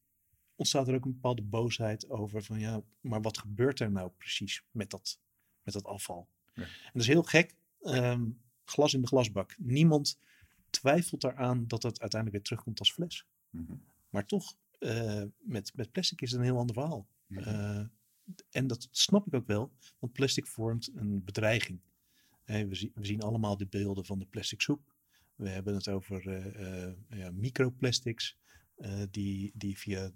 ontstaat 0.56 0.88
er 0.88 0.94
ook 0.94 1.04
een 1.04 1.12
bepaalde 1.12 1.42
boosheid 1.42 2.10
over 2.10 2.42
van 2.42 2.58
ja, 2.58 2.82
maar 3.00 3.22
wat 3.22 3.38
gebeurt 3.38 3.80
er 3.80 3.90
nou 3.90 4.10
precies 4.10 4.64
met 4.70 4.90
dat, 4.90 5.20
met 5.62 5.74
dat 5.74 5.84
afval? 5.84 6.28
Ja. 6.54 6.62
En 6.62 6.90
dat 6.92 7.02
is 7.02 7.08
heel 7.08 7.22
gek. 7.22 7.54
Ehm, 7.82 8.24
glas 8.64 8.94
in 8.94 9.00
de 9.00 9.06
glasbak. 9.06 9.56
Niemand 9.58 10.18
twijfelt 10.70 11.24
eraan 11.24 11.66
dat 11.66 11.82
het 11.82 12.00
uiteindelijk 12.00 12.32
weer 12.32 12.42
terugkomt 12.42 12.78
als 12.78 12.92
fles. 12.92 13.26
Mhm. 13.50 13.72
Maar 14.10 14.26
toch, 14.26 14.56
met, 15.38 15.72
met 15.74 15.92
plastic 15.92 16.20
is 16.20 16.30
het 16.30 16.40
een 16.40 16.46
heel 16.46 16.58
ander 16.58 16.74
verhaal. 16.74 17.06
Eh, 17.28 17.84
en 18.50 18.66
dat 18.66 18.88
snap 18.90 19.26
ik 19.26 19.34
ook 19.34 19.46
wel, 19.46 19.72
want 19.98 20.12
plastic 20.12 20.46
vormt 20.46 20.90
een 20.94 21.24
bedreiging. 21.24 21.80
We, 22.44 22.74
zien, 22.74 22.92
we 22.94 23.06
zien 23.06 23.22
allemaal 23.22 23.56
de 23.56 23.66
beelden 23.66 24.04
van 24.04 24.18
de 24.18 24.26
plastic 24.26 24.60
soep. 24.60 24.92
We 25.34 25.48
hebben 25.48 25.74
het 25.74 25.88
over 25.88 26.28
eh, 26.28 26.86
eh, 26.86 26.94
ja, 27.08 27.30
microplastics 27.30 28.36
eh, 28.76 29.02
die, 29.10 29.50
die 29.54 29.78
via 29.78 30.10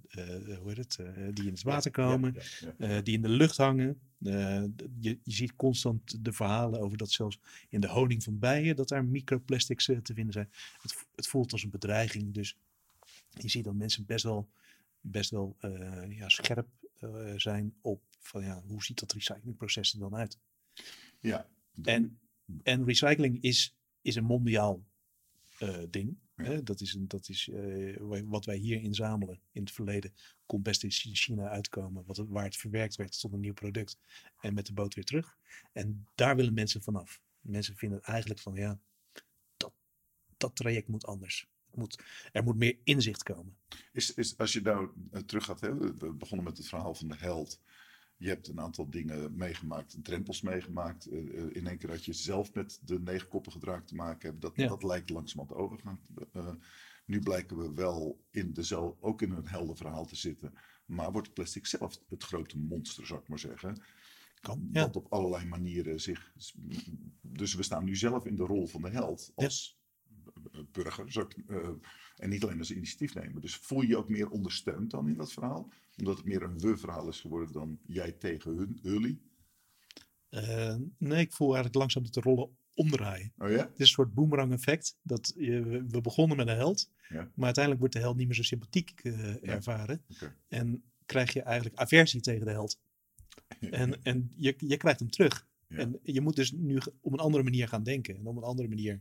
hoe 0.60 0.72
heet 0.72 0.76
het, 0.76 1.00
die 1.36 1.46
in 1.46 1.52
het 1.52 1.62
water 1.62 1.90
komen, 1.90 2.34
Ja, 2.78 3.00
die 3.00 3.14
in 3.14 3.22
de 3.22 3.28
lucht 3.28 3.56
hangen. 3.56 4.00
Je, 4.18 4.78
je 5.00 5.18
ziet 5.24 5.56
constant 5.56 6.24
de 6.24 6.32
verhalen 6.32 6.80
over 6.80 6.96
dat 6.96 7.10
zelfs 7.10 7.38
in 7.68 7.80
de 7.80 7.88
honing 7.88 8.22
van 8.22 8.38
bijen 8.38 8.76
dat 8.76 8.88
daar 8.88 9.04
microplastics 9.04 9.84
te 9.84 10.14
vinden 10.14 10.32
zijn. 10.32 10.50
Het, 10.82 11.06
het 11.14 11.26
voelt 11.26 11.52
als 11.52 11.62
een 11.62 11.70
bedreiging, 11.70 12.34
dus 12.34 12.56
je 13.30 13.48
ziet 13.48 13.64
dat 13.64 13.74
mensen 13.74 14.06
best 14.06 14.24
wel, 14.24 14.48
best 15.00 15.30
wel 15.30 15.56
ja, 16.08 16.28
scherp 16.28 16.68
eh, 17.00 17.32
zijn 17.36 17.74
op 17.80 18.02
van 18.18 18.42
ja, 18.42 18.62
hoe 18.66 18.84
ziet 18.84 18.98
dat 19.00 19.12
recyclingproces 19.12 19.92
er 19.92 19.98
dan 19.98 20.16
uit? 20.16 20.38
Ja. 21.20 21.48
En, 21.82 22.18
en 22.62 22.84
recycling 22.84 23.42
is, 23.42 23.76
is 24.00 24.14
een 24.14 24.24
mondiaal 24.24 24.84
eh, 25.58 25.82
ding. 25.90 26.18
Ja. 26.36 26.44
Hè? 26.44 26.62
Dat 26.62 26.80
is, 26.80 26.94
een, 26.94 27.08
dat 27.08 27.28
is 27.28 27.48
eh, 27.48 27.96
wa- 27.96 28.24
wat 28.24 28.44
wij 28.44 28.56
hier 28.56 28.82
inzamelen. 28.82 29.40
In 29.52 29.60
het 29.62 29.72
verleden 29.72 30.14
kon 30.46 30.62
best 30.62 30.84
in 30.84 30.90
China 30.90 31.48
uitkomen, 31.48 32.04
wat 32.04 32.16
het, 32.16 32.28
waar 32.28 32.44
het 32.44 32.56
verwerkt 32.56 32.96
werd 32.96 33.20
tot 33.20 33.32
een 33.32 33.40
nieuw 33.40 33.52
product. 33.52 33.98
En 34.40 34.54
met 34.54 34.66
de 34.66 34.72
boot 34.72 34.94
weer 34.94 35.04
terug. 35.04 35.36
En 35.72 36.06
daar 36.14 36.36
willen 36.36 36.54
mensen 36.54 36.82
vanaf. 36.82 37.20
Mensen 37.40 37.76
vinden 37.76 38.02
eigenlijk 38.02 38.40
van 38.40 38.54
ja, 38.54 38.80
dat, 39.56 39.72
dat 40.36 40.56
traject 40.56 40.88
moet 40.88 41.06
anders. 41.06 41.48
Moet, 41.76 42.02
er 42.32 42.42
moet 42.44 42.56
meer 42.56 42.78
inzicht 42.84 43.22
komen. 43.22 43.56
Is, 43.92 44.14
is, 44.14 44.38
als 44.38 44.52
je 44.52 44.60
nou 44.60 44.90
eh, 45.10 45.20
terug 45.20 45.44
gaat, 45.44 45.60
hè, 45.60 45.94
we 45.94 46.12
begonnen 46.12 46.46
met 46.46 46.56
het 46.58 46.68
verhaal 46.68 46.94
van 46.94 47.08
de 47.08 47.16
held. 47.16 47.60
Je 48.18 48.28
hebt 48.28 48.48
een 48.48 48.60
aantal 48.60 48.90
dingen 48.90 49.36
meegemaakt, 49.36 49.96
drempels 50.02 50.40
meegemaakt. 50.40 51.06
Eh, 51.06 51.18
eh, 51.18 51.54
in 51.56 51.66
één 51.66 51.78
keer 51.78 51.90
had 51.90 52.04
je 52.04 52.12
zelf 52.12 52.54
met 52.54 52.80
de 52.84 53.00
negenkoppige 53.00 53.58
draak 53.58 53.86
te 53.86 53.94
maken 53.94 54.22
hebben. 54.22 54.40
Dat, 54.40 54.56
Ja. 54.56 54.68
dat 54.68 54.82
lijkt 54.82 55.10
langzamerhand 55.10 55.60
overgaan. 55.60 56.00
Eh, 56.32 56.54
nu 57.04 57.20
blijken 57.20 57.56
we 57.56 57.72
wel 57.72 58.24
in 58.30 58.52
dezelfde, 58.52 59.02
ook 59.02 59.22
in 59.22 59.30
een 59.30 59.48
helder 59.48 59.76
verhaal 59.76 60.06
te 60.06 60.16
zitten. 60.16 60.54
Maar 60.86 61.12
wordt 61.12 61.32
plastic 61.32 61.66
zelf 61.66 62.00
het 62.08 62.24
grote 62.24 62.58
monster, 62.58 63.06
zou 63.06 63.20
ik 63.20 63.28
maar 63.28 63.38
zeggen. 63.38 63.82
Kan, 64.40 64.68
ja. 64.72 64.80
Dat 64.84 64.96
op 64.96 65.12
allerlei 65.12 65.44
manieren 65.44 66.00
zich. 66.00 66.32
Dus 67.20 67.54
we 67.54 67.62
staan 67.62 67.84
nu 67.84 67.96
zelf 67.96 68.26
in 68.26 68.36
de 68.36 68.42
rol 68.42 68.66
van 68.66 68.82
de 68.82 68.88
held 68.90 69.32
als 69.34 69.80
burger. 70.72 71.12
zou 71.12 71.26
ik, 71.26 71.44
eh, 71.48 71.68
en 72.16 72.28
niet 72.28 72.42
alleen 72.44 72.58
als 72.58 72.70
initiatiefnemer. 72.70 73.40
Dus 73.40 73.56
voel 73.56 73.80
je 73.80 73.88
je 73.88 73.96
ook 73.96 74.08
meer 74.08 74.28
ondersteund 74.28 74.90
dan 74.90 75.08
in 75.08 75.16
dat 75.16 75.32
verhaal? 75.32 75.72
Omdat 75.96 76.16
het 76.16 76.26
meer 76.26 76.42
een 76.42 76.58
we-verhaal 76.58 77.08
is 77.08 77.20
geworden 77.20 77.52
dan 77.52 77.78
jij 77.86 78.12
tegen 78.12 78.56
hun, 78.56 78.78
jullie. 78.82 79.20
Eh, 80.28 80.76
nee, 80.98 81.20
ik 81.20 81.32
voel 81.32 81.46
eigenlijk 81.46 81.74
langzaam 81.76 82.02
dat 82.02 82.14
de 82.14 82.20
rollen 82.20 82.56
omdraaien. 82.74 83.32
Oh 83.38 83.50
ja? 83.50 83.56
Het 83.56 83.70
is 83.72 83.78
een 83.78 83.86
soort 83.86 84.14
boomerang 84.14 84.52
effect. 84.52 84.98
Dat 85.02 85.32
je, 85.36 85.62
we- 85.62 86.00
begonnen 86.00 86.36
met 86.36 86.48
een 86.48 86.56
held. 86.56 86.90
Ja. 87.08 87.30
Maar 87.34 87.44
uiteindelijk 87.44 87.78
wordt 87.78 87.94
de 87.94 88.00
held 88.00 88.16
niet 88.16 88.26
meer 88.26 88.36
zo 88.36 88.42
sympathiek 88.42 89.00
eh, 89.02 89.48
ervaren. 89.48 90.04
En 90.48 90.84
krijg 91.06 91.32
je 91.32 91.42
eigenlijk 91.42 91.76
aversie 91.76 92.20
tegen 92.20 92.46
de 92.46 92.52
held. 92.52 92.80
En, 93.60 94.02
en 94.02 94.32
je, 94.36 94.54
je 94.58 94.76
krijgt 94.76 94.98
hem 95.00 95.10
terug. 95.10 95.46
En 95.68 95.98
je 96.02 96.20
moet 96.20 96.36
dus 96.36 96.52
nu 96.52 96.78
op 97.00 97.12
een 97.12 97.18
andere 97.18 97.42
manier 97.42 97.68
gaan 97.68 97.82
denken. 97.82 98.16
En 98.16 98.26
op 98.26 98.36
een 98.36 98.42
andere 98.42 98.68
manier. 98.68 99.00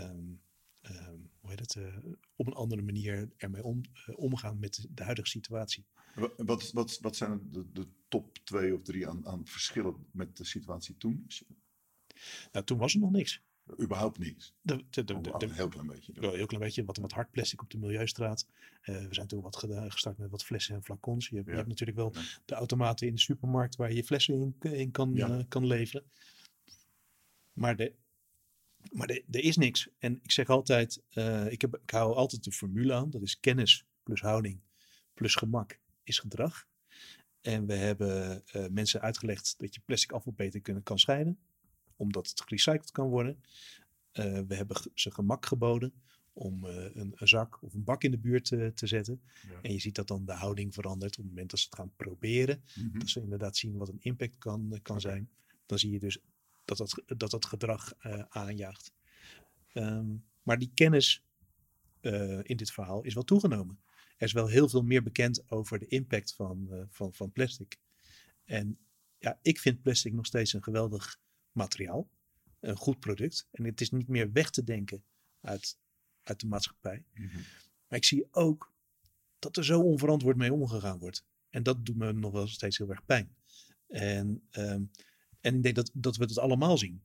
Ehm, 0.00 1.18
hoe 1.40 1.50
heet 1.50 1.60
het? 1.60 1.74
eh, 1.76 1.96
op 2.36 2.46
een 2.46 2.52
andere 2.54 2.82
manier 2.82 3.30
ermee 3.36 3.62
om, 3.64 3.80
eh, 4.06 4.18
omgaan 4.18 4.58
met 4.58 4.86
de, 4.90 5.02
huidige 5.02 5.28
situatie. 5.28 5.84
Wa- 6.14 6.32
Wat, 6.36 6.72
wat, 6.72 6.98
wat 7.00 7.16
zijn 7.16 7.48
de, 7.52 7.72
de 7.72 7.86
top 8.08 8.38
twee 8.44 8.74
of 8.74 8.82
drie 8.82 9.08
aan, 9.08 9.26
aan 9.26 9.46
verschillen 9.46 10.06
met 10.12 10.36
de 10.36 10.44
situatie 10.44 10.96
toen? 10.96 11.26
Nou, 12.52 12.64
toen 12.64 12.78
was 12.78 12.94
er 12.94 13.00
nog 13.00 13.10
niks. 13.10 13.42
Überhaupt 13.80 14.18
niks. 14.18 14.54
De, 14.60 14.84
de, 14.90 15.04
de, 15.04 15.14
Oh, 15.14 15.34
een 15.38 15.50
heel 15.50 15.68
klein 15.68 15.86
beetje. 15.86 16.12
Een 16.14 16.34
heel 16.34 16.46
klein 16.46 16.62
beetje, 16.62 16.84
wat, 16.84 16.96
wat 16.96 17.12
hard 17.12 17.30
plastic 17.30 17.62
op 17.62 17.70
de 17.70 17.78
milieustraat. 17.78 18.46
Eh, 18.82 19.06
we 19.06 19.14
zijn 19.14 19.26
toen 19.26 19.40
wat 19.42 19.56
gestart 19.56 20.18
met 20.18 20.30
wat 20.30 20.44
flessen 20.44 20.74
en 20.74 20.82
flacons. 20.82 21.28
Je, 21.28 21.34
hebt- 21.34 21.46
je 21.46 21.52
Ja. 21.52 21.58
hebt 21.58 21.68
natuurlijk 21.70 21.98
wel 21.98 22.12
Ja. 22.14 22.22
de 22.44 22.54
automaten 22.54 23.06
in 23.06 23.14
de 23.14 23.20
supermarkt 23.20 23.76
waar 23.76 23.88
je 23.90 23.96
je 23.96 24.04
flessen 24.04 24.34
in, 24.60 24.72
in 24.72 24.90
kan, 24.90 25.14
Ja. 25.14 25.44
kan 25.48 25.66
leveren. 25.66 26.04
Maar, 27.52 27.76
de, 27.76 27.94
maar 28.92 29.08
er 29.08 29.44
is 29.44 29.56
niks. 29.56 29.88
En 29.98 30.18
ik 30.22 30.30
zeg 30.30 30.48
altijd, 30.48 31.02
eh, 31.08 31.52
ik, 31.52 31.60
heb, 31.60 31.78
ik 31.82 31.90
hou 31.90 32.14
altijd 32.14 32.44
de 32.44 32.52
formule 32.52 32.94
aan. 32.94 33.10
Dat 33.10 33.22
is 33.22 33.40
kennis 33.40 33.84
plus 34.02 34.20
houding 34.20 34.60
plus 35.16 35.34
gemak 35.34 35.80
is 36.02 36.18
gedrag. 36.18 36.66
En 37.40 37.66
we 37.66 37.74
hebben 37.74 38.46
eh, 38.46 38.66
mensen 38.68 39.00
uitgelegd 39.00 39.54
dat 39.58 39.74
je 39.74 39.80
plastic 39.84 40.12
afval 40.12 40.32
beter 40.32 40.60
kunnen, 40.60 40.82
kan 40.82 40.98
scheiden. 40.98 41.38
Omdat 41.96 42.28
het 42.28 42.40
gerecycled 42.40 42.90
kan 42.90 43.08
worden. 43.08 43.40
Eh, 44.12 44.40
we 44.46 44.54
hebben 44.54 44.76
ze 44.94 45.10
gemak 45.10 45.46
geboden 45.46 45.92
om 46.32 46.64
een, 46.64 47.12
een 47.16 47.28
zak 47.28 47.62
of 47.62 47.74
een 47.74 47.84
bak 47.84 48.02
in 48.02 48.10
de 48.10 48.18
buurt 48.18 48.52
eh, 48.52 48.66
te 48.66 48.86
zetten. 48.86 49.20
Ja. 49.48 49.60
En 49.62 49.72
je 49.72 49.78
ziet 49.78 49.94
dat 49.94 50.08
dan 50.08 50.24
de 50.24 50.32
houding 50.32 50.74
verandert 50.74 51.18
op 51.18 51.24
het 51.24 51.32
moment 51.32 51.50
dat 51.50 51.58
ze 51.58 51.66
het 51.70 51.78
gaan 51.78 51.92
proberen. 51.96 52.62
Mhm. 52.74 52.98
Dat 52.98 53.08
ze 53.08 53.20
inderdaad 53.20 53.56
zien 53.56 53.76
wat 53.76 53.88
een 53.88 54.00
impact 54.00 54.38
kan, 54.38 54.78
kan 54.82 55.00
zijn. 55.00 55.30
Dan 55.66 55.78
zie 55.78 55.90
je 55.90 55.98
dus 55.98 56.18
dat 56.66 56.78
dat, 56.78 57.02
dat, 57.16 57.30
dat 57.30 57.44
gedrag 57.44 57.94
eh, 57.98 58.22
aanjaagt. 58.28 58.92
Ehm, 59.72 60.16
maar 60.42 60.58
die 60.58 60.70
kennis 60.74 61.24
eh, 62.00 62.40
in 62.42 62.56
dit 62.56 62.72
verhaal 62.72 63.02
is 63.02 63.14
wel 63.14 63.22
toegenomen. 63.22 63.80
Er 64.16 64.26
is 64.26 64.32
wel 64.32 64.46
heel 64.46 64.68
veel 64.68 64.82
meer 64.82 65.02
bekend 65.02 65.50
over 65.50 65.78
de 65.78 65.86
impact 65.86 66.34
van, 66.34 66.66
eh, 66.70 66.82
van, 66.88 67.14
van 67.14 67.32
plastic. 67.32 67.78
En 68.44 68.78
ja, 69.18 69.38
ik 69.42 69.58
vind 69.58 69.82
plastic 69.82 70.12
nog 70.12 70.26
steeds 70.26 70.52
een 70.52 70.62
geweldig 70.62 71.20
materiaal. 71.52 72.08
Een 72.60 72.76
goed 72.76 73.00
product. 73.00 73.48
En 73.50 73.64
het 73.64 73.80
is 73.80 73.90
niet 73.90 74.08
meer 74.08 74.32
weg 74.32 74.50
te 74.50 74.64
denken 74.64 75.04
uit, 75.40 75.78
uit 76.22 76.40
de 76.40 76.46
maatschappij. 76.46 77.04
Mhm. 77.14 77.36
Maar 77.88 77.98
ik 77.98 78.04
zie 78.04 78.28
ook 78.30 78.72
dat 79.38 79.56
er 79.56 79.64
zo 79.64 79.80
onverantwoord 79.80 80.36
mee 80.36 80.52
omgegaan 80.52 80.98
wordt. 80.98 81.24
En 81.50 81.62
dat 81.62 81.86
doet 81.86 81.96
me 81.96 82.12
nog 82.12 82.32
wel 82.32 82.46
steeds 82.46 82.78
heel 82.78 82.90
erg 82.90 83.04
pijn. 83.04 83.36
En, 83.86 84.42
ehm, 84.50 84.84
en 85.46 85.56
ik 85.56 85.62
denk 85.62 85.74
dat, 85.74 85.90
dat 85.92 86.16
we 86.16 86.24
het 86.24 86.38
allemaal 86.38 86.78
zien. 86.78 87.02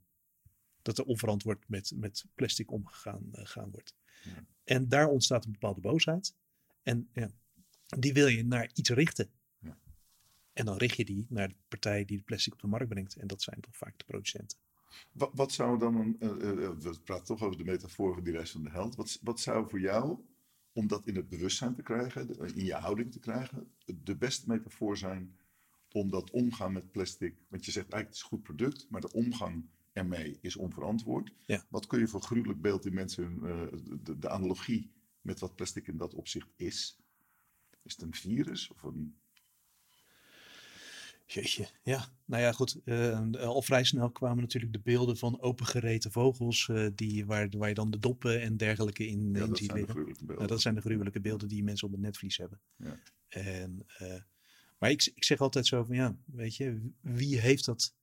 Dat 0.82 0.98
er 0.98 1.06
onverantwoord 1.06 1.64
met, 1.68 1.92
met 1.96 2.26
plastic 2.36 2.72
omgegaan 2.72 3.30
eh, 3.32 3.46
gaan 3.46 3.72
wordt. 3.72 3.96
Ja. 4.24 4.46
En 4.64 4.90
daar 4.90 5.08
ontstaat 5.08 5.46
een 5.46 5.52
bepaalde 5.52 5.82
boosheid. 5.82 6.36
En 6.84 7.10
ja, 7.14 7.30
die 8.00 8.14
wil 8.14 8.28
je 8.28 8.46
naar 8.46 8.70
iets 8.74 8.90
richten. 8.90 9.30
Ja. 9.60 9.78
En 10.54 10.66
dan 10.66 10.78
richt 10.78 10.98
je 10.98 11.06
die 11.06 11.26
naar 11.30 11.48
de 11.48 11.56
partij 11.68 12.06
die 12.06 12.18
de 12.18 12.24
plastic 12.24 12.54
op 12.54 12.62
de 12.62 12.68
markt 12.68 12.88
brengt. 12.90 13.16
En 13.16 13.28
dat 13.28 13.42
zijn 13.42 13.60
toch 13.60 13.78
vaak 13.78 13.98
de 13.98 14.06
producenten. 14.06 14.58
Wat, 15.12 15.32
wat 15.34 15.52
zou 15.52 15.80
dan 15.80 15.96
een. 15.96 16.16
eh, 16.20 16.30
eh, 16.30 16.78
we 16.78 17.00
praten 17.04 17.26
toch 17.26 17.42
over 17.42 17.58
de 17.58 17.64
metafoor 17.64 18.14
van 18.14 18.24
die 18.24 18.34
reis 18.34 18.52
van 18.52 18.64
de 18.64 18.70
held. 18.70 18.96
Wat, 18.96 19.20
wat 19.22 19.40
zou 19.40 19.70
voor 19.70 19.80
jou, 19.80 20.20
om 20.74 20.88
dat 20.88 21.08
in 21.08 21.16
het 21.16 21.30
bewustzijn 21.30 21.76
te 21.76 21.84
krijgen, 21.84 22.56
in 22.56 22.66
je 22.66 22.74
houding 22.74 23.12
te 23.12 23.20
krijgen, 23.20 23.72
de 24.04 24.16
beste 24.16 24.48
metafoor 24.48 24.98
zijn 24.98 25.40
om 25.94 26.10
dat 26.10 26.32
omgaan 26.32 26.74
met 26.74 26.92
plastic? 26.92 27.36
Want 27.50 27.66
je 27.66 27.72
zegt 27.72 27.92
eigenlijk 27.92 28.08
het 28.08 28.16
is 28.16 28.22
een 28.22 28.30
goed 28.30 28.44
product, 28.44 28.88
maar 28.90 29.02
de 29.02 29.12
omgang 29.12 29.66
ermee 29.94 30.38
is 30.42 30.56
onverantwoord. 30.56 31.34
Ja. 31.46 31.66
Wat 31.70 31.88
kun 31.88 32.00
je 32.00 32.08
voor 32.08 32.22
gruwelijk 32.22 32.62
beeld 32.62 32.86
in 32.86 32.94
mensen, 32.94 33.40
eh, 33.44 33.80
de, 34.04 34.20
de 34.20 34.30
analogie 34.30 34.92
met 35.22 35.40
wat 35.40 35.56
plastic 35.56 35.88
in 35.88 35.98
dat 35.98 36.14
opzicht 36.14 36.50
is? 36.56 37.00
Is 37.84 37.92
het 37.92 38.02
een 38.02 38.14
virus 38.14 38.70
of 38.72 38.84
een. 38.84 39.16
Jeetje, 41.26 41.68
ja. 41.84 42.06
Nou 42.26 42.42
ja, 42.42 42.52
goed. 42.52 42.82
eh, 42.84 43.32
al 43.34 43.62
vrij 43.62 43.84
snel 43.84 44.12
kwamen 44.12 44.42
natuurlijk 44.42 44.74
de 44.74 44.80
beelden 44.80 45.18
van 45.18 45.42
opengereten 45.42 46.12
vogels, 46.12 46.70
eh, 46.70 46.88
die, 46.96 47.26
waar, 47.26 47.50
waar 47.58 47.70
je 47.70 47.76
dan 47.76 47.92
de 47.92 48.00
doppen 48.00 48.42
en 48.42 48.58
dergelijke 48.58 49.08
in, 49.08 49.34
Ja, 49.34 49.44
in 49.46 49.56
ziet 49.56 49.74
liggen. 49.74 50.16
Nou, 50.26 50.48
dat 50.48 50.62
zijn 50.62 50.76
de 50.76 50.82
gruwelijke 50.82 51.22
beelden 51.22 51.48
die 51.48 51.64
mensen 51.64 51.88
op 51.88 51.94
het 51.94 52.02
netvlies 52.02 52.38
hebben. 52.38 52.60
Ja. 52.76 53.00
En, 53.28 53.86
maar 54.82 54.92
ik, 54.92 55.12
ik 55.16 55.24
zeg 55.24 55.40
altijd 55.40 55.68
zo 55.68 55.84
van 55.84 55.96
ja, 55.96 56.18
weet 56.26 56.56
je, 56.56 56.92
wie 57.02 57.40
heeft 57.40 57.66
dat, 57.66 57.96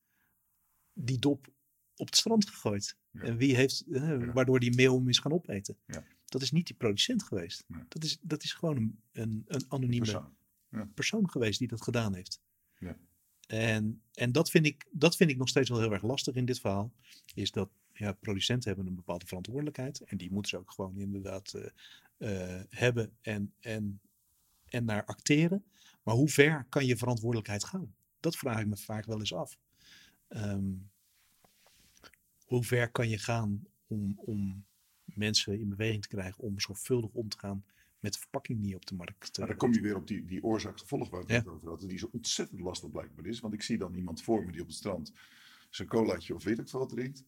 die 0.92 1.18
dop 1.18 1.52
op 1.96 2.06
het 2.06 2.16
strand 2.16 2.48
gegooid? 2.50 2.96
Ja. 3.10 3.20
En 3.20 3.36
wie 3.36 3.56
heeft, 3.56 3.84
eh, 3.90 4.08
Ja. 4.08 4.32
waardoor 4.32 4.60
die 4.60 4.88
hem 4.90 5.08
is 5.08 5.18
gaan 5.18 5.32
opeten? 5.32 5.76
Ja. 5.86 6.04
Dat 6.24 6.42
is 6.42 6.50
niet 6.50 6.66
die 6.66 6.76
producent 6.76 7.22
geweest. 7.22 7.64
Nee. 7.66 7.82
Dat, 7.88 8.04
is, 8.04 8.18
dat 8.20 8.42
is 8.42 8.52
gewoon 8.52 8.76
een, 8.76 9.00
een, 9.12 9.44
een 9.46 9.64
anonieme 9.68 10.04
Persoon. 10.04 10.92
persoon 10.94 11.30
geweest 11.30 11.58
die 11.58 11.68
dat 11.68 11.82
gedaan 11.82 12.14
heeft. 12.14 12.40
Ja. 12.78 12.96
En, 13.46 14.02
en 14.12 14.32
dat, 14.32 14.50
vind 14.50 14.66
ik, 14.66 14.86
dat 14.90 15.16
vind 15.16 15.30
ik 15.30 15.36
nog 15.36 15.48
steeds 15.48 15.68
wel 15.68 15.80
heel 15.80 15.92
erg 15.92 16.02
lastig 16.02 16.34
in 16.34 16.44
dit 16.44 16.60
verhaal. 16.60 16.92
Is 17.34 17.50
dat 17.50 17.70
ja, 17.92 18.12
producenten 18.12 18.68
hebben 18.68 18.86
een 18.86 18.94
bepaalde 18.94 19.26
verantwoordelijkheid. 19.26 20.00
En 20.00 20.16
die 20.16 20.30
moeten 20.32 20.50
ze 20.50 20.56
ook 20.58 20.70
gewoon 20.70 20.98
inderdaad 20.98 21.54
eh, 21.54 22.56
eh, 22.58 22.64
hebben 22.68 23.16
en, 23.20 23.52
en, 23.60 24.00
en 24.68 24.84
naar 24.84 25.04
acteren. 25.04 25.64
Maar 26.02 26.14
hoe 26.14 26.28
ver 26.28 26.66
kan 26.68 26.86
je 26.86 26.96
verantwoordelijkheid 26.96 27.64
gaan? 27.64 27.94
Dat 28.20 28.36
vraag 28.36 28.60
ik 28.60 28.66
me 28.66 28.76
vaak 28.76 29.04
wel 29.06 29.18
eens 29.18 29.34
af. 29.34 29.58
Ehm, 30.28 30.72
hoe 32.44 32.64
ver 32.64 32.90
kan 32.90 33.08
je 33.08 33.18
gaan 33.18 33.66
om, 33.86 34.12
om 34.16 34.64
mensen 35.04 35.60
in 35.60 35.68
beweging 35.68 36.02
te 36.02 36.08
krijgen 36.08 36.42
om 36.44 36.60
zorgvuldig 36.60 37.10
om 37.12 37.28
te 37.28 37.38
gaan 37.38 37.64
met 38.00 38.12
de 38.12 38.18
verpakking 38.18 38.62
die 38.62 38.74
op 38.74 38.86
de 38.86 38.94
markt 38.94 39.38
Maar 39.38 39.48
uh, 39.48 39.58
dan 39.58 39.68
kom 39.68 39.74
je 39.74 39.80
weer 39.80 39.96
op 39.96 40.06
die, 40.06 40.24
die 40.24 40.44
oorzaak-gevolg 40.44 41.10
waar 41.10 41.24
we 41.24 41.32
Ja. 41.32 41.38
het 41.38 41.48
over 41.48 41.68
hadden. 41.68 41.88
Die 41.88 41.98
zo 41.98 42.08
ontzettend 42.12 42.60
lastig 42.60 42.90
blijkbaar 42.90 43.26
is. 43.26 43.40
Want 43.40 43.54
ik 43.54 43.62
zie 43.62 43.78
dan 43.78 43.94
iemand 43.94 44.22
voor 44.22 44.44
me 44.44 44.52
die 44.52 44.60
op 44.60 44.66
het 44.66 44.76
strand 44.76 45.12
zijn 45.70 45.88
colaatje 45.88 46.34
of 46.34 46.44
weet 46.44 46.58
ik 46.58 46.68
veel 46.68 46.78
wat 46.80 46.88
drinkt. 46.88 47.24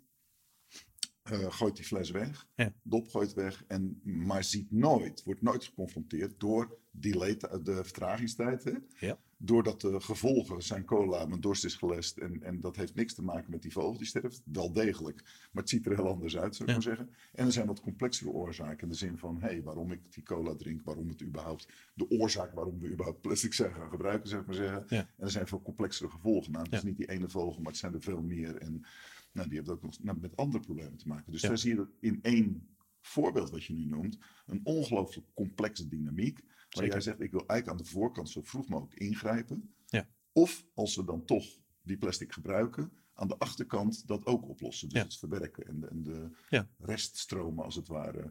Eh, 1.23 1.53
gooit 1.53 1.77
die 1.77 1.85
fles 1.85 2.11
weg. 2.11 2.47
Ja. 2.55 2.73
Dop 2.83 3.09
gooit 3.09 3.35
weg. 3.35 3.65
En, 3.67 4.01
maar 4.05 4.45
ziet 4.45 4.71
nooit, 4.71 5.23
wordt 5.25 5.43
nooit 5.43 5.65
geconfronteerd 5.65 6.41
door 6.41 6.79
delay, 6.91 7.37
de 7.37 7.81
vertragingstijd. 7.85 8.65
Hè? 8.65 8.73
Ja. 8.99 9.19
Doordat 9.37 9.81
de 9.81 10.01
gevolgen 10.01 10.63
zijn 10.63 10.85
cola, 10.85 11.27
mijn 11.27 11.41
dorst 11.41 11.65
is 11.65 11.75
gelest. 11.75 12.17
En, 12.17 12.43
en 12.43 12.61
dat 12.61 12.77
heeft 12.77 12.95
niks 12.95 13.15
te 13.15 13.23
maken 13.23 13.51
met 13.51 13.63
die 13.63 13.73
vogel 13.73 13.97
die 13.99 14.07
sterft. 14.07 14.43
Wel 14.45 14.73
degelijk. 14.73 15.23
Maar 15.53 15.63
het 15.63 15.69
ziet 15.69 15.87
er 15.87 15.95
heel 15.97 16.09
anders 16.09 16.37
uit, 16.39 16.57
zou 16.57 16.69
ik 16.71 16.75
Ja. 16.77 16.81
maar 16.85 16.97
zeggen. 16.97 17.15
En 17.35 17.47
er 17.47 17.53
zijn 17.53 17.67
wat 17.67 17.81
complexere 17.81 18.31
oorzaken. 18.31 18.83
In 18.83 18.89
de 18.89 18.95
zin 18.95 19.19
van, 19.19 19.41
hé, 19.41 19.47
hey, 19.49 19.63
waarom 19.63 19.93
ik 19.93 20.13
die 20.13 20.23
cola 20.23 20.55
drink. 20.57 20.81
Waarom 20.85 21.09
het 21.09 21.23
überhaupt, 21.23 21.69
de 21.95 22.11
oorzaak 22.11 22.53
waarom 22.53 22.79
we 22.81 22.91
überhaupt 22.91 23.21
plastic 23.21 23.53
zijn 23.55 23.75
gaan 23.75 23.91
gebruiken, 23.91 24.29
zeg 24.29 24.45
maar 24.47 24.55
zeggen. 24.55 24.89
En 24.89 25.07
er 25.17 25.31
zijn 25.31 25.47
veel 25.47 25.63
complexere 25.63 26.11
gevolgen. 26.11 26.53
Nou, 26.53 26.65
het 26.65 26.73
is 26.75 26.83
niet 26.83 26.97
die 26.97 27.11
ene 27.11 27.29
vogel, 27.29 27.61
maar 27.63 27.71
het 27.73 27.81
zijn 27.81 27.95
er 27.95 28.03
veel 28.03 28.23
meer. 28.23 28.57
En 28.57 28.85
nou, 29.33 29.49
die 29.49 29.57
hebben 29.57 29.75
ook 29.75 29.83
nog 29.83 30.03
nou, 30.03 30.19
met 30.21 30.37
andere 30.37 30.65
problemen 30.65 30.97
te 30.97 31.09
maken. 31.09 31.33
Dus 31.33 31.41
Ja. 31.41 31.49
daar 31.49 31.59
zie 31.59 31.71
je 31.71 31.77
dat 31.77 31.91
in 32.01 32.19
één 32.23 32.69
voorbeeld 33.01 33.51
wat 33.51 33.65
je 33.65 33.73
nu 33.73 33.85
noemt, 33.85 34.19
een 34.47 34.61
ongelooflijk 34.65 35.27
complexe 35.35 35.89
dynamiek. 35.89 36.39
Waar 36.41 36.67
Zeker. 36.69 36.91
jij 36.93 37.01
zegt, 37.01 37.21
ik 37.21 37.31
wil 37.31 37.47
eigenlijk 37.47 37.81
aan 37.81 37.85
de 37.87 37.91
voorkant 37.91 38.31
zo 38.31 38.43
vroeg 38.43 38.69
mogelijk 38.69 39.01
ingrijpen. 39.01 39.75
Ja. 39.87 40.09
Of 40.33 40.67
als 40.75 40.97
we 40.97 41.05
dan 41.05 41.25
toch 41.25 41.47
die 41.83 41.97
plastic 41.99 42.33
gebruiken, 42.33 42.93
aan 43.15 43.29
de 43.29 43.39
achterkant 43.39 44.07
dat 44.07 44.27
ook 44.27 44.49
oplossen. 44.49 44.89
Dus 44.89 44.99
Ja. 44.99 45.05
het 45.05 45.17
verwerken 45.17 45.67
en 45.67 45.81
de, 45.81 45.87
en 45.87 46.03
de 46.03 46.31
Ja. 46.49 46.69
reststromen 46.79 47.65
als 47.65 47.75
het 47.75 47.89
ware. 47.89 48.31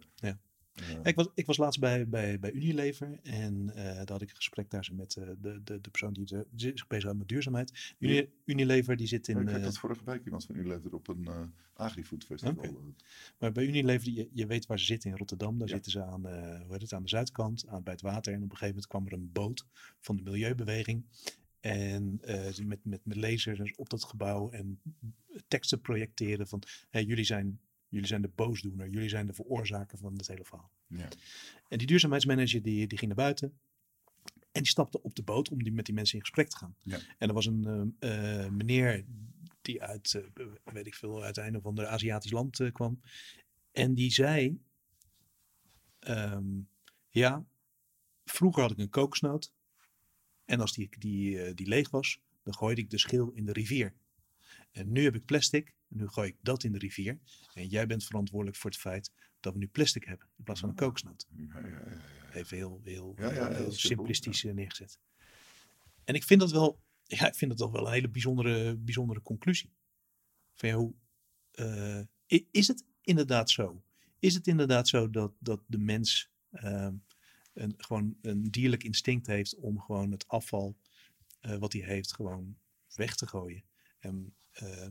Ja. 0.88 0.94
Eh, 0.94 1.00
Ik 1.04 1.16
was, 1.16 1.28
ik 1.34 1.46
was 1.46 1.58
laatst 1.58 1.80
bij, 1.80 2.08
bij, 2.08 2.40
bij 2.40 2.52
Unilever 2.52 3.20
en 3.24 3.70
eh, 3.76 3.84
daar 3.84 4.12
had 4.12 4.22
ik 4.22 4.30
een 4.30 4.36
gesprek 4.36 4.70
daar 4.70 4.90
met 4.94 5.16
eh, 5.16 5.24
de, 5.42 5.62
de, 5.64 5.82
de 5.82 5.90
persoon 5.90 6.14
die 6.14 6.26
de- 6.26 6.48
die 6.52 6.72
zich 6.76 6.88
bezighoudt 6.88 7.20
met 7.20 7.28
duurzaamheid. 7.28 7.94
Uni- 8.00 8.30
Unilever 8.46 8.96
die 8.96 9.08
zit 9.08 9.28
in, 9.28 9.38
ik 9.38 9.48
eh, 9.50 9.64
dat 9.64 9.78
vorige 9.78 10.04
week 10.06 10.26
iemand 10.26 10.46
van 10.46 10.56
Unilever 10.56 10.94
op 10.94 11.08
een 11.08 11.28
eh 11.28 11.42
agri-food 11.74 12.24
festival. 12.24 12.94
Maar 13.40 13.52
bij 13.52 13.66
Unilever, 13.66 14.12
je, 14.12 14.30
je 14.34 14.46
weet 14.46 14.66
waar 14.66 14.80
ze 14.80 14.86
zitten 14.86 15.10
in 15.12 15.18
Rotterdam. 15.18 15.58
Daar 15.58 15.68
Ja. 15.68 15.74
zitten 15.74 15.92
ze 15.92 16.04
aan, 16.04 16.28
eh, 16.28 16.62
hoe 16.62 16.72
heet 16.72 16.82
het, 16.82 16.94
aan 16.94 17.02
de 17.04 17.10
zuidkant, 17.10 17.68
aan, 17.68 17.84
bij 17.84 17.94
het 17.94 18.02
water. 18.02 18.34
En 18.34 18.38
op 18.44 18.52
een 18.52 18.58
gegeven 18.58 18.68
moment 18.68 18.88
kwam 18.88 19.06
er 19.08 19.14
een 19.14 19.32
boot 19.32 19.66
van 20.00 20.16
de 20.16 20.24
Milieubeweging. 20.24 21.06
En 21.60 22.18
eh, 22.22 22.58
met, 22.66 22.80
met, 22.86 23.00
met 23.06 23.18
lasers 23.18 23.76
op 23.76 23.90
dat 23.90 24.04
gebouw 24.04 24.50
en 24.50 24.80
teksten 25.48 25.82
projecteren 25.82 26.48
van 26.48 26.62
hey, 26.90 27.04
jullie, 27.04 27.24
zijn, 27.24 27.60
jullie 27.90 28.08
zijn 28.08 28.22
de 28.22 28.32
boosdoener, 28.36 28.90
jullie 28.90 29.10
zijn 29.10 29.28
de 29.28 29.34
veroorzaker 29.34 29.98
van 29.98 30.14
het 30.18 30.28
hele 30.28 30.46
verhaal. 30.46 30.72
Ja. 30.88 31.08
En 31.68 31.78
die 31.78 31.88
duurzaamheidsmanager 31.88 32.62
die, 32.62 32.88
die 32.88 32.98
ging 32.98 33.16
naar 33.16 33.26
buiten. 33.26 33.60
En 34.52 34.62
die 34.62 34.72
stapte 34.72 35.02
op 35.02 35.16
de 35.16 35.24
boot 35.24 35.50
om 35.50 35.64
die, 35.64 35.72
met 35.72 35.86
die 35.86 35.96
mensen 35.96 36.16
in 36.16 36.22
gesprek 36.22 36.50
te 36.50 36.58
gaan. 36.58 36.76
Ja. 36.84 37.00
En 37.18 37.28
er 37.28 37.34
was 37.34 37.46
een 37.46 37.96
eh, 38.00 38.44
eh, 38.46 38.52
meneer 38.52 39.06
die 39.62 39.82
uit, 39.82 40.14
eh, 40.14 40.46
weet 40.74 40.88
ik 40.88 40.96
veel, 40.96 41.24
uit 41.24 41.38
een 41.38 41.58
of 41.58 41.66
ander 41.66 41.88
Aziatisch 41.88 42.32
land 42.32 42.60
eh, 42.60 42.72
kwam. 42.72 43.02
En 43.72 43.94
die 43.94 44.12
zei, 44.12 44.62
ehm, 46.00 46.62
ja, 47.10 47.46
vroeger 48.26 48.62
had 48.62 48.72
ik 48.72 48.78
een 48.78 48.90
kokosnoot. 48.90 49.54
En 50.46 50.60
als 50.60 50.74
die, 50.74 50.90
die, 51.00 51.54
die 51.54 51.68
leeg 51.68 51.90
was, 51.90 52.20
dan 52.44 52.54
gooide 52.54 52.82
ik 52.82 52.90
de 52.90 52.98
schil 52.98 53.32
in 53.32 53.46
de 53.46 53.52
rivier. 53.52 53.94
En 54.72 54.92
nu 54.92 55.04
heb 55.04 55.16
ik 55.16 55.26
plastic, 55.26 55.74
en 55.90 55.98
nu 55.98 56.08
gooi 56.08 56.30
ik 56.30 56.36
dat 56.42 56.64
in 56.64 56.72
de 56.72 56.78
rivier. 56.78 57.20
En 57.54 57.68
jij 57.68 57.88
bent 57.88 58.04
verantwoordelijk 58.04 58.58
voor 58.58 58.70
het 58.70 58.80
feit 58.80 59.12
dat 59.40 59.54
we 59.54 59.60
nu 59.60 59.68
plastic 59.68 60.04
hebben, 60.04 60.28
in 60.38 60.44
plaats 60.44 60.60
van 60.60 60.70
een 60.70 60.76
kokosnoot. 60.76 61.28
Ja, 61.36 61.60
ja, 61.60 61.68
ja. 61.68 62.34
Even 62.34 62.58
heel, 62.58 62.82
heel, 62.84 63.14
heel 63.18 63.72
simplistisch 63.72 64.46
eh, 64.46 64.54
neergezet. 64.54 65.00
En 66.04 66.16
ik 66.16 66.24
vind 66.24 66.40
dat 66.40 66.52
wel, 66.52 66.82
ja, 67.04 67.28
ik 67.28 67.36
vind 67.36 67.52
dat 67.52 67.60
toch 67.60 67.72
wel 67.72 67.86
een 67.88 67.94
hele 67.94 68.10
bijzondere, 68.10 68.76
bijzondere 68.76 69.22
conclusie. 69.22 69.74
Van 70.56 70.70
ja, 70.70 70.76
hoe, 70.76 70.94
eh, 71.52 72.02
is 72.52 72.68
het 72.68 72.86
inderdaad 73.02 73.50
zo? 73.50 73.84
Is 74.20 74.34
het 74.34 74.48
inderdaad 74.48 74.88
zo 74.88 75.10
dat, 75.10 75.34
dat 75.40 75.62
de 75.68 75.78
mens 75.78 76.32
ehm, 76.52 76.96
een, 77.54 77.74
gewoon 77.78 78.18
een 78.22 78.44
dierlijk 78.44 78.84
instinct 78.84 79.28
heeft 79.28 79.56
om 79.56 79.80
gewoon 79.80 80.12
het 80.12 80.28
afval 80.28 80.78
eh, 81.40 81.58
wat 81.58 81.74
hij 81.74 81.82
heeft 81.82 82.14
gewoon 82.14 82.58
weg 82.96 83.16
te 83.16 83.28
gooien? 83.28 83.64
En, 84.00 84.34
eh, 84.62 84.88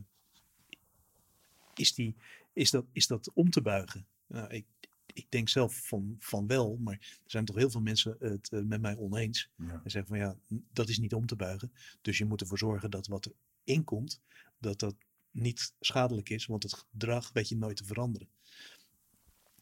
is, 1.73 1.93
die, 1.93 2.15
is, 2.53 2.71
dat, 2.71 2.85
is 2.91 3.07
dat 3.07 3.31
om 3.33 3.49
te 3.49 3.61
buigen? 3.61 4.07
Nou, 4.27 4.53
ik, 4.53 4.65
ik 5.13 5.25
denk 5.29 5.49
zelf 5.49 5.87
van, 5.87 6.15
van 6.19 6.47
wel, 6.47 6.77
maar 6.77 7.19
er 7.23 7.31
zijn 7.31 7.45
toch 7.45 7.55
heel 7.55 7.69
veel 7.69 7.81
mensen 7.81 8.15
het 8.19 8.49
eh, 8.49 8.61
met 8.61 8.81
mij 8.81 8.95
oneens. 8.95 9.49
Ja. 9.55 9.81
En 9.83 9.91
zeggen 9.91 10.07
van 10.07 10.17
ja, 10.17 10.37
dat 10.73 10.89
is 10.89 10.99
niet 10.99 11.13
om 11.13 11.25
te 11.25 11.35
buigen. 11.35 11.71
Dus 12.01 12.17
je 12.17 12.25
moet 12.25 12.41
ervoor 12.41 12.57
zorgen 12.57 12.91
dat 12.91 13.07
wat 13.07 13.25
er 13.25 13.33
inkomt, 13.63 14.21
dat 14.57 14.79
dat 14.79 14.95
niet 15.31 15.73
schadelijk 15.79 16.29
is, 16.29 16.45
want 16.45 16.63
het 16.63 16.73
gedrag 16.73 17.31
weet 17.33 17.49
je 17.49 17.57
nooit 17.57 17.77
te 17.77 17.85
veranderen. 17.85 18.29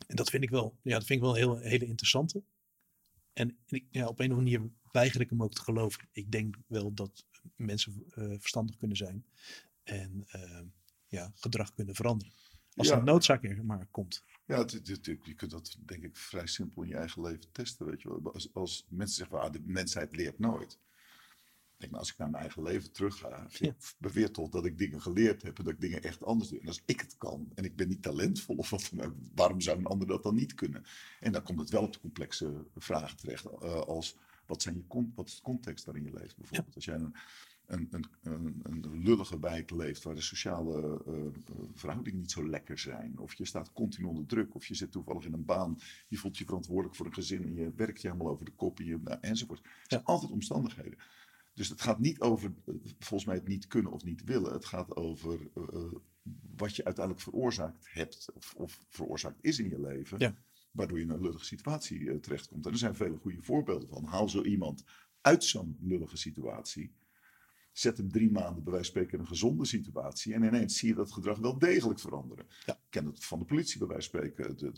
En 0.08 0.16
dat 0.16 0.30
vind 0.30 0.44
ik 0.44 0.50
wel, 0.50 0.78
ja, 0.82 0.98
dat 0.98 1.06
vind 1.06 1.20
ik 1.20 1.26
wel 1.26 1.30
een 1.30 1.42
heel, 1.42 1.58
hele 1.58 1.86
interessante. 1.86 2.44
En 3.34 3.58
ik, 3.68 3.86
ja, 3.90 4.08
op 4.08 4.20
een 4.20 4.32
of 4.32 4.38
andere 4.38 4.58
manier 4.58 4.72
weiger 4.92 5.22
ik 5.22 5.30
hem 5.30 5.44
ook 5.44 5.54
te 5.54 5.62
geloven. 5.62 6.08
Ik 6.12 6.32
denk 6.32 6.56
wel 6.68 6.94
dat 6.94 7.26
mensen 7.56 8.04
eh, 8.10 8.34
verstandig 8.40 8.78
kunnen 8.78 8.98
zijn 8.98 9.26
en 9.88 10.24
eh, 10.28 10.62
ja, 11.08 11.32
gedrag 11.36 11.74
kunnen 11.74 11.96
veranderen. 11.96 12.34
Als 12.76 12.88
Ja. 12.88 12.94
er 12.94 13.00
een 13.00 13.06
noodzaak 13.06 13.44
er 13.44 13.66
maar 13.66 13.88
komt. 13.92 14.24
Ja, 14.46 14.58
het, 14.58 14.72
het- 14.72 14.88
het- 14.88 15.06
je 15.06 15.34
kunt 15.36 15.52
dat 15.52 15.78
denk 15.86 16.04
ik 16.04 16.18
vrij 16.18 16.48
simpel 16.48 16.82
in 16.84 16.90
je 16.90 16.96
eigen 16.96 17.22
leven 17.22 17.52
testen. 17.52 17.86
Weet 17.86 18.02
je 18.02 18.10
wel. 18.10 18.34
Als, 18.34 18.54
als 18.54 18.86
mensen 18.90 19.16
zeggen, 19.18 19.40
ah, 19.42 19.52
de 19.52 19.62
mensheid 19.66 20.16
leert 20.16 20.40
nooit. 20.40 20.72
Ik 20.72 21.84
denk, 21.84 21.92
nou, 21.92 22.04
als 22.04 22.12
ik 22.12 22.18
naar 22.18 22.30
mijn 22.30 22.44
eigen 22.44 22.64
leven 22.64 22.92
terug 22.92 23.18
ga, 23.18 23.48
Ja. 23.50 23.68
ik 23.68 23.76
beweer 23.98 24.32
toch 24.32 24.50
dat 24.50 24.66
ik 24.66 24.78
dingen 24.78 25.02
geleerd 25.02 25.42
heb 25.42 25.58
en 25.58 25.64
dat 25.64 25.74
ik 25.74 25.82
dingen 25.82 26.04
echt 26.04 26.24
anders 26.24 26.50
doe. 26.50 26.60
En 26.60 26.68
als 26.68 26.82
ik 26.86 27.00
het 27.00 27.18
kan 27.18 27.52
en 27.56 27.64
ik 27.64 27.76
ben 27.76 27.88
niet 27.88 28.02
talentvol 28.02 28.56
of 28.56 28.70
wat 28.70 28.90
dan 28.94 29.06
ook, 29.06 29.14
waarom 29.36 29.62
zou 29.62 29.78
een 29.78 29.86
ander 29.86 30.08
dat 30.08 30.24
dan 30.24 30.36
niet 30.36 30.54
kunnen? 30.54 30.86
En 31.20 31.32
dan 31.32 31.44
komt 31.44 31.60
het 31.60 31.70
wel 31.70 31.84
op 31.84 31.94
de 31.94 32.00
complexe 32.00 32.66
vragen 32.76 33.18
terecht, 33.18 33.46
eh, 33.46 33.80
als 33.82 34.16
wat, 34.46 34.62
zijn 34.62 34.76
je, 34.76 35.06
wat 35.16 35.28
is 35.28 35.36
de 35.36 35.42
context 35.42 35.86
waarin 35.86 36.04
je 36.04 36.14
leeft 36.14 36.38
bijvoorbeeld? 36.38 36.76
Als 36.76 36.86
jij 36.86 36.96
een, 36.96 37.16
een, 37.68 37.88
een, 37.92 38.06
een, 38.22 38.60
een 38.64 39.04
lullige 39.04 39.40
wijk 39.40 39.72
leeft 39.72 40.04
waar 40.04 40.16
de 40.16 40.22
sociale 40.22 41.04
eh, 41.06 41.14
eh, 41.14 41.32
verhoudingen 41.74 42.20
niet 42.20 42.32
zo 42.32 42.50
lekker 42.50 42.78
zijn. 42.78 43.20
Of 43.20 43.34
je 43.34 43.46
staat 43.46 43.74
continu 43.74 44.08
onder 44.08 44.26
druk. 44.26 44.56
Of 44.56 44.66
je 44.66 44.76
zit 44.76 44.92
toevallig 44.92 45.26
in 45.26 45.34
een 45.34 45.46
baan. 45.46 45.80
Je 46.08 46.18
voelt 46.18 46.38
je 46.38 46.46
verantwoordelijk 46.46 46.96
voor 46.96 47.06
een 47.06 47.14
gezin. 47.14 47.44
En 47.44 47.54
je 47.54 47.72
werkt 47.76 48.02
je 48.02 48.08
helemaal 48.08 48.32
over 48.32 48.46
de 48.46 48.52
kop. 48.52 48.80
En 48.80 48.86
je, 48.86 49.00
nou, 49.04 49.18
enzovoort. 49.22 49.60
Het 49.60 49.72
zijn 49.88 50.04
altijd 50.04 50.32
omstandigheden. 50.32 50.98
Dus 51.54 51.70
het 51.70 51.82
gaat 51.82 52.00
niet 52.00 52.20
over, 52.20 52.54
eh, 52.66 52.74
volgens 53.00 53.26
mij, 53.26 53.36
het 53.36 53.48
niet 53.48 53.68
kunnen 53.68 53.92
of 53.92 54.04
niet 54.04 54.24
willen. 54.24 54.54
Het 54.54 54.66
gaat 54.66 54.96
over 54.96 55.40
wat 56.56 56.76
je 56.76 56.86
uiteindelijk 56.86 57.26
veroorzaakt 57.26 57.88
hebt. 57.92 58.28
Of, 58.34 58.54
of 58.58 58.86
veroorzaakt 58.90 59.38
is 59.42 59.60
in 59.60 59.70
je 59.70 59.82
leven. 59.82 60.20
Ja. 60.20 60.36
Waardoor 60.72 60.98
je 60.98 61.04
in 61.04 61.10
een 61.10 61.22
lullige 61.22 61.46
situatie 61.46 62.20
terechtkomt. 62.20 62.66
En 62.66 62.72
er 62.72 62.78
zijn 62.78 62.96
vele 62.96 63.18
goede 63.18 63.42
voorbeelden 63.42 63.88
van. 63.88 64.04
Haal 64.04 64.30
zo 64.30 64.44
iemand 64.44 64.84
uit 65.22 65.44
zo'n 65.44 65.78
lullige 65.82 66.18
situatie. 66.18 66.92
Zet 67.78 67.98
hem 67.98 68.12
drie 68.12 68.32
maanden 68.32 68.64
bij 68.64 68.74
wijze 68.74 68.92
van 68.92 69.02
spreken 69.02 69.14
in 69.14 69.20
een 69.20 69.28
gezonde 69.28 69.66
situatie. 69.66 70.34
En 70.34 70.44
ineens 70.44 70.78
zie 70.78 70.88
je 70.90 70.96
dat 70.96 71.12
gedrag 71.12 71.38
wel 71.38 71.58
degelijk 71.60 72.00
veranderen. 72.00 72.46
Ja. 72.66 72.74
Ik 72.74 72.80
ken 72.90 73.06
het 73.06 73.26
van 73.26 73.40
de 73.40 73.46
politie 73.46 73.80
bij 73.80 73.88
wijze 73.88 74.10
van 74.10 74.20
spreken. 74.20 74.58
De- 74.58 74.72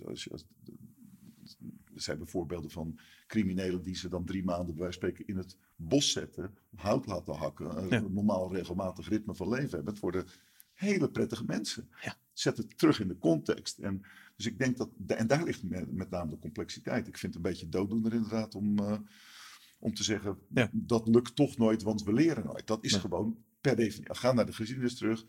er 1.93 2.01
zijn 2.01 2.27
voorbeelden 2.27 2.71
van 2.71 2.99
criminelen 3.27 3.81
die 3.81 3.95
ze 3.95 4.09
dan 4.09 4.25
drie 4.25 4.43
maanden 4.43 4.75
bij 4.75 4.83
wijze 4.83 4.99
van 4.99 5.09
spreken 5.09 5.33
in 5.33 5.37
het 5.41 5.57
bos 5.75 6.11
zetten. 6.11 6.57
Hout 6.75 7.05
laten 7.05 7.33
hakken. 7.35 7.77
Een 7.77 7.89
Ja. 7.89 7.99
normaal 8.09 8.53
regelmatig 8.53 9.09
ritme 9.09 9.35
van 9.35 9.49
leven 9.49 9.69
hebben. 9.75 9.93
Het 9.93 10.01
worden 10.01 10.25
hele 10.73 11.09
prettige 11.09 11.45
mensen. 11.45 11.89
Ja. 12.01 12.17
Zet 12.33 12.57
het 12.57 12.77
terug 12.77 12.99
in 12.99 13.07
de 13.07 13.17
context. 13.17 13.77
En, 13.77 14.01
dus 14.35 14.45
ik 14.45 14.57
denk 14.59 14.77
dat, 14.77 14.89
en 15.07 15.27
daar 15.27 15.43
ligt 15.43 15.63
met, 15.63 15.91
met 15.91 16.09
name 16.09 16.29
de 16.29 16.39
complexiteit. 16.39 17.07
Ik 17.07 17.17
vind 17.17 17.33
het 17.33 17.43
een 17.43 17.49
beetje 17.51 17.69
dooddoener 17.69 18.13
inderdaad 18.13 18.55
om, 18.55 18.79
eh, 18.79 18.97
om 19.79 19.93
te 19.93 20.03
zeggen, 20.03 20.37
Ja. 20.53 20.69
dat 20.73 21.07
lukt 21.07 21.35
toch 21.35 21.57
nooit, 21.57 21.81
want 21.83 22.03
we 22.03 22.13
leren 22.13 22.45
nooit. 22.45 22.67
Dat 22.67 22.83
is 22.83 22.91
Nee. 22.91 23.01
gewoon 23.01 23.43
per 23.61 23.75
definitie. 23.75 24.15
Ga 24.15 24.31
naar 24.33 24.45
de 24.45 24.53
geschiedenis 24.53 24.95
terug. 24.95 25.25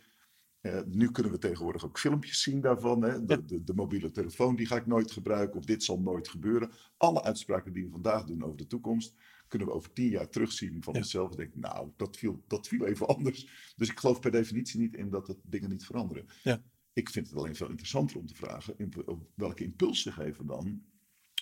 Eh, 0.60 0.80
nu 0.86 1.10
kunnen 1.10 1.32
we 1.32 1.38
tegenwoordig 1.38 1.84
ook 1.84 1.98
filmpjes 1.98 2.42
zien 2.42 2.60
daarvan. 2.60 3.02
Hè? 3.02 3.24
De, 3.24 3.34
Ja. 3.34 3.40
de, 3.46 3.64
de 3.64 3.74
mobiele 3.74 4.10
telefoon 4.10 4.56
die 4.56 4.66
ga 4.66 4.76
ik 4.76 4.86
nooit 4.86 5.10
gebruiken. 5.10 5.58
Of 5.58 5.64
dit 5.64 5.84
zal 5.84 6.00
nooit 6.00 6.28
gebeuren. 6.28 6.70
Alle 6.96 7.22
uitspraken 7.22 7.72
die 7.72 7.84
we 7.84 7.90
vandaag 7.90 8.24
doen 8.24 8.42
over 8.44 8.56
de 8.56 8.66
toekomst. 8.66 9.14
kunnen 9.48 9.68
we 9.68 9.74
over 9.74 9.92
tien 9.92 10.08
jaar 10.08 10.28
terugzien 10.28 10.82
van 10.82 10.92
Ja. 10.94 10.98
onszelf 11.00 11.30
en 11.30 11.36
denken, 11.36 11.60
nou, 11.60 11.90
dat 11.96 12.16
viel, 12.16 12.44
dat 12.46 12.68
viel 12.68 12.86
even 12.86 13.06
anders. 13.06 13.72
Dus 13.76 13.88
ik 13.90 13.98
geloof 13.98 14.20
per 14.20 14.30
definitie 14.30 14.80
niet 14.80 14.94
in 14.96 15.10
dat 15.10 15.26
het 15.26 15.38
dingen 15.44 15.70
niet 15.70 15.84
veranderen. 15.86 16.26
Ja. 16.42 16.62
Ik 16.92 17.10
vind 17.10 17.26
het 17.28 17.36
alleen 17.36 17.54
veel 17.56 17.68
interessanter 17.68 18.16
om 18.18 18.26
te 18.26 18.34
vragen, 18.34 18.74
in, 18.78 18.92
welke 19.34 19.64
impuls 19.64 20.02
ze 20.02 20.12
geven 20.12 20.46
dan 20.46 20.82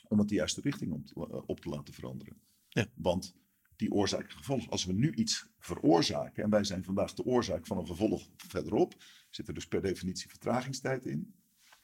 om 0.09 0.19
het 0.19 0.29
de 0.29 0.35
juiste 0.35 0.61
richting 0.61 1.07
te- 1.07 1.15
eh, 1.15 1.43
op 1.47 1.61
te 1.61 1.69
laten 1.69 1.95
veranderen. 1.95 2.37
Ja. 2.79 2.87
Want 2.95 3.37
die 3.77 3.93
oorzaak 3.93 4.23
en 4.31 4.37
gevolg, 4.37 4.71
als 4.71 4.85
we 4.85 4.93
nu 4.93 5.13
iets 5.15 5.47
veroorzaken, 5.59 6.43
en 6.43 6.51
wij 6.51 6.65
zijn 6.65 6.85
vandaag 6.85 7.15
de 7.15 7.25
oorzaak 7.25 7.67
van 7.67 7.79
een 7.79 7.87
gevolg 7.87 8.29
verderop, 8.37 8.95
zit 9.31 9.49
er 9.49 9.55
dus 9.55 9.67
per 9.69 9.83
definitie 9.83 10.29
vertragingstijd 10.29 11.07
in. 11.07 11.35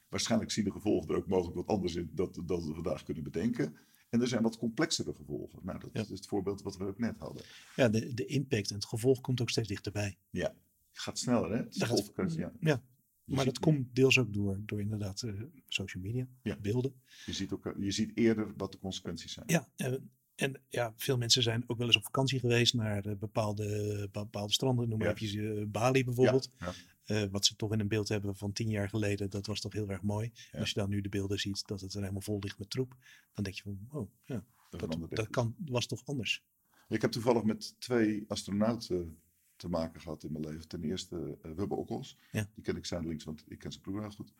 Waarschijnlijk 0.08 0.50
zien 0.50 0.64
de 0.64 0.70
gevolgen 0.70 1.08
er 1.10 1.16
ook 1.16 1.26
mogelijk 1.26 1.56
wat 1.56 1.66
anders 1.66 1.94
in 1.94 2.10
dan 2.12 2.32
dat 2.46 2.64
we 2.64 2.74
vandaag 2.74 3.02
kunnen 3.02 3.22
bedenken. 3.22 3.76
En 4.10 4.20
er 4.20 4.28
zijn 4.28 4.42
wat 4.42 4.58
complexere 4.58 5.14
gevolgen. 5.14 5.58
Nou, 5.62 5.78
dat 5.78 5.90
Ja. 5.92 6.00
is 6.00 6.08
het 6.08 6.26
voorbeeld 6.26 6.62
wat 6.62 6.76
we 6.76 6.84
ook 6.84 6.98
net 6.98 7.18
hadden. 7.18 7.42
Ja, 7.76 7.88
de, 7.88 8.14
de 8.14 8.26
impact 8.26 8.68
en 8.68 8.74
het 8.74 8.84
gevolg 8.84 9.20
komt 9.20 9.40
ook 9.40 9.50
steeds 9.50 9.68
dichterbij. 9.68 10.16
Ja, 10.30 10.48
het 10.90 10.98
gaat 10.98 11.18
sneller, 11.18 11.50
hè? 11.50 11.56
Het 11.56 11.78
Dat 11.78 11.88
gaat- 11.88 12.34
ja. 12.34 12.52
Ja, 12.60 12.82
Je 13.24 13.34
maar 13.34 13.44
dat 13.44 13.58
komt 13.58 13.94
deels 13.94 14.18
ook 14.18 14.32
door, 14.32 14.58
door 14.66 14.80
inderdaad 14.80 15.22
eh, 15.22 15.32
social 15.68 16.02
media, 16.02 16.26
Ja. 16.42 16.56
beelden. 16.56 16.94
Je 17.26 17.32
ziet, 17.32 17.52
ook, 17.52 17.74
je 17.78 17.90
ziet 17.90 18.16
eerder 18.16 18.52
wat 18.56 18.72
de 18.72 18.78
consequenties 18.78 19.32
zijn. 19.32 19.46
Ja, 19.48 19.68
en, 19.76 20.10
en 20.34 20.60
ja, 20.68 20.92
veel 20.96 21.16
mensen 21.16 21.42
zijn 21.42 21.64
ook 21.66 21.78
wel 21.78 21.86
eens 21.86 21.96
op 21.96 22.04
vakantie 22.04 22.40
geweest 22.40 22.74
naar 22.74 23.04
eh, 23.06 23.16
bepaalde, 23.16 24.08
bepaalde 24.12 24.52
stranden. 24.52 24.88
Noem 24.88 24.98
maar 24.98 25.08
Ja. 25.08 25.14
even 25.14 25.58
eh, 25.60 25.66
Bali 25.66 26.04
bijvoorbeeld. 26.04 26.50
Ja, 26.58 26.72
Eh, 27.04 27.22
wat 27.30 27.44
ze 27.44 27.56
toch 27.56 27.72
in 27.72 27.80
een 27.80 27.88
beeld 27.88 28.08
hebben 28.08 28.36
van 28.36 28.52
tien 28.52 28.68
jaar 28.68 28.88
geleden, 28.88 29.30
dat 29.30 29.46
was 29.46 29.60
toch 29.60 29.72
heel 29.72 29.90
erg 29.90 30.02
mooi. 30.02 30.32
Als 30.52 30.68
je 30.68 30.74
dan 30.80 30.88
nu 30.88 31.00
de 31.00 31.08
beelden 31.08 31.38
ziet 31.40 31.66
dat 31.66 31.80
het 31.80 31.94
er 31.94 32.00
helemaal 32.00 32.20
vol 32.20 32.38
ligt 32.40 32.58
met 32.58 32.70
troep, 32.70 32.96
dan 33.32 33.44
denk 33.44 33.56
je 33.56 33.62
van, 33.62 33.78
oh 33.90 34.10
ja, 34.24 34.44
dat 34.70 34.96
dat, 35.10 35.28
kan, 35.30 35.54
was 35.66 35.86
toch 35.86 36.02
anders. 36.04 36.42
Ik 36.88 37.00
heb 37.02 37.10
toevallig 37.10 37.42
met 37.42 37.74
twee 37.80 38.24
astronauten 38.28 39.18
te 39.56 39.68
maken 39.68 40.00
gehad 40.00 40.24
in 40.24 40.32
mijn 40.32 40.44
leven. 40.44 40.68
Ten 40.68 40.84
eerste 40.84 41.38
Wubbe 41.42 41.74
Okkels. 41.74 42.18
Die 42.54 42.62
ken 42.62 42.76
ik 42.76 42.86
zijdelings, 42.86 43.24
want 43.24 43.44
ik 43.48 43.58
ken 43.58 43.70
zijn 43.72 43.82
broer 43.82 44.00
heel 44.00 44.10
goed. 44.10 44.34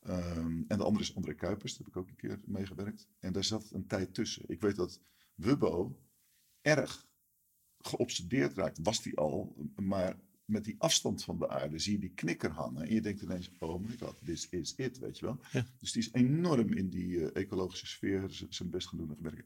Ehm, 0.00 0.62
en 0.68 0.78
de 0.78 0.84
andere 0.84 1.04
is 1.04 1.14
André 1.14 1.34
Kuipers. 1.34 1.76
Daar 1.76 1.86
heb 1.86 1.94
ik 1.96 2.02
ook 2.02 2.08
een 2.08 2.16
keer 2.16 2.40
meegewerkt. 2.44 3.08
En 3.20 3.32
daar 3.32 3.44
zat 3.44 3.70
een 3.72 3.86
tijd 3.86 4.14
tussen. 4.14 4.42
Ik 4.46 4.60
weet 4.60 4.76
dat 4.76 5.00
Wubbo 5.36 5.98
erg 6.60 7.06
geobsedeerd 7.78 8.52
raakt. 8.54 8.78
Was 8.82 9.02
die 9.02 9.16
al. 9.16 9.56
Maar 9.76 10.16
met 10.44 10.64
die 10.64 10.74
afstand 10.78 11.24
van 11.24 11.38
de 11.38 11.48
aarde 11.48 11.78
zie 11.78 11.92
je 11.92 11.98
die 11.98 12.14
knikker 12.14 12.50
hangen. 12.50 12.82
En 12.82 12.94
je 12.94 13.00
denkt 13.00 13.22
ineens, 13.22 13.50
oh 13.58 13.80
my 13.82 13.96
god, 13.98 14.14
this 14.24 14.48
is 14.48 14.74
it, 14.74 14.98
weet 14.98 15.18
je 15.18 15.24
wel. 15.26 15.38
Ja. 15.52 15.66
Dus 15.78 15.92
die 15.92 16.02
is 16.02 16.12
enorm 16.12 16.72
in 16.72 16.88
die 16.88 17.30
eh, 17.30 17.42
ecologische 17.42 17.86
sfeer 17.86 18.46
zijn 18.48 18.70
best 18.70 18.88
gaan 18.88 18.98
doen 18.98 19.16
en. 19.22 19.44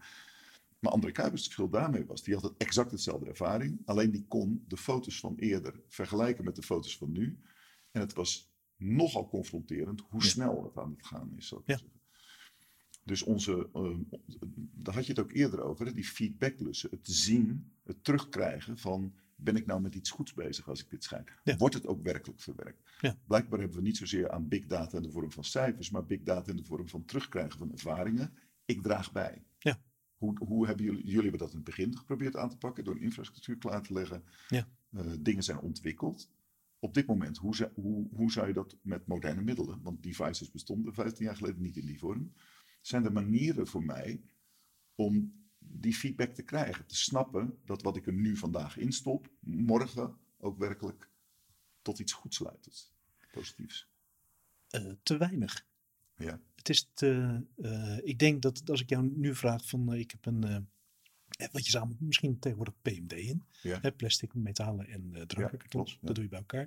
Maar 0.78 0.93
André 0.93 1.11
Kuipers, 1.12 1.45
het 1.45 1.53
verschil 1.55 1.80
daarmee 1.80 2.05
was, 2.07 2.22
die 2.22 2.34
had 2.34 2.43
het 2.43 2.57
exact 2.57 2.91
hetzelfde 2.91 3.26
ervaring. 3.26 3.82
Alleen 3.84 4.11
die 4.11 4.24
kon 4.28 4.64
de 4.68 4.76
foto's 4.76 5.20
van 5.20 5.36
eerder 5.36 5.80
vergelijken 5.88 6.45
met 6.45 6.57
de 6.57 6.62
foto's 6.62 6.97
van 6.97 7.12
nu. 7.12 7.38
En 7.91 8.01
het 8.01 8.12
was 8.12 8.51
nogal 8.76 9.28
confronterend 9.28 10.01
hoe 10.01 10.22
Ja. 10.22 10.28
snel 10.28 10.64
het 10.64 10.76
aan 10.76 10.91
het 10.91 11.07
gaan 11.07 11.32
is. 11.36 11.47
Zou 11.49 11.61
ik 11.61 11.66
Ja. 11.66 11.76
zeggen. 11.76 11.99
Dus 13.05 13.22
onze, 13.22 13.68
eh, 13.72 13.96
daar 14.74 14.94
had 14.94 15.07
je 15.07 15.12
het 15.12 15.20
ook 15.20 15.32
eerder 15.32 15.62
over, 15.62 15.86
hè, 15.86 15.92
die 15.92 16.05
feedbacklussen. 16.05 16.90
Het 16.90 17.09
zien, 17.09 17.72
het 17.82 18.05
terugkrijgen 18.05 18.78
van, 18.78 19.14
ben 19.34 19.57
ik 19.57 19.66
nou 19.66 19.80
met 19.80 19.94
iets 19.94 20.11
goeds 20.11 20.34
bezig 20.34 20.68
als 20.68 20.80
ik 20.80 20.90
dit 20.90 21.05
schrijf? 21.05 21.24
Ja. 21.44 21.57
Wordt 21.57 21.74
het 21.74 21.86
ook 21.86 22.03
werkelijk 22.03 22.40
verwerkt? 22.40 22.82
Ja. 23.01 23.18
Blijkbaar 23.26 23.59
hebben 23.59 23.76
we 23.76 23.82
niet 23.82 23.96
zozeer 23.96 24.30
aan 24.30 24.48
big 24.48 24.66
data 24.66 24.96
in 24.96 25.03
de 25.03 25.11
vorm 25.11 25.32
van 25.32 25.44
cijfers, 25.44 25.90
maar 25.90 26.07
big 26.07 26.22
data 26.22 26.51
in 26.51 26.57
de 26.57 26.64
vorm 26.64 26.88
van 26.88 27.05
terugkrijgen 27.05 27.59
van 27.59 27.72
ervaringen. 27.72 28.32
Ik 28.64 28.82
draag 28.82 29.12
bij. 29.12 29.42
Ja. 29.59 29.80
Hoe, 30.16 30.38
hoe 30.38 30.66
hebben 30.66 30.84
jullie, 30.84 31.05
jullie 31.05 31.20
hebben 31.20 31.38
dat 31.38 31.51
in 31.51 31.57
het 31.57 31.64
begin 31.64 31.96
geprobeerd 31.96 32.36
aan 32.36 32.51
te 32.51 32.57
pakken 32.57 32.84
door 32.84 32.94
een 32.94 33.03
infrastructuur 33.03 33.59
klaar 33.59 33.82
te 33.82 33.92
leggen. 33.92 34.24
Ja. 34.48 34.68
Eh, 34.92 35.05
dingen 35.20 35.42
zijn 35.42 35.59
ontwikkeld. 35.59 36.30
Op 36.78 36.94
dit 36.94 37.07
moment, 37.07 37.36
hoe, 37.36 37.70
hoe, 37.74 38.09
hoe 38.12 38.32
zou 38.32 38.46
je 38.46 38.53
dat 38.53 38.76
met 38.82 39.07
moderne 39.07 39.42
middelen, 39.42 39.82
want 39.82 40.03
devices 40.03 40.51
bestonden 40.51 40.94
15 40.94 41.24
jaar 41.24 41.36
geleden 41.36 41.62
niet 41.62 41.76
in 41.76 41.86
die 41.86 41.98
vorm, 41.98 42.32
zijn 42.81 43.05
er 43.05 43.12
manieren 43.12 43.66
voor 43.66 43.85
mij 43.85 44.20
om 44.95 45.39
die 45.59 45.95
feedback 45.95 46.35
te 46.35 46.43
krijgen. 46.43 46.87
Te 46.87 46.97
snappen 46.97 47.59
dat 47.64 47.83
wat 47.83 47.97
ik 47.97 48.07
er 48.07 48.12
nu 48.12 48.37
vandaag 48.37 48.76
instop, 48.76 49.31
morgen 49.41 50.16
ook 50.39 50.59
werkelijk 50.59 51.09
tot 51.83 51.99
iets 51.99 52.12
goeds 52.12 52.39
leidt. 52.41 52.93
Positiefs. 53.33 53.89
Eh, 54.68 54.93
te 55.03 55.16
weinig. 55.16 55.66
Ja. 56.16 56.41
Het 56.55 56.68
is 56.68 56.91
te, 56.95 57.41
eh, 57.57 57.99
ik 58.03 58.18
denk 58.18 58.43
dat 58.43 58.70
als 58.70 58.81
ik 58.81 58.89
jou 58.89 59.11
nu 59.14 59.35
vraag 59.35 59.68
van, 59.68 59.93
eh, 59.93 59.99
ik 59.99 60.11
heb 60.11 60.26
een, 60.26 60.68
wat 61.53 61.64
je 61.64 61.70
samen 61.70 61.97
misschien 62.01 62.39
tegenwoordig 62.39 62.74
PMD 62.83 63.12
in, 63.12 63.45
Ja. 63.62 63.78
hè, 63.81 63.93
plastic, 63.93 64.35
metalen 64.35 64.87
en 64.89 65.26
klopt, 65.68 65.91
ja. 65.91 65.97
dat 66.01 66.14
doe 66.14 66.24
je 66.24 66.31
bij 66.31 66.39
elkaar. 66.39 66.66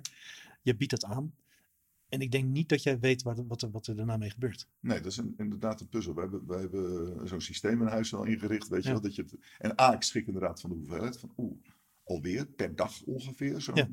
Je 0.62 0.76
biedt 0.76 0.90
dat 0.90 1.04
aan. 1.04 1.34
En 2.14 2.20
ik 2.20 2.30
denk 2.30 2.44
niet 2.44 2.68
dat 2.68 2.82
jij 2.82 2.98
weet 2.98 3.22
wat, 3.22 3.38
er- 3.38 3.46
wat, 3.46 3.68
wat 3.72 3.86
er 3.86 3.96
daarna 3.96 4.16
mee 4.16 4.30
gebeurt. 4.30 4.68
Nee, 4.80 5.00
dat 5.00 5.10
is 5.12 5.16
een, 5.16 5.34
inderdaad 5.38 5.80
een 5.80 5.88
puzzel. 5.88 6.14
We 6.14 6.20
hebben, 6.20 6.46
wij 6.46 6.60
hebben 6.60 7.28
zo'n 7.28 7.40
systeem 7.40 7.80
in 7.80 7.86
huis 7.86 8.14
al 8.14 8.24
ingericht, 8.24 8.68
weet 8.68 8.82
je 8.84 8.90
wel. 8.90 9.00
Dat 9.00 9.14
je 9.14 9.22
het, 9.22 9.34
en 9.58 9.80
A, 9.80 9.94
ik 9.94 10.02
schrik 10.02 10.26
inderdaad 10.26 10.60
van 10.60 10.70
de 10.70 10.76
hoeveelheid. 10.76 11.18
Van 11.18 11.32
oeh, 11.36 11.56
alweer 12.04 12.46
per 12.46 12.74
dag 12.76 13.02
ongeveer. 13.04 13.60
Zo, 13.60 13.72
Ja. 13.74 13.88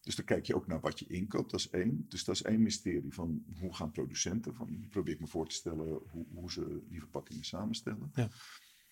dus 0.00 0.16
dan 0.16 0.24
kijk 0.24 0.46
je 0.46 0.54
ook 0.54 0.66
naar 0.66 0.80
wat 0.80 0.98
je 0.98 1.06
inkoopt, 1.06 1.50
dat 1.50 1.60
is 1.60 1.70
één. 1.70 2.06
Dus 2.08 2.24
dat 2.24 2.34
is 2.34 2.42
één 2.42 2.62
mysterie 2.62 3.12
van 3.14 3.44
hoe 3.60 3.74
gaan 3.74 3.90
producenten, 3.90 4.54
van, 4.54 4.86
probeer 4.90 5.14
ik 5.14 5.20
me 5.20 5.26
voor 5.26 5.48
te 5.48 5.54
stellen 5.54 6.00
hoe, 6.10 6.24
hoe 6.34 6.52
ze 6.52 6.80
die 6.88 6.98
verpakkingen 6.98 7.44
samenstellen. 7.44 8.10
Ja. 8.14 8.28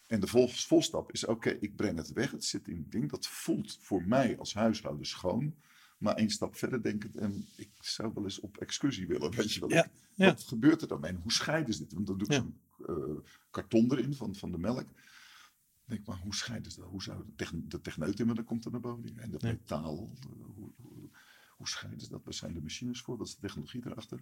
En 0.06 0.20
de 0.20 0.26
vol, 0.26 0.48
volstap 0.48 1.12
is, 1.12 1.24
oké, 1.26 1.50
ik 1.50 1.76
breng 1.76 1.96
het 1.98 2.12
weg, 2.12 2.30
het 2.30 2.44
zit 2.44 2.68
in 2.68 2.76
het 2.76 2.92
ding. 2.92 3.10
Dat 3.10 3.26
voelt 3.26 3.78
voor 3.80 4.02
mij 4.06 4.38
als 4.38 4.54
huishouden 4.54 5.06
schoon. 5.06 5.54
Maar 5.98 6.14
één 6.14 6.30
stap 6.30 6.56
verder 6.56 6.82
denkend, 6.82 7.16
en 7.16 7.46
ik 7.56 7.68
zou 7.80 8.12
wel 8.14 8.24
eens 8.24 8.40
op 8.40 8.56
excursie 8.56 9.06
willen, 9.06 9.30
weet 9.36 9.52
je 9.52 9.60
wel. 9.60 9.70
Ja, 9.70 9.84
Ik- 9.84 9.90
ja. 10.14 10.26
Wat 10.26 10.42
gebeurt 10.42 10.82
er 10.82 10.88
dan 10.88 11.00
mee? 11.00 11.10
En 11.10 11.20
hoe 11.22 11.32
scheiden 11.32 11.74
ze 11.74 11.80
dit? 11.82 11.92
Want 11.92 12.06
dan 12.06 12.18
doe 12.18 12.26
ik 12.26 12.32
Ja. 12.32 12.38
zo'n 12.38 12.58
eh, 12.86 13.30
karton 13.50 13.90
erin 13.92 14.14
van, 14.14 14.34
van 14.34 14.50
de 14.52 14.58
melk. 14.58 14.80
Ik 14.80 15.92
denk, 15.92 16.06
maar 16.06 16.18
hoe 16.18 16.34
scheiden 16.34 16.72
ze 16.72 16.80
dat? 16.80 16.88
Hoe 16.88 17.02
zou 17.02 17.24
de, 17.26 17.34
techn 17.36 17.64
de 17.68 17.80
techneut 17.80 18.20
in 18.20 18.26
dan 18.26 18.44
komt 18.44 18.64
er 18.64 18.70
naar 18.70 18.80
boven. 18.80 19.18
En 19.18 19.30
dat 19.30 19.42
metaal, 19.42 19.92
eh, 20.20 20.28
hoe, 20.54 20.70
hoe, 20.76 21.08
hoe 21.56 21.68
scheiden 21.68 22.00
ze 22.00 22.08
dat? 22.08 22.24
Waar 22.24 22.34
zijn 22.34 22.52
de 22.54 22.60
machines 22.62 23.00
voor? 23.00 23.16
Wat 23.16 23.26
is 23.26 23.34
de 23.34 23.40
technologie 23.40 23.82
erachter? 23.86 24.20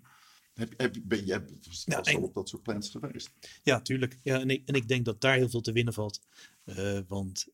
Heb, 0.55 0.75
heb, 0.77 0.97
ben 1.03 1.25
jij 1.25 1.45
en- 2.05 2.23
op 2.23 2.35
dat 2.35 2.49
soort 2.49 2.63
plans 2.63 2.91
geweest? 2.91 3.31
Ja, 3.63 3.81
tuurlijk. 3.81 4.19
Ja, 4.23 4.41
en, 4.41 4.51
ik, 4.51 4.69
en 4.69 4.75
ik 4.75 4.89
denk 4.89 5.05
dat 5.05 5.21
daar 5.21 5.37
heel 5.37 5.49
veel 5.49 5.61
te 5.61 5.73
winnen 5.73 5.95
valt. 5.95 6.21
Eh, 6.65 7.01
want, 7.09 7.47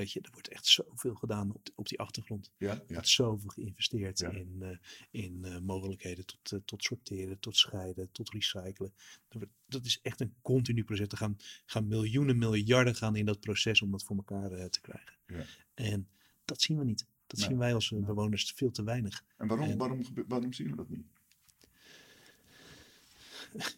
weet 0.00 0.12
je, 0.12 0.20
er 0.20 0.30
wordt 0.32 0.48
echt 0.48 0.66
zoveel 0.66 1.14
gedaan 1.14 1.52
op, 1.52 1.64
die- 1.64 1.72
op 1.76 1.88
die 1.88 1.98
achtergrond. 1.98 2.50
Ja, 2.56 2.70
Er 2.70 2.82
ja. 2.86 2.92
wordt 2.94 3.08
zoveel 3.08 3.48
geïnvesteerd 3.48 4.18
Ja. 4.18 4.30
in, 4.30 4.56
eh, 4.62 4.76
in 5.10 5.44
eh, 5.44 5.58
mogelijkheden 5.58 6.26
tot, 6.26 6.52
eh, 6.52 6.58
tot 6.64 6.82
sorteren, 6.84 7.38
tot 7.40 7.56
scheiden, 7.56 8.12
tot 8.12 8.30
recyclen. 8.30 8.92
Er 9.28 9.38
wordt- 9.38 9.52
Dat 9.66 9.84
is 9.84 10.00
echt 10.02 10.20
een 10.20 10.34
continu 10.42 10.84
proces. 10.84 11.06
Er 11.08 11.16
gaan, 11.16 11.36
gaan 11.66 11.86
miljoenen, 11.88 12.38
miljarden 12.38 12.94
gaan 12.94 13.16
in 13.16 13.24
dat 13.26 13.40
proces 13.40 13.82
om 13.82 13.90
dat 13.90 14.02
voor 14.04 14.16
elkaar 14.16 14.70
te 14.70 14.80
krijgen. 14.80 15.14
Ja. 15.26 15.44
En 15.74 16.08
dat 16.44 16.62
zien 16.62 16.78
we 16.78 16.84
niet. 16.84 17.06
Dat 17.26 17.40
zien 17.40 17.58
wij 17.58 17.74
als 17.74 17.88
bewoners 17.90 18.52
veel 18.56 18.70
te 18.70 18.82
weinig. 18.82 19.24
En 19.36 19.46
waarom, 19.48 19.68
En- 19.70 19.78
waarom, 19.78 20.02
waarom 20.28 20.52
zien 20.52 20.70
we 20.70 20.76
dat 20.76 20.88
niet? 20.88 21.06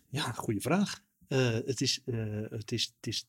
Ja, 0.08 0.32
goede 0.32 0.60
vraag. 0.60 1.02
Het, 1.28 1.80
is, 1.80 2.00
het, 2.50 2.72
is, 2.72 2.92
het 2.96 3.06
is 3.06 3.26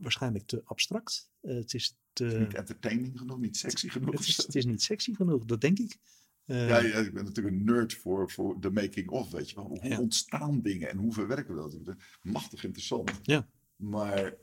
waarschijnlijk 0.00 0.46
te 0.46 0.62
abstract. 0.64 1.30
Eh, 1.40 1.54
het 1.54 1.74
is 1.74 1.96
te. 2.12 2.24
niet 2.24 2.54
entertaining 2.54 3.18
genoeg, 3.18 3.38
niet 3.38 3.56
sexy 3.56 3.88
genoeg? 3.88 4.10
Het 4.10 4.20
is, 4.28 4.36
het 4.36 4.54
is 4.54 4.64
niet 4.64 4.82
sexy 4.82 5.14
genoeg, 5.14 5.44
dat 5.44 5.60
denk 5.60 5.78
ik. 5.78 5.96
Eh, 6.44 6.68
Ja, 6.68 6.78
ja, 6.78 6.94
ik 6.98 7.14
ben 7.14 7.24
natuurlijk 7.24 7.56
een 7.56 7.64
nerd 7.64 7.94
voor, 7.94 8.30
voor 8.30 8.60
de 8.60 8.70
making 8.70 9.08
of, 9.08 9.30
weet 9.30 9.50
je 9.50 9.56
wel. 9.56 9.64
Hoe 9.66 9.88
Ja. 9.88 10.00
ontstaan 10.00 10.60
dingen 10.62 10.90
en 10.90 10.96
hoe 10.98 11.12
verwerken 11.12 11.54
we 11.54 11.60
dat? 11.60 11.72
Het 11.72 11.96
Machtig 12.22 12.64
interessant. 12.64 13.10
Ja. 13.22 13.48
Maar 13.76 14.34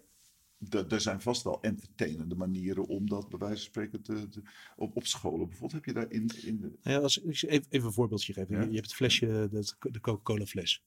er 0.89 1.02
zijn 1.02 1.22
vast 1.22 1.43
wel 1.43 1.62
entertainende 1.62 2.36
manieren 2.36 2.86
om 2.88 3.10
dat 3.10 3.30
bij 3.30 3.39
wijze 3.39 3.56
van 3.56 3.66
spreken 3.66 4.02
te, 4.02 4.28
te- 4.30 4.41
op, 4.76 4.95
op 4.95 5.06
scholen. 5.06 5.47
Bijvoorbeeld 5.47 5.72
heb 5.72 5.86
je 5.86 6.02
daar 6.02 6.12
in, 6.12 6.30
in 6.43 6.60
de... 6.60 6.72
Ja, 6.82 6.97
als, 6.97 7.18
ik 7.18 7.26
even, 7.43 7.66
even 7.70 7.88
een 7.88 7.93
voorbeeldje 7.93 8.34
geven. 8.34 8.56
Ja. 8.56 8.62
Je, 8.62 8.68
je 8.68 8.74
hebt 8.74 8.86
het 8.86 8.95
flesje, 8.95 9.26
de, 9.52 9.89
de 9.91 9.99
Coca-Cola 9.99 10.45
fles. 10.45 10.84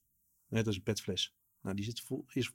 Nee, 0.47 0.63
dat 0.63 0.71
is 0.71 0.77
een 0.77 0.83
petfles. 0.85 1.33
Nou, 1.61 1.75
die 1.75 1.85
zit 1.85 2.01
vol, 2.01 2.25
is, 2.33 2.51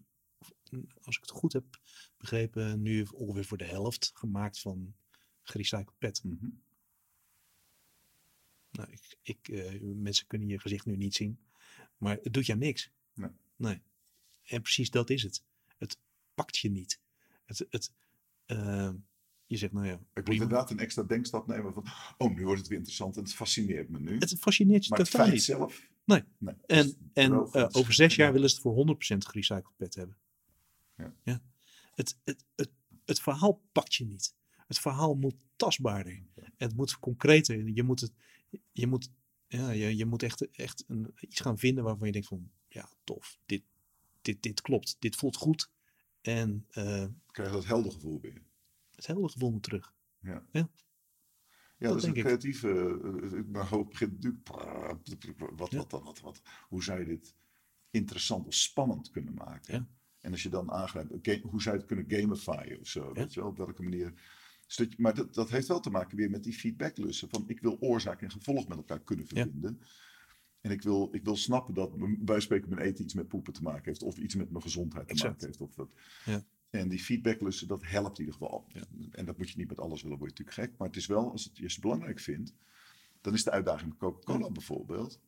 als 1.02 1.16
ik 1.16 1.22
het 1.22 1.30
goed 1.30 1.52
heb 1.52 1.80
begrepen, 2.16 2.82
nu 2.82 3.06
ongeveer 3.14 3.44
voor 3.44 3.58
de 3.58 3.64
helft 3.64 4.10
gemaakt 4.14 4.60
van 4.60 4.94
gerecycled 5.42 5.98
pet. 5.98 6.24
Mhm. 6.24 6.48
Nou, 8.70 8.90
ik, 8.90 9.16
ik, 9.22 9.48
eh, 9.48 9.80
mensen 9.80 10.26
kunnen 10.26 10.48
je 10.48 10.60
gezicht 10.60 10.86
nu 10.86 10.96
niet 10.96 11.14
zien, 11.14 11.38
maar 11.96 12.18
het 12.22 12.32
doet 12.32 12.46
jou 12.46 12.58
niks. 12.58 12.90
Nee. 13.14 13.30
nee. 13.56 13.82
En 14.42 14.62
precies 14.62 14.90
dat 14.90 15.10
is 15.10 15.22
het. 15.22 15.44
Het 15.78 15.98
pakt 16.34 16.56
je 16.56 16.70
niet. 16.70 17.00
Het, 17.44 17.66
het, 17.70 17.92
eh, 18.46 18.92
je 19.46 19.56
zegt, 19.56 19.72
nou 19.72 19.86
ja, 19.86 20.00
Ik 20.14 20.24
moet 20.26 20.34
inderdaad 20.34 20.70
een 20.70 20.78
extra 20.78 21.02
denkstap 21.02 21.46
nemen 21.46 21.72
van... 21.72 21.86
Oh, 22.18 22.34
nu 22.34 22.44
wordt 22.44 22.58
het 22.58 22.68
weer 22.68 22.78
interessant 22.78 23.16
en 23.16 23.22
het 23.22 23.34
fascineert 23.34 23.88
me 23.88 24.00
nu. 24.00 24.18
het 24.18 24.38
fascineert 24.38 24.84
je 24.84 24.90
maar 24.90 24.98
het 24.98 25.10
totaal 25.10 25.26
feit 25.26 25.36
niet. 25.36 25.44
zelf... 25.44 25.88
Nee. 26.04 26.24
nee 26.38 26.54
het 26.60 26.70
En, 26.70 27.10
en 27.12 27.32
eh, 27.32 27.52
het 27.52 27.74
over 27.74 27.92
zes 27.92 28.14
jaar 28.14 28.26
ja. 28.26 28.32
willen 28.32 28.48
ze 28.48 28.54
het 28.54 28.64
voor 28.64 28.96
100% 28.96 29.16
gerecycled 29.18 29.76
pet 29.76 29.94
hebben. 29.94 30.16
Ja. 31.24 31.42
het, 31.94 32.18
het, 32.24 32.44
het, 32.54 32.70
het 33.04 33.20
verhaal 33.20 33.62
pakt 33.72 33.94
je 33.94 34.04
niet. 34.04 34.34
Het 34.66 34.78
verhaal 34.78 35.14
moet 35.14 35.36
tastbaarder. 35.56 36.22
Het 36.56 36.76
moet 36.76 36.98
concreter. 36.98 37.68
Je 37.68 37.82
moet, 37.82 38.00
het, 38.00 38.12
je 38.72 38.86
moet, 38.86 39.10
ja, 39.46 39.70
je, 39.70 39.96
je 39.96 40.06
moet 40.06 40.22
echt, 40.22 40.50
echt 40.50 40.84
een, 40.86 41.14
iets 41.20 41.40
gaan 41.40 41.58
vinden 41.58 41.84
waarvan 41.84 42.06
je 42.06 42.12
denkt 42.12 42.28
van, 42.28 42.50
ja, 42.68 42.88
tof, 43.04 43.38
dit, 43.46 43.62
dit, 44.22 44.42
dit 44.42 44.60
klopt, 44.60 44.96
dit 44.98 45.16
voelt 45.16 45.36
goed. 45.36 45.70
En 46.20 46.66
eh, 46.70 47.06
Krijg 47.26 47.48
je 47.48 47.54
dat 47.54 47.64
helder 47.66 47.92
gevoel 47.92 48.20
weer. 48.20 48.42
het 48.94 49.06
hele 49.06 49.28
gevoel 49.28 49.50
moet 49.50 49.62
terug. 49.62 49.94
Ja. 50.20 50.46
Ja. 50.52 50.68
Ja, 51.78 51.88
Dat 51.88 51.92
dat 51.92 51.96
is 51.96 52.04
een 52.16 52.22
creatieve. 52.24 52.68
eh, 53.32 53.42
Mijn 53.46 53.66
hoofd 53.66 53.88
begint 53.88 54.22
natuurlijk. 54.22 55.38
Wat, 55.58 55.70
Ja. 55.70 55.76
wat 55.78 55.90
dan? 55.90 56.02
Wat, 56.04 56.20
wat, 56.20 56.42
hoe 56.68 56.82
zou 56.84 56.98
je 57.00 57.06
dit 57.06 57.34
interessant 57.90 58.46
of 58.46 58.54
spannend 58.54 59.10
kunnen 59.10 59.34
maken? 59.34 59.74
Ja. 59.74 59.88
En 60.20 60.30
als 60.32 60.42
je 60.42 60.48
dan 60.48 60.70
aangrijpt, 60.70 61.10
hoe 61.42 61.62
zou 61.62 61.74
je 61.74 61.80
het 61.82 61.86
kunnen 61.86 62.04
gamifyen 62.08 62.80
of 62.80 62.86
zo? 62.88 63.12
Weet 63.12 63.34
je 63.34 63.40
wel, 63.40 63.48
op 63.48 63.56
welke 63.56 63.82
manier. 63.82 64.12
Dus 64.66 64.76
dat, 64.76 64.90
je- 64.92 65.02
maar 65.02 65.14
dat, 65.14 65.34
dat 65.34 65.50
heeft 65.50 65.68
wel 65.68 65.80
te 65.80 65.90
maken 65.90 66.16
weer 66.16 66.30
met 66.30 66.44
die 66.44 66.52
feedbacklussen. 66.52 67.28
Van 67.28 67.44
ik 67.46 67.60
wil 67.60 67.76
oorzaak 67.80 68.22
en 68.22 68.30
gevolg 68.30 68.68
met 68.68 68.76
elkaar 68.76 69.00
kunnen 69.00 69.26
verbinden. 69.26 69.80
En 70.60 70.70
ik 70.70 70.82
wil, 70.82 71.08
ik 71.12 71.24
wil 71.24 71.36
snappen 71.36 71.74
dat 71.74 71.90
bij 72.24 72.40
spreken 72.40 72.68
mijn 72.68 72.80
eten 72.82 73.04
iets 73.04 73.14
met 73.14 73.28
poepen 73.28 73.52
te 73.52 73.62
maken 73.62 73.84
heeft. 73.84 74.02
Of 74.02 74.16
iets 74.18 74.34
met 74.34 74.50
mijn 74.50 74.62
gezondheid 74.62 75.06
te 75.06 75.12
Exact. 75.12 75.32
maken 75.32 75.46
heeft. 75.46 75.60
Of 75.60 75.76
wat. 75.76 75.92
Ja. 76.24 76.44
En 76.70 76.88
die 76.88 76.98
feedbacklussen, 76.98 77.68
dat 77.68 77.84
helpt 77.84 78.18
in 78.18 78.24
ieder 78.24 78.40
geval. 78.40 78.64
Ja. 78.68 78.82
En 79.10 79.24
dat 79.24 79.36
moet 79.38 79.50
je 79.50 79.56
niet 79.58 79.68
met 79.68 79.80
alles 79.80 80.02
willen, 80.02 80.18
word 80.18 80.36
je 80.36 80.42
natuurlijk 80.42 80.68
gek. 80.70 80.78
Maar 80.78 80.88
het 80.88 80.96
is 80.96 81.06
wel, 81.06 81.30
als 81.30 81.44
het 81.44 81.56
je 81.58 81.80
belangrijk 81.80 82.20
vindt, 82.20 82.54
dan 83.20 83.32
is 83.34 83.44
de 83.44 83.50
uitdaging 83.50 83.88
met 83.88 83.98
Coca-Cola 83.98 84.50
bijvoorbeeld. 84.50 85.20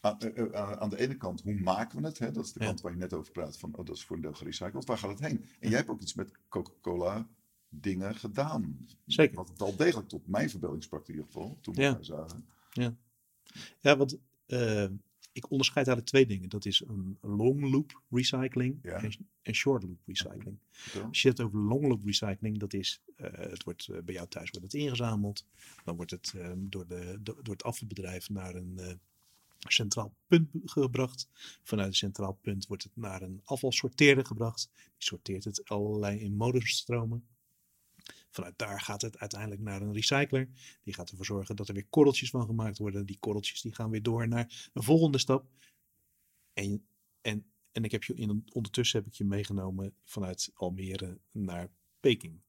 Aan, 0.00 0.18
eh, 0.20 0.54
eh, 0.54 0.72
aan 0.72 0.90
de 0.90 0.98
ene 0.98 1.16
kant, 1.16 1.42
hoe 1.42 1.60
maken 1.60 2.00
we 2.00 2.06
het? 2.06 2.18
Hè? 2.18 2.30
Dat 2.32 2.44
is 2.44 2.52
de 2.52 2.60
Ja. 2.60 2.66
kant 2.66 2.80
waar 2.80 2.92
je 2.92 2.98
net 2.98 3.12
over 3.12 3.32
praat. 3.32 3.58
Van, 3.58 3.74
oh, 3.74 3.84
dat 3.86 3.96
is 3.96 4.04
voor 4.04 4.16
een 4.16 4.22
deel 4.22 4.32
gerecycled. 4.34 4.84
Waar 4.84 4.98
gaat 4.98 5.10
het 5.10 5.20
heen? 5.28 5.44
En 5.60 5.68
jij 5.68 5.78
hebt 5.78 5.88
ook 5.90 6.00
iets 6.00 6.14
met 6.14 6.30
Coca-Cola 6.48 7.28
dingen 7.68 8.14
gedaan. 8.14 8.86
Zeker. 9.06 9.36
Wat 9.36 9.52
wel 9.56 9.76
degelijk 9.76 10.08
tot 10.08 10.26
mijn 10.26 10.50
verbeelding 10.50 10.82
sprak 10.82 11.06
in 11.08 11.10
ieder 11.14 11.26
geval. 11.26 11.58
Toen 11.60 11.74
we 11.74 11.80
Ja. 11.82 11.98
zagen. 12.02 12.46
Ja, 13.80 13.96
want 13.96 14.18
eh, 14.46 14.86
ik 15.32 15.50
onderscheid 15.50 15.86
eigenlijk 15.86 16.06
twee 16.06 16.26
dingen. 16.26 16.48
Dat 16.48 16.64
is 16.64 16.80
een 16.86 17.18
long 17.20 17.70
loop 17.70 18.02
recycling 18.10 18.78
Ja. 18.82 19.02
en, 19.02 19.12
en 19.42 19.54
short 19.54 19.82
loop 19.82 19.98
recycling. 20.06 20.58
Als 21.08 21.22
je 21.22 21.28
het 21.28 21.40
over 21.40 21.58
long 21.58 21.86
loop 21.88 22.04
recycling, 22.04 22.58
dat 22.58 22.72
is, 22.72 23.02
het 23.16 23.64
wordt 23.64 23.88
bij 24.04 24.14
jou 24.14 24.28
thuis 24.28 24.50
wordt 24.50 24.64
het 24.72 24.82
ingezameld. 24.82 25.44
Dan 25.84 25.96
wordt 25.96 26.10
het 26.10 26.32
eh, 26.36 26.50
door, 26.56 26.86
de, 26.86 27.18
do- 27.22 27.42
door 27.42 27.54
het 27.54 27.62
afvalbedrijf 27.64 28.30
naar 28.30 28.54
een 28.54 28.80
centraal 29.58 30.16
punt 30.26 30.50
gebracht. 30.64 31.28
Vanuit 31.62 31.88
een 31.88 31.94
centraal 31.94 32.32
punt 32.32 32.66
wordt 32.66 32.82
het 32.82 32.96
naar 32.96 33.22
een 33.22 33.40
afvalsorteerder 33.44 34.26
gebracht. 34.26 34.70
Die 34.74 34.92
sorteert 34.96 35.44
het 35.44 35.68
allerlei 35.68 36.18
in 36.18 36.36
modustromen. 36.36 37.26
Vanuit 38.30 38.58
daar 38.58 38.80
gaat 38.80 39.02
het 39.02 39.18
uiteindelijk 39.18 39.60
naar 39.60 39.82
een 39.82 39.92
recycler. 39.92 40.48
Die 40.82 40.94
gaat 40.94 41.10
ervoor 41.10 41.24
zorgen 41.24 41.56
dat 41.56 41.68
er 41.68 41.74
weer 41.74 41.86
korreltjes 41.86 42.30
van 42.30 42.46
gemaakt 42.46 42.78
worden. 42.78 43.06
Die 43.06 43.18
korreltjes 43.18 43.60
die 43.60 43.74
gaan 43.74 43.90
weer 43.90 44.02
door 44.02 44.28
naar 44.28 44.70
een 44.72 44.82
volgende 44.82 45.18
stap. 45.18 45.50
En, 46.52 46.86
en, 47.20 47.50
en 47.72 47.84
ik 47.84 47.90
heb 47.90 48.02
je 48.02 48.14
in, 48.14 48.44
ondertussen 48.52 48.98
heb 48.98 49.08
ik 49.08 49.14
je 49.14 49.24
meegenomen 49.24 49.94
vanuit 50.04 50.50
Almere 50.54 51.20
naar 51.30 51.70
Peking. 52.00 52.40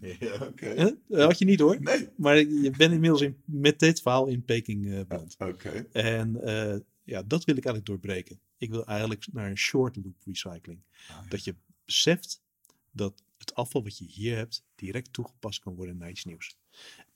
Ja, 0.00 0.46
oké. 0.46 0.96
Dat 1.08 1.20
had 1.20 1.38
je 1.38 1.44
niet 1.44 1.60
hoor. 1.60 1.80
Nee. 1.80 2.08
Maar 2.16 2.36
je 2.38 2.70
bent 2.76 2.92
inmiddels 2.92 3.20
in, 3.20 3.36
met 3.44 3.78
dit 3.78 4.00
verhaal 4.00 4.26
in 4.26 4.44
Peking 4.44 4.92
eh 4.92 5.00
beland. 5.08 5.36
Oké. 5.38 5.86
En 5.92 6.42
eh, 6.42 6.78
ja, 7.02 7.22
dat 7.22 7.44
wil 7.44 7.56
ik 7.56 7.64
eigenlijk 7.64 7.86
doorbreken. 7.86 8.40
Ik 8.58 8.70
wil 8.70 8.86
eigenlijk 8.86 9.26
naar 9.32 9.50
een 9.50 9.58
short 9.58 9.96
loop 9.96 10.22
recycling. 10.24 10.80
Ah, 11.08 11.08
ja. 11.08 11.28
Dat 11.28 11.44
je 11.44 11.54
beseft 11.84 12.42
dat 12.90 13.22
het 13.38 13.54
afval 13.54 13.82
wat 13.82 13.98
je 13.98 14.04
hier 14.04 14.36
hebt 14.36 14.64
direct 14.74 15.12
toegepast 15.12 15.60
kan 15.60 15.74
worden 15.74 15.96
naar 15.96 16.10
iets 16.10 16.24
nieuws. 16.24 16.56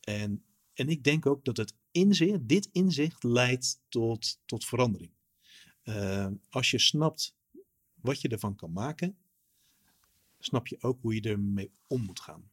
En, 0.01 0.45
en 0.75 0.89
ik 0.89 1.05
denk 1.05 1.27
ook 1.27 1.45
dat 1.45 1.57
het 1.57 1.75
inzicht, 1.91 2.49
dit 2.49 2.69
inzicht 2.73 3.23
leidt 3.23 3.81
tot, 3.89 4.41
tot 4.45 4.65
verandering. 4.65 5.11
Eh, 5.83 6.27
als 6.49 6.71
je 6.71 6.79
snapt 6.79 7.35
wat 7.95 8.21
je 8.21 8.29
ervan 8.29 8.57
kan 8.57 8.73
maken, 8.73 9.17
snap 10.41 10.67
je 10.67 10.77
ook 10.81 11.01
hoe 11.01 11.15
je 11.15 11.21
ermee 11.21 11.71
om 11.87 12.03
moet 12.03 12.21
gaan. 12.21 12.51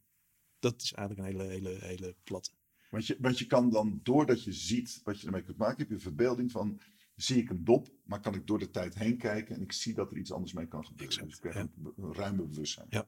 Dat 0.59 0.81
is 0.81 0.93
eigenlijk 0.93 1.27
een 1.27 1.37
hele, 1.37 1.51
hele, 1.51 1.77
hele 1.85 2.15
platte. 2.23 2.51
Want 2.89 3.07
je, 3.07 3.17
want 3.19 3.39
je 3.39 3.45
kan 3.45 3.69
dan, 3.69 3.99
doordat 4.03 4.43
je 4.43 4.53
ziet 4.53 5.01
wat 5.03 5.19
je 5.19 5.25
ermee 5.25 5.43
kunt 5.43 5.57
maken, 5.57 5.77
heb 5.77 5.87
je 5.87 5.93
een 5.93 6.01
verbeelding 6.01 6.51
van, 6.51 6.79
zie 7.15 7.37
ik 7.37 7.49
een 7.49 7.63
dop, 7.63 7.89
maar 8.03 8.19
kan 8.19 8.33
ik 8.33 8.47
door 8.47 8.59
de 8.59 8.69
tijd 8.69 8.95
heen 8.95 9.17
kijken 9.17 9.55
en 9.55 9.61
ik 9.61 9.71
zie 9.71 9.93
dat 9.93 10.11
er 10.11 10.17
iets 10.17 10.31
anders 10.31 10.53
mee 10.53 10.67
kan 10.67 10.85
gebeuren. 10.85 11.07
Exact, 11.07 11.27
dus 11.27 11.35
ik 11.35 11.41
krijg 11.41 11.55
ja. 11.55 11.91
een, 12.03 12.13
ruime 12.13 12.43
bewustzijn. 12.43 12.87
Ja. 12.89 13.07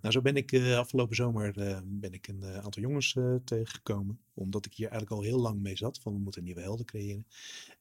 Nou, 0.00 0.12
zo 0.12 0.20
ben 0.20 0.36
ik 0.36 0.52
eh, 0.52 0.78
afgelopen 0.78 1.16
zomer 1.16 1.58
eh, 1.58 1.80
ben 1.84 2.12
ik 2.12 2.28
een 2.28 2.42
eh, 2.42 2.58
aantal 2.58 2.82
jongens 2.82 3.16
tegengekomen. 3.44 4.20
Omdat 4.34 4.66
ik 4.66 4.74
hier 4.74 4.88
eigenlijk 4.88 5.20
al 5.20 5.26
heel 5.26 5.40
lang 5.40 5.60
mee 5.60 5.76
zat. 5.76 5.98
Van 5.98 6.12
we 6.12 6.18
moeten 6.18 6.44
nieuwe 6.44 6.60
helden 6.60 6.86
creëren. 6.86 7.26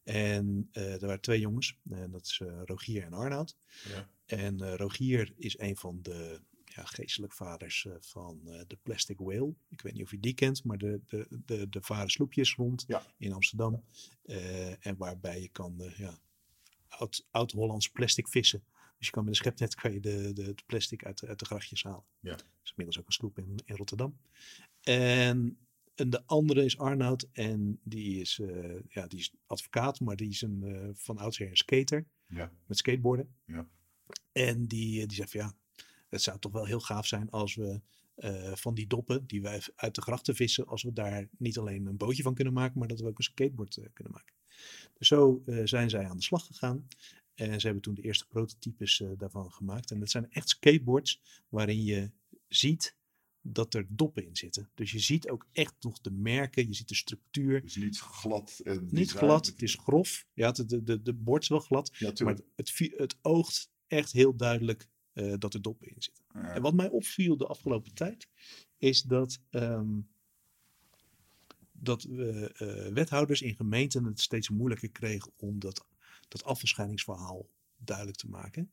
En 0.04 0.70
er 0.72 1.00
waren 1.00 1.22
twee 1.22 1.40
jongens. 1.40 1.78
En 1.90 2.12
dat 2.12 2.26
is 2.26 2.42
Rogier 2.66 3.04
en 3.04 3.14
Arnoud. 3.14 3.58
Ja. 3.90 4.10
En 4.26 4.62
eh, 4.62 4.76
Rogier 4.76 5.34
is 5.36 5.60
een 5.60 5.76
van 5.78 6.00
de 6.02 6.42
ja, 6.66 6.84
geestelijk 6.86 7.34
vaders 7.34 7.86
eh, 7.86 7.94
van 8.00 8.42
eh, 8.48 8.62
de 8.68 8.78
Plastic 8.84 9.18
Whale. 9.20 9.54
Ik 9.70 9.82
weet 9.82 9.94
niet 9.94 10.04
of 10.04 10.12
je 10.12 10.20
die 10.20 10.34
kent, 10.34 10.64
maar 10.64 10.78
de, 10.78 11.02
de, 11.08 11.28
de, 11.46 11.70
de 11.70 11.82
varen 11.82 12.10
sloepjes 12.10 12.56
rond 12.56 12.84
Ja. 12.88 13.04
in 13.18 13.34
Amsterdam. 13.34 13.84
En 14.80 14.98
waarbij 14.98 15.42
je 15.42 15.48
kan 15.50 15.92
ja, 15.98 16.18
oud- 16.88 17.28
oud-Hollands 17.32 17.90
plastic 17.90 18.28
vissen. 18.28 18.64
Dus 18.98 19.06
je 19.08 19.12
kan 19.14 19.24
met 19.24 19.34
een 19.34 19.40
schepnet 19.40 19.76
kan 19.76 19.94
je 19.94 20.00
de, 20.00 20.34
de, 20.34 20.44
het 20.44 20.66
plastic 20.66 21.06
uit, 21.06 21.20
de- 21.20 21.28
uit 21.28 21.40
de 21.40 21.46
grachtjes 21.46 21.84
halen. 21.84 22.04
Ja. 22.20 22.32
Dat 22.36 22.46
is 22.64 22.70
inmiddels 22.70 23.00
ook 23.00 23.06
een 23.06 23.12
sloep 23.14 23.38
in, 23.38 23.60
in 23.66 23.76
Rotterdam. 23.76 24.18
En, 24.82 25.58
en 25.96 26.10
de 26.10 26.26
andere 26.26 26.66
is 26.66 26.78
Arnoud. 26.78 27.28
En 27.32 27.80
die 27.84 28.20
is, 28.22 28.40
ja, 28.90 29.08
die 29.08 29.20
is 29.20 29.34
advocaat, 29.46 30.00
maar 30.00 30.16
die 30.16 30.30
is 30.30 30.42
een, 30.42 30.92
van 30.96 31.18
oudsher 31.18 31.50
een 31.50 31.58
skater 31.58 32.06
Ja. 32.28 32.52
met 32.66 32.78
skateboarden. 32.78 33.36
Ja. 33.46 33.68
En 34.32 34.66
die, 34.68 35.02
eh, 35.02 35.08
die 35.08 35.18
zegt 35.18 35.32
van 35.32 35.40
ja, 35.40 35.54
het 36.10 36.22
zou 36.22 36.40
toch 36.40 36.52
wel 36.52 36.66
heel 36.66 36.80
gaaf 36.80 37.08
zijn 37.08 37.30
als 37.30 37.56
we 37.56 37.82
eh, 38.16 38.56
van 38.56 38.74
die 38.74 38.88
doppen 38.88 39.28
die 39.28 39.42
wij 39.42 39.62
uit 39.76 39.96
de 39.96 40.02
grachten 40.02 40.36
vissen, 40.36 40.68
als 40.68 40.84
we 40.84 40.94
daar 40.94 41.28
niet 41.38 41.58
alleen 41.58 41.86
een 41.86 41.98
bootje 41.98 42.24
van 42.24 42.34
kunnen 42.34 42.54
maken, 42.54 42.80
maar 42.80 42.88
dat 42.88 43.00
we 43.00 43.08
ook 43.08 43.18
een 43.18 43.24
skateboard 43.24 43.78
eh, 43.78 43.86
kunnen 43.94 44.14
maken. 44.14 44.36
Dus 44.98 45.08
zo 45.08 45.44
zijn 45.64 45.90
zij 45.90 46.08
aan 46.08 46.18
de 46.18 46.24
slag 46.24 46.46
gegaan. 46.46 46.88
En 47.34 47.60
ze 47.60 47.66
hebben 47.66 47.84
toen 47.84 47.94
de 47.94 48.02
eerste 48.02 48.28
prototypes 48.28 49.04
daarvan 49.18 49.52
gemaakt. 49.52 49.92
En 49.92 50.00
dat 50.00 50.10
zijn 50.10 50.32
echt 50.32 50.50
skateboards 50.50 51.22
waarin 51.50 51.84
je 51.84 52.12
ziet 52.48 52.96
dat 53.42 53.74
er 53.74 53.86
doppen 53.90 54.26
in 54.26 54.36
zitten. 54.36 54.70
Dus 54.76 54.92
je 54.92 55.00
ziet 55.00 55.30
ook 55.30 55.48
echt 55.52 55.74
nog 55.80 56.02
de 56.02 56.12
merken, 56.12 56.68
je 56.68 56.74
ziet 56.74 56.88
de 56.88 56.96
structuur. 56.96 57.62
Dus 57.62 57.76
niet 57.76 58.00
glad 58.00 58.60
en 58.64 58.88
Niet 58.92 59.12
glad, 59.12 59.46
het 59.46 59.62
is 59.62 59.76
grof. 59.76 60.26
Ja, 60.34 60.52
de, 60.52 60.66
de, 60.66 60.84
de, 60.84 61.02
de 61.02 61.14
bord 61.14 61.42
is 61.42 61.50
wel 61.50 61.60
glad. 61.60 61.92
Ja, 61.98 62.12
Maar 62.24 62.34
het, 62.34 62.44
het, 62.56 62.94
het 62.98 63.18
oogt 63.22 63.72
echt 63.96 64.12
heel 64.12 64.36
duidelijk 64.36 64.88
eh, 65.14 65.34
dat 65.38 65.54
er 65.54 65.62
doppen 65.62 65.88
in 65.88 66.02
zitten. 66.02 66.24
Ja. 66.34 66.54
En 66.54 66.62
wat 66.62 66.74
mij 66.74 66.90
opviel 66.90 67.38
de 67.38 67.48
afgelopen 67.48 67.94
tijd, 67.94 68.28
is 68.78 69.02
dat, 69.02 69.40
ehm, 69.50 70.00
dat 71.72 72.04
we, 72.04 72.52
eh, 72.58 72.94
wethouders 72.94 73.42
in 73.42 73.56
gemeenten 73.56 74.04
het 74.06 74.22
steeds 74.22 74.50
moeilijker 74.50 74.92
kregen 74.92 75.32
om 75.36 75.60
dat, 75.60 75.86
dat 76.28 76.44
afvalscheidingsverhaal 76.44 77.50
duidelijk 77.78 78.18
te 78.18 78.30
maken. 78.30 78.72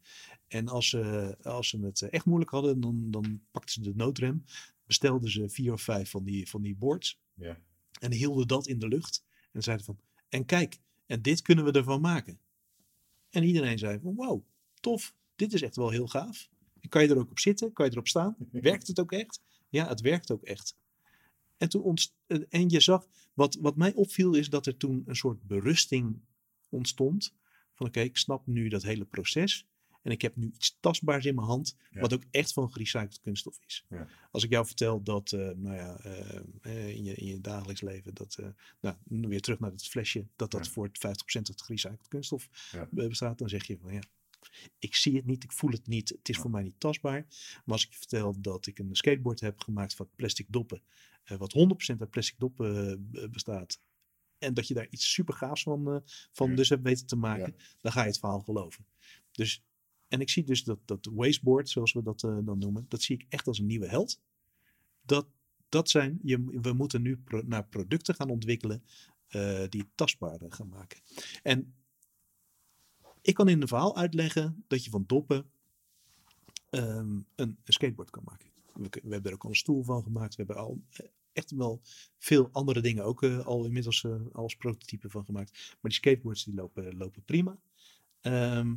En 0.49 0.69
als 0.69 0.89
ze, 0.89 1.37
als 1.43 1.69
ze 1.69 1.79
het 1.79 2.03
echt 2.03 2.25
moeilijk 2.25 2.51
hadden, 2.51 2.81
dan, 2.81 3.11
dan 3.11 3.43
pakten 3.51 3.75
ze 3.75 3.81
de 3.81 3.95
noodrem, 3.95 4.45
bestelden 4.87 5.31
ze 5.31 5.49
vier 5.49 5.73
of 5.73 5.83
vijf 5.83 6.11
van 6.11 6.25
die, 6.25 6.49
van 6.49 6.63
die 6.63 6.77
boards 6.77 7.21
Ja. 7.35 7.59
en 8.01 8.13
hielden 8.13 8.47
dat 8.47 8.67
in 8.67 8.79
de 8.79 8.89
lucht 8.89 9.25
en 9.53 9.63
zeiden 9.63 9.87
van, 9.87 9.99
en 10.29 10.45
kijk, 10.45 10.79
en 11.07 11.23
dit 11.23 11.43
kunnen 11.43 11.65
we 11.65 11.73
ervan 11.73 12.01
maken. 12.01 12.41
En 13.31 13.45
iedereen 13.45 13.79
zei 13.79 14.01
van, 14.01 14.15
wow, 14.15 14.43
tof, 14.81 15.15
dit 15.37 15.53
is 15.53 15.63
echt 15.63 15.77
wel 15.77 15.91
heel 15.91 16.07
gaaf. 16.09 16.49
Kan 16.89 17.03
je 17.03 17.09
er 17.09 17.19
ook 17.19 17.31
op 17.31 17.39
zitten? 17.39 17.73
Kan 17.73 17.85
je 17.87 17.93
erop 17.93 18.09
staan? 18.09 18.37
Werkt 18.53 18.87
het 18.87 19.01
ook 19.01 19.13
echt? 19.13 19.41
Ja, 19.69 19.89
het 19.89 20.01
werkt 20.01 20.31
ook 20.31 20.43
echt. 20.43 20.77
En, 21.57 21.69
toen 21.69 21.83
ontst- 21.83 22.15
en 22.49 22.69
je 22.69 22.81
zag, 22.81 23.07
wat, 23.35 23.55
wat 23.61 23.77
mij 23.77 23.95
opviel 23.95 24.35
is 24.35 24.49
dat 24.49 24.67
er 24.67 24.77
toen 24.77 25.03
een 25.07 25.17
soort 25.17 25.43
berusting 25.43 26.21
ontstond. 26.69 27.35
Van 27.75 27.87
oké, 27.87 28.01
ik 28.01 28.17
snap 28.17 28.47
nu 28.47 28.69
dat 28.69 28.83
hele 28.83 29.05
proces. 29.05 29.67
En 30.03 30.11
ik 30.11 30.23
heb 30.23 30.37
nu 30.37 30.47
iets 30.55 30.77
tastbaars 30.81 31.25
in 31.25 31.35
mijn 31.35 31.47
hand, 31.47 31.77
Ja. 31.91 32.01
wat 32.01 32.13
ook 32.13 32.23
echt 32.31 32.53
van 32.53 32.73
gerecycled 32.73 33.21
kunststof 33.21 33.59
is. 33.67 33.85
Ja. 33.89 34.09
Als 34.31 34.45
ik 34.45 34.51
jou 34.51 34.67
vertel 34.67 35.03
dat, 35.03 35.33
eh, 35.33 35.51
nou 35.57 35.77
ja, 35.77 35.97
eh, 35.99 36.37
eh, 36.61 36.89
in, 36.89 37.05
je, 37.05 37.15
in 37.15 37.27
je 37.27 37.41
dagelijks 37.41 37.81
leven, 37.81 38.15
dat, 38.15 38.39
nou, 38.81 38.97
weer 39.09 39.41
terug 39.41 39.59
naar 39.61 39.71
het 39.71 39.87
flesje, 39.89 40.27
dat 40.37 40.51
dat 40.51 40.65
Ja. 40.67 40.71
voor 40.73 40.85
het 40.87 40.99
50% 40.99 41.49
uit 41.49 41.63
gerecycled 41.63 42.09
kunststof 42.09 42.49
bestaat, 42.91 43.39
dan 43.39 43.49
zeg 43.49 43.67
je 43.67 43.79
van 43.79 43.93
ja, 43.93 44.01
ik 44.79 44.95
zie 44.95 45.17
het 45.17 45.27
niet, 45.27 45.45
ik 45.45 45.53
voel 45.53 45.71
het 45.71 45.87
niet, 45.87 46.09
het 46.09 46.29
is 46.29 46.39
voor 46.39 46.51
mij 46.51 46.63
niet 46.63 46.81
tastbaar. 46.81 47.27
Maar 47.65 47.75
als 47.75 47.85
ik 47.85 47.91
je 47.93 47.99
vertel 47.99 48.41
dat 48.41 48.67
ik 48.67 48.79
een 48.79 48.95
skateboard 48.97 49.41
heb 49.41 49.61
gemaakt 49.61 49.95
van 49.95 50.09
plastic 50.17 50.47
doppen, 50.49 50.83
eh, 51.25 51.37
wat 51.39 51.53
100% 51.53 52.01
uit 52.01 52.11
plastic 52.11 52.39
doppen 52.39 53.09
eh, 53.13 53.29
bestaat, 53.29 53.81
en 54.39 54.55
dat 54.55 54.69
je 54.69 54.75
daar 54.75 54.87
iets 54.91 55.13
super 55.13 55.35
gaafs 55.35 55.63
van, 55.63 55.89
eh, 55.91 55.97
van 56.33 56.51
Ja. 56.51 56.57
dus 56.57 56.69
hebt 56.69 56.83
weten 56.83 57.07
te 57.07 57.17
maken, 57.17 57.55
Ja. 57.57 57.65
dan 57.81 57.93
ga 57.93 58.01
je 58.01 58.07
het 58.07 58.19
verhaal 58.19 58.41
geloven. 58.41 58.87
Dus 59.33 59.63
En 60.09 60.21
ik 60.21 60.31
zie 60.31 60.45
dus 60.45 60.65
dat, 60.65 60.79
dat 60.85 61.09
wasteboard, 61.13 61.69
zoals 61.69 61.93
we 61.93 62.03
dat 62.03 62.21
dan 62.21 62.59
noemen, 62.59 62.85
dat 62.89 63.03
zie 63.03 63.17
ik 63.17 63.27
echt 63.29 63.47
als 63.47 63.59
een 63.59 63.67
nieuwe 63.67 63.87
held. 63.89 64.21
Dat, 65.03 65.27
dat 65.69 65.91
zijn, 65.91 66.19
je, 66.23 66.45
we 66.45 66.73
moeten 66.73 67.03
nu 67.03 67.17
pro- 67.17 67.43
naar 67.47 67.67
producten 67.67 68.15
gaan 68.15 68.31
ontwikkelen 68.31 68.85
eh, 69.27 69.65
die 69.69 69.81
het 69.81 69.91
tastbaarder 69.95 70.53
gaan 70.53 70.69
maken. 70.69 71.01
En 71.43 71.75
ik 73.23 73.35
kan 73.35 73.49
in 73.49 73.63
een 73.63 73.69
verhaal 73.69 73.97
uitleggen 73.97 74.65
dat 74.67 74.85
je 74.85 74.91
van 74.91 75.05
doppen 75.07 75.51
ehm, 76.71 77.11
een, 77.11 77.27
een 77.37 77.59
skateboard 77.65 78.11
kan 78.11 78.23
maken. 78.25 78.49
We, 78.73 79.13
hebben 79.13 79.31
er 79.31 79.33
ook 79.33 79.45
al 79.45 79.51
een 79.51 79.57
stoel 79.57 79.83
van 79.83 80.03
gemaakt. 80.03 80.37
We 80.37 80.43
hebben 80.45 80.63
al 80.65 80.83
eh, 80.91 81.07
echt 81.33 81.51
wel 81.51 81.81
veel 82.19 82.49
andere 82.53 82.81
dingen 82.81 83.05
ook 83.05 83.23
eh, 83.23 83.47
al 83.47 83.65
inmiddels 83.65 84.05
eh, 84.05 84.27
als 84.33 84.57
prototype 84.57 85.11
van 85.11 85.25
gemaakt. 85.25 85.53
Maar 85.53 85.91
die 85.91 85.93
skateboards 85.93 86.45
die 86.45 86.55
lopen, 86.55 86.97
lopen 86.97 87.25
prima. 87.25 87.61
Ehm, 88.21 88.77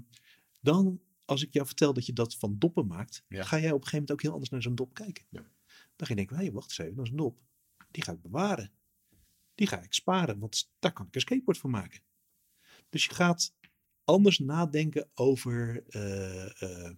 dan, 0.59 1.01
als 1.25 1.43
ik 1.43 1.53
jou 1.53 1.65
vertel 1.65 1.93
dat 1.93 2.05
je 2.05 2.13
dat 2.13 2.35
van 2.35 2.55
doppen 2.59 2.87
maakt, 2.87 3.23
Ja. 3.27 3.43
ga 3.43 3.59
jij 3.59 3.71
op 3.71 3.81
een 3.81 3.87
gegeven 3.87 3.91
moment 3.99 4.11
ook 4.11 4.21
heel 4.21 4.31
anders 4.31 4.49
naar 4.49 4.61
zo'n 4.61 4.75
dop 4.75 4.93
kijken. 4.93 5.25
Ja. 5.29 5.51
Dan 5.95 6.07
ga 6.07 6.13
je 6.13 6.15
denken, 6.15 6.37
hé, 6.37 6.51
wacht 6.51 6.69
eens 6.69 6.77
even, 6.77 6.95
dat 6.95 7.05
is 7.05 7.11
een 7.11 7.17
dop. 7.17 7.39
Die 7.91 8.03
ga 8.03 8.11
ik 8.11 8.21
bewaren. 8.21 8.71
Die 9.55 9.67
ga 9.67 9.81
ik 9.81 9.93
sparen, 9.93 10.39
want 10.39 10.71
daar 10.79 10.93
kan 10.93 11.07
ik 11.07 11.15
een 11.15 11.21
skateboard 11.21 11.57
van 11.57 11.69
maken. 11.69 12.01
Dus 12.89 13.05
je 13.05 13.13
gaat 13.13 13.53
anders 14.03 14.39
nadenken 14.39 15.09
over 15.13 15.83
eh, 15.87 16.61
eh, 16.61 16.95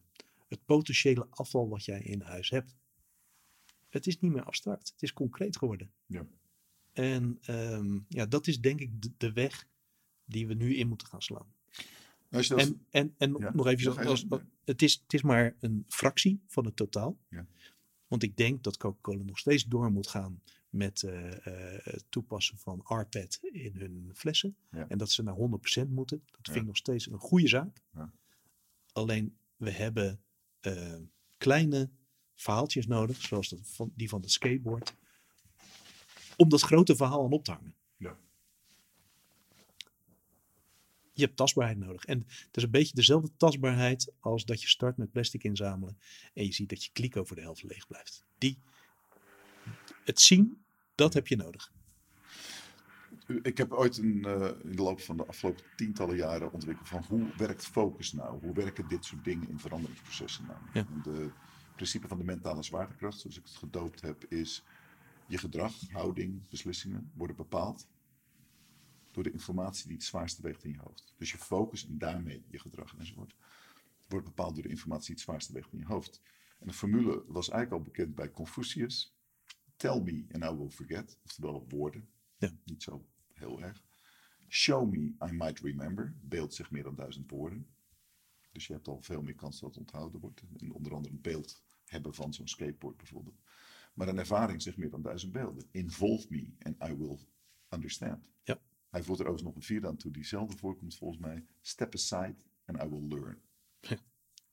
het 0.48 0.66
potentiële 0.66 1.28
afval 1.30 1.70
wat 1.70 1.86
jij 1.86 2.02
in 2.02 2.22
huis 2.22 2.50
hebt. 2.50 2.76
Het 3.90 4.08
is 4.08 4.20
niet 4.20 4.32
meer 4.32 4.44
abstract, 4.44 4.88
het 4.92 5.02
is 5.02 5.14
concreet 5.14 5.58
geworden. 5.58 5.92
Ja. 6.06 6.28
En 6.94 7.38
ehm, 7.42 8.00
ja, 8.08 8.26
dat 8.26 8.48
is 8.48 8.60
denk 8.62 8.80
ik 8.80 9.02
de, 9.02 9.12
de 9.18 9.32
weg 9.34 9.68
die 10.26 10.48
we 10.48 10.54
nu 10.54 10.76
in 10.76 10.88
moeten 10.88 11.08
gaan 11.08 11.22
slaan. 11.22 11.54
Als 12.32 12.48
je 12.48 12.56
dat, 12.56 12.68
En, 12.68 12.86
en, 12.90 13.16
en 13.18 13.36
Ja, 13.40 13.52
nog 13.54 13.68
even, 13.68 13.94
zo- 13.94 14.02
als, 14.02 14.26
het, 14.64 14.82
is, 14.82 14.94
het 15.04 15.14
is 15.14 15.22
maar 15.22 15.56
een 15.60 15.84
fractie 15.88 16.42
van 16.48 16.66
het 16.66 16.76
totaal. 16.76 17.18
Ja. 17.30 17.46
Want 18.08 18.24
ik 18.24 18.38
denk 18.38 18.64
dat 18.64 18.78
Coca-Cola 18.78 19.24
nog 19.24 19.40
steeds 19.40 19.64
door 19.66 19.92
moet 19.92 20.08
gaan 20.08 20.42
met 20.76 21.04
eh, 21.04 21.32
eh, 21.32 21.80
het 21.84 22.06
toepassen 22.10 22.58
van 22.58 22.84
RPET 22.88 23.40
in 23.42 23.76
hun 23.76 24.12
flessen. 24.14 24.56
Ja. 24.72 24.88
En 24.88 24.98
dat 24.98 25.12
ze 25.12 25.24
naar 25.24 25.36
100% 25.36 25.90
moeten. 25.90 26.24
Dat 26.32 26.46
vind 26.46 26.56
ik 26.58 26.66
nog 26.66 26.78
steeds 26.78 27.08
een 27.08 27.20
goede 27.20 27.48
zaak. 27.48 27.82
Ja. 27.94 28.14
Alleen 28.92 29.38
we 29.56 29.72
hebben 29.72 30.22
eh, 30.60 30.96
kleine 31.38 31.90
verhaaltjes 32.36 32.88
nodig, 32.88 33.22
zoals 33.22 33.50
dat 33.50 33.60
van, 33.64 33.92
die 33.96 34.10
van 34.10 34.22
het 34.22 34.32
skateboard, 34.32 34.96
om 36.38 36.50
dat 36.50 36.62
grote 36.62 36.96
verhaal 36.96 37.26
aan 37.26 37.34
op 37.34 37.44
te 37.44 37.52
hangen. 37.52 37.76
Ja. 37.98 38.18
Je 41.14 41.24
hebt 41.24 41.38
tastbaarheid 41.38 41.78
nodig. 41.78 42.06
En 42.06 42.20
het 42.28 42.58
is 42.58 42.64
een 42.64 42.72
beetje 42.72 42.96
dezelfde 42.96 43.32
tastbaarheid 43.38 44.12
als 44.20 44.46
dat 44.46 44.62
je 44.62 44.68
start 44.68 44.98
met 44.98 45.12
plastic 45.12 45.44
inzamelen 45.44 45.98
en 46.34 46.46
je 46.46 46.54
ziet 46.54 46.70
dat 46.70 46.84
je 46.84 46.92
kliko 46.92 47.24
voor 47.24 47.36
de 47.36 47.42
helft 47.42 47.64
leeg 47.64 47.88
blijft. 47.88 48.26
Die, 48.38 48.60
het 50.04 50.22
zien, 50.22 50.65
dat 50.96 51.14
heb 51.14 51.28
je 51.28 51.36
nodig. 51.36 51.74
Ik 53.42 53.58
heb 53.58 53.72
ooit 53.72 53.98
een, 53.98 54.26
eh, 54.26 54.50
in 54.64 54.76
de 54.76 54.82
loop 54.82 55.02
van 55.02 55.18
de 55.18 55.26
afgelopen 55.26 55.64
tientallen 55.76 56.16
jaren 56.16 56.52
ontwikkeld 56.52 56.88
van 56.88 57.04
hoe 57.08 57.36
werkt 57.38 57.66
focus 57.66 58.14
nou? 58.14 58.40
Hoe 58.40 58.54
werken 58.54 58.88
dit 58.88 59.06
soort 59.06 59.24
dingen 59.24 59.50
in 59.50 59.60
veranderingsprocessen 59.60 60.46
nou? 60.46 60.60
Ja. 60.74 60.88
En 60.88 61.02
de 61.04 61.32
principe 61.76 62.08
van 62.08 62.18
de 62.18 62.24
mentale 62.24 62.64
zwaartekracht, 62.64 63.20
zoals 63.20 63.38
ik 63.38 63.44
het 63.44 63.56
gedoopt 63.56 64.02
heb, 64.02 64.26
is 64.30 64.64
je 65.28 65.38
gedrag, 65.38 65.74
houding, 65.92 66.50
beslissingen 66.50 67.12
worden 67.14 67.36
bepaald 67.36 67.88
door 69.12 69.24
de 69.24 69.32
informatie 69.32 69.88
die 69.88 69.96
het 69.96 70.06
zwaarste 70.06 70.42
weegt 70.42 70.64
in 70.64 70.72
je 70.72 70.80
hoofd. 70.80 71.14
Dus 71.18 71.32
je 71.32 71.38
focus 71.38 71.88
en 71.88 71.98
daarmee 71.98 72.46
je 72.48 72.60
gedrag 72.60 72.96
enzovoort 72.98 73.36
wordt 74.08 74.26
bepaald 74.26 74.54
door 74.54 74.64
de 74.64 74.70
informatie 74.70 75.06
die 75.06 75.16
het 75.16 75.24
zwaarste 75.24 75.54
weegt 75.54 75.72
in 75.72 75.80
je 75.80 75.86
hoofd. 75.86 76.22
En 76.60 76.68
de 76.68 76.74
formule 76.74 77.24
was 77.28 77.50
eigenlijk 77.50 77.72
al 77.72 77.92
bekend 77.92 78.16
bij 78.16 78.32
Confucius. 78.32 79.15
Tell 79.76 80.02
me 80.02 80.26
and 80.32 80.44
I 80.44 80.58
will 80.58 80.70
forget. 80.70 81.18
Oftewel 81.24 81.66
woorden. 81.68 82.10
Ja. 82.38 82.52
Niet 82.64 82.84
zo 82.84 83.06
heel 83.34 83.62
erg. 83.62 83.84
Show 84.48 84.92
me, 84.92 85.00
I 85.00 85.32
might 85.32 85.60
remember. 85.60 86.16
Beeld 86.22 86.54
zegt 86.54 86.72
meer 86.72 86.84
dan 86.84 86.96
duizend 86.96 87.30
woorden. 87.30 87.68
Dus 88.52 88.68
je 88.68 88.74
hebt 88.74 88.88
al 88.88 89.02
veel 89.02 89.22
meer 89.22 89.36
kans 89.36 89.60
dat 89.60 89.70
het 89.70 89.78
onthouden 89.78 90.20
wordt. 90.20 90.42
En 90.58 90.72
onder 90.72 90.94
andere 90.94 91.14
een 91.14 91.22
beeld 91.22 91.64
hebben 91.86 92.14
van 92.14 92.34
zo'n 92.34 92.48
skateboard 92.48 92.98
bijvoorbeeld. 92.98 93.42
Maar 93.94 94.08
een 94.08 94.18
ervaring 94.18 94.62
zegt 94.62 94.78
meer 94.78 94.90
dan 94.90 95.02
duizend 95.02 95.32
beelden. 95.32 95.68
Involve 95.72 96.28
me 96.30 96.48
and 96.60 96.90
I 96.90 96.96
will 96.96 97.18
understand. 97.70 98.24
Ja. 98.44 98.62
Hij 98.90 99.04
voert 99.04 99.20
er 99.20 99.26
overigens 99.26 99.44
nog 99.44 99.56
een 99.56 99.68
vierde 99.68 99.88
aan 99.88 99.98
toe. 99.98 100.12
Diezelfde 100.12 100.58
voorkomt 100.58 100.96
volgens 100.96 101.20
mij. 101.20 101.46
Step 101.62 101.94
aside 101.94 102.36
and 102.66 102.84
I 102.84 102.88
will 102.88 103.08
learn. 103.08 103.42
Ja. 103.80 103.98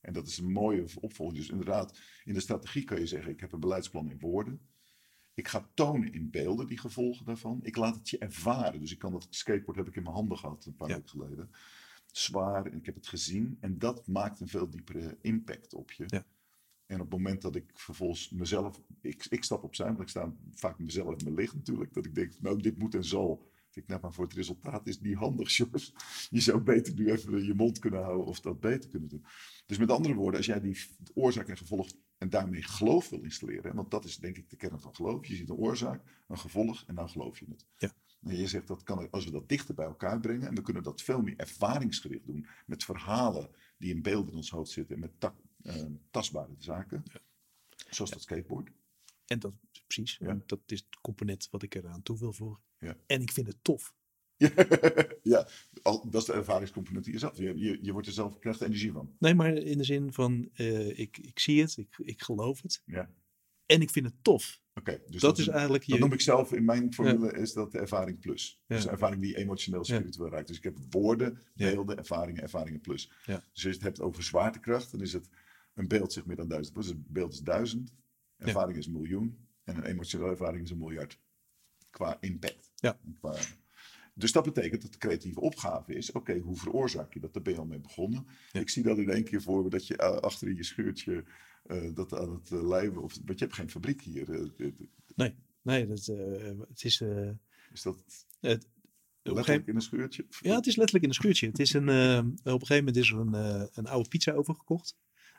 En 0.01 0.13
dat 0.13 0.27
is 0.27 0.39
een 0.39 0.53
mooie 0.53 0.87
opvolging. 1.01 1.39
Dus 1.39 1.49
inderdaad, 1.51 1.99
in 2.25 2.35
de 2.35 2.41
strategie 2.41 2.85
kan 2.85 2.99
je 2.99 3.07
zeggen: 3.07 3.33
ik 3.33 3.41
heb 3.41 3.53
een 3.53 3.61
beleidsplan 3.61 4.11
in 4.11 4.19
woorden. 4.19 4.61
Ik 5.35 5.49
ga 5.49 5.69
tonen 5.75 6.13
in 6.13 6.31
beelden 6.31 6.67
die 6.67 6.79
gevolgen 6.79 7.25
daarvan. 7.25 7.61
Ik 7.63 7.77
laat 7.77 7.95
het 7.95 8.11
je 8.11 8.19
ervaren. 8.19 8.81
Dus 8.81 8.93
ik 8.93 8.99
kan 8.99 9.13
dat 9.13 9.27
skateboard 9.31 9.79
heb 9.79 9.89
ik 9.89 9.97
in 9.97 10.03
mijn 10.03 10.15
handen 10.15 10.39
gehad 10.39 10.65
een 10.65 10.77
paar 10.77 10.89
Ja. 10.89 10.95
weken 10.95 11.11
geleden. 11.11 11.51
Zwaar 12.07 12.67
en 12.67 12.77
ik 12.77 12.87
heb 12.87 12.95
het 12.95 13.07
gezien. 13.09 13.57
En 13.61 13.79
dat 13.79 14.07
maakt 14.07 14.41
een 14.41 14.49
veel 14.49 14.71
diepere 14.71 15.19
impact 15.21 15.75
op 15.75 15.93
je. 15.93 16.05
Ja. 16.07 16.25
En 16.87 17.01
op 17.01 17.11
het 17.11 17.19
moment 17.19 17.43
dat 17.43 17.57
ik 17.57 17.71
vervolgens 17.75 18.31
mezelf. 18.31 18.81
Ik, 19.01 19.27
ik 19.29 19.45
stap 19.45 19.63
opzij, 19.65 19.87
want 19.87 20.01
ik 20.01 20.09
sta 20.09 20.35
vaak 20.55 20.79
mezelf 20.79 21.17
in 21.19 21.25
mijn 21.25 21.37
licht 21.37 21.55
natuurlijk. 21.55 21.95
Dat 21.95 22.07
ik 22.07 22.15
denk, 22.15 22.33
nou, 22.41 22.63
dit 22.63 22.79
moet 22.79 22.95
en 22.95 23.05
zal. 23.05 23.51
Ik 23.75 23.87
nou, 23.87 24.01
maar 24.01 24.13
voor 24.13 24.25
het 24.25 24.35
resultaat 24.35 24.87
is 24.87 24.95
het 24.95 25.05
niet 25.05 25.17
handig, 25.17 25.53
Jos. 25.57 25.95
Je 26.31 26.41
zou 26.41 26.61
beter 26.61 26.95
nu 26.95 27.11
even 27.11 27.45
je 27.45 27.55
mond 27.55 27.79
kunnen 27.79 28.03
houden 28.03 28.27
of 28.27 28.41
dat 28.41 28.61
beter 28.61 28.91
kunnen 28.91 29.09
doen. 29.09 29.25
Dus 29.67 29.79
met 29.79 29.91
andere 29.91 30.15
woorden, 30.15 30.37
als 30.37 30.47
jij 30.47 30.61
die 30.61 30.77
oorzaak 31.15 31.49
en 31.49 31.57
gevolg 31.57 31.89
en 32.23 32.31
daarmee 32.31 32.63
geloof 32.63 33.09
wil 33.09 33.23
installeren, 33.23 33.75
want 33.75 33.91
dat 33.91 34.05
is 34.05 34.17
denk 34.17 34.37
ik 34.37 34.51
de 34.51 34.57
kern 34.57 34.81
van 34.81 34.95
geloof. 34.95 35.27
Je 35.27 35.37
ziet 35.37 35.49
een 35.49 35.57
oorzaak, 35.57 36.03
een 36.29 36.39
gevolg 36.39 36.85
en 36.87 36.95
dan 36.95 37.09
geloof 37.09 37.39
je 37.39 37.47
het. 37.49 37.67
Ja. 37.77 37.93
En 38.23 38.37
je 38.37 38.47
zegt 38.47 38.67
dat 38.67 38.83
kan, 38.83 39.11
als 39.11 39.25
we 39.25 39.31
dat 39.31 39.49
dichter 39.49 39.75
bij 39.75 39.87
elkaar 39.87 40.21
brengen 40.21 40.49
en 40.49 40.55
we 40.55 40.63
kunnen 40.63 40.83
dat 40.83 41.03
veel 41.03 41.23
meer 41.23 41.37
ervaringsgericht 41.37 42.27
doen 42.27 42.47
met 42.67 42.85
verhalen 42.85 43.51
die 43.79 43.95
in 43.95 44.03
beeld 44.03 44.29
in 44.29 44.35
ons 44.37 44.51
hoofd 44.51 44.71
zitten 44.71 44.95
en 44.95 45.01
met 45.01 45.21
ta- 45.21 45.37
eh, 45.63 45.85
tastbare 46.11 46.55
zaken, 46.59 47.03
zoals 47.91 48.11
dat 48.11 48.23
skateboard. 48.23 48.71
En 49.27 49.39
dat 49.39 49.53
precies. 49.87 50.17
Ja. 50.21 50.39
Dat 50.47 50.61
is 50.67 50.79
het 50.79 51.01
component 51.01 51.49
wat 51.51 51.63
ik 51.63 51.75
eraan 51.75 52.03
toe 52.03 52.19
wil 52.19 52.33
voegen. 52.33 52.63
Ja. 52.79 52.97
En 53.07 53.21
ik 53.23 53.33
vind 53.33 53.47
het 53.47 53.59
tof. 53.65 53.95
ja, 55.33 55.49
dat 55.83 56.15
is 56.15 56.25
de 56.25 56.33
ervaringscomponent 56.33 57.05
die 57.05 57.13
je 57.13 57.19
zelf. 57.19 57.37
Je, 57.37 57.59
je, 57.59 57.79
je 57.83 57.93
wordt 57.93 58.07
er 58.07 58.13
zelf 58.13 58.39
krijgt 58.39 58.61
er 58.61 58.67
energie 58.67 58.93
van. 58.93 59.15
Nee, 59.19 59.35
maar 59.35 59.53
in 59.53 59.79
de 59.79 59.85
zin 59.85 60.13
van 60.13 60.49
eh, 60.55 60.99
ik, 60.99 61.19
ik 61.19 61.39
zie 61.39 61.61
het, 61.61 61.77
ik, 61.77 61.99
ik 61.99 62.23
geloof 62.23 62.63
het. 62.63 62.83
Ja. 62.87 63.11
En 63.67 63.81
ik 63.81 63.91
vind 63.91 64.07
het 64.07 64.15
tof. 64.23 64.61
Oké, 64.75 65.01
dus 65.07 65.21
dat, 65.21 65.39
is 65.39 65.49
eigenlijk 65.49 65.87
Dat 65.87 65.97
je. 65.97 66.03
noem 66.03 66.13
ik 66.13 66.21
zelf 66.21 66.53
in 66.53 66.65
mijn 66.65 66.95
formule 66.95 67.33
is 67.33 67.53
dat 67.53 67.73
de 67.73 67.79
ervaring 67.79 68.19
plus. 68.21 68.61
Ja. 68.67 68.75
Dus 68.75 68.85
de 68.85 68.91
ervaring 68.91 69.23
die 69.23 69.37
emotioneel 69.37 69.85
spiritueel 69.85 70.31
raakt. 70.31 70.47
Dus 70.47 70.57
ik 70.57 70.63
heb 70.63 70.79
woorden, 70.91 71.39
beelden, 71.55 71.97
ervaringen, 71.97 72.43
ervaringen 72.43 72.81
plus. 72.81 73.13
Dus 73.27 73.35
als 73.53 73.63
je 73.63 73.69
het 73.69 73.83
hebt 73.83 74.01
over 74.01 74.23
zwaartekracht, 74.23 74.91
dan 74.91 75.01
is 75.01 75.13
het 75.13 75.29
een 75.75 75.89
beeld 75.89 76.13
zegt 76.13 76.27
meer 76.27 76.37
dan 76.37 76.49
duizend. 76.49 76.77
Dus 76.77 76.89
een 76.89 77.05
beeld 77.09 77.33
is 77.33 77.41
duizend, 77.41 77.95
ervaring 78.37 78.79
is 78.79 78.87
een 78.87 78.93
miljoen 78.93 79.39
en 79.65 79.77
een 79.77 79.85
emotionele 79.85 80.31
ervaring 80.31 80.65
is 80.65 80.71
een 80.71 80.79
miljard. 80.79 81.19
Qua 81.91 82.17
impact. 82.21 82.73
Ja. 82.77 82.99
Qua, 83.19 83.37
dus 84.15 84.33
dat 84.33 84.45
betekent 84.45 84.83
dat 84.83 84.93
de 84.93 84.99
creatieve 84.99 85.41
opgave 85.41 85.95
is, 85.95 86.13
oké, 86.13 86.39
hoe 86.39 86.57
veroorzaak 86.57 87.15
je 87.15 87.21
dat? 87.21 87.33
Daar 87.35 87.43
ben 87.43 87.53
je 87.53 87.59
al 87.59 87.67
mee 87.67 87.79
begonnen. 87.79 88.27
Ja. 88.53 88.61
Ik 88.61 88.71
zie 88.71 88.83
dat 88.83 88.99
in 88.99 89.11
één 89.11 89.25
keer 89.25 89.43
voor 89.43 89.63
me 89.63 89.71
dat 89.71 89.87
je 89.87 89.97
eh, 89.97 90.17
achter 90.17 90.49
in 90.49 90.57
je 90.57 90.65
schuurtje 90.65 91.25
eh, 91.67 91.95
dat 91.95 92.15
aan 92.15 92.33
het 92.33 92.51
uh, 92.51 92.69
lijven, 92.69 93.03
of, 93.03 93.19
want 93.25 93.39
je 93.39 93.45
hebt 93.45 93.57
geen 93.57 93.71
fabriek 93.71 94.03
hier. 94.03 94.51
Nee, 95.15 95.35
nee 95.63 95.87
dat, 95.87 96.07
het 96.69 96.85
is. 96.85 97.01
is 97.73 97.83
dat 97.83 98.05
het, 98.41 98.67
letterlijk 99.23 99.67
in 99.67 99.75
een 99.75 99.83
schuurtje? 99.83 100.27
Ja, 100.41 100.55
het 100.55 100.67
is 100.67 100.77
letterlijk 100.77 101.05
in 101.05 101.11
een 101.11 101.17
schuurtje. 101.17 101.47
Het 101.47 101.59
is 101.59 101.73
een, 101.73 101.89
op 101.89 102.61
een 102.61 102.67
gegeven 102.67 102.77
moment 102.77 102.97
is 102.97 103.11
er 103.11 103.19
een, 103.19 103.35
een 103.73 103.87
oude 103.87 104.09
pizza 104.09 104.33
overgekocht. 104.33 104.97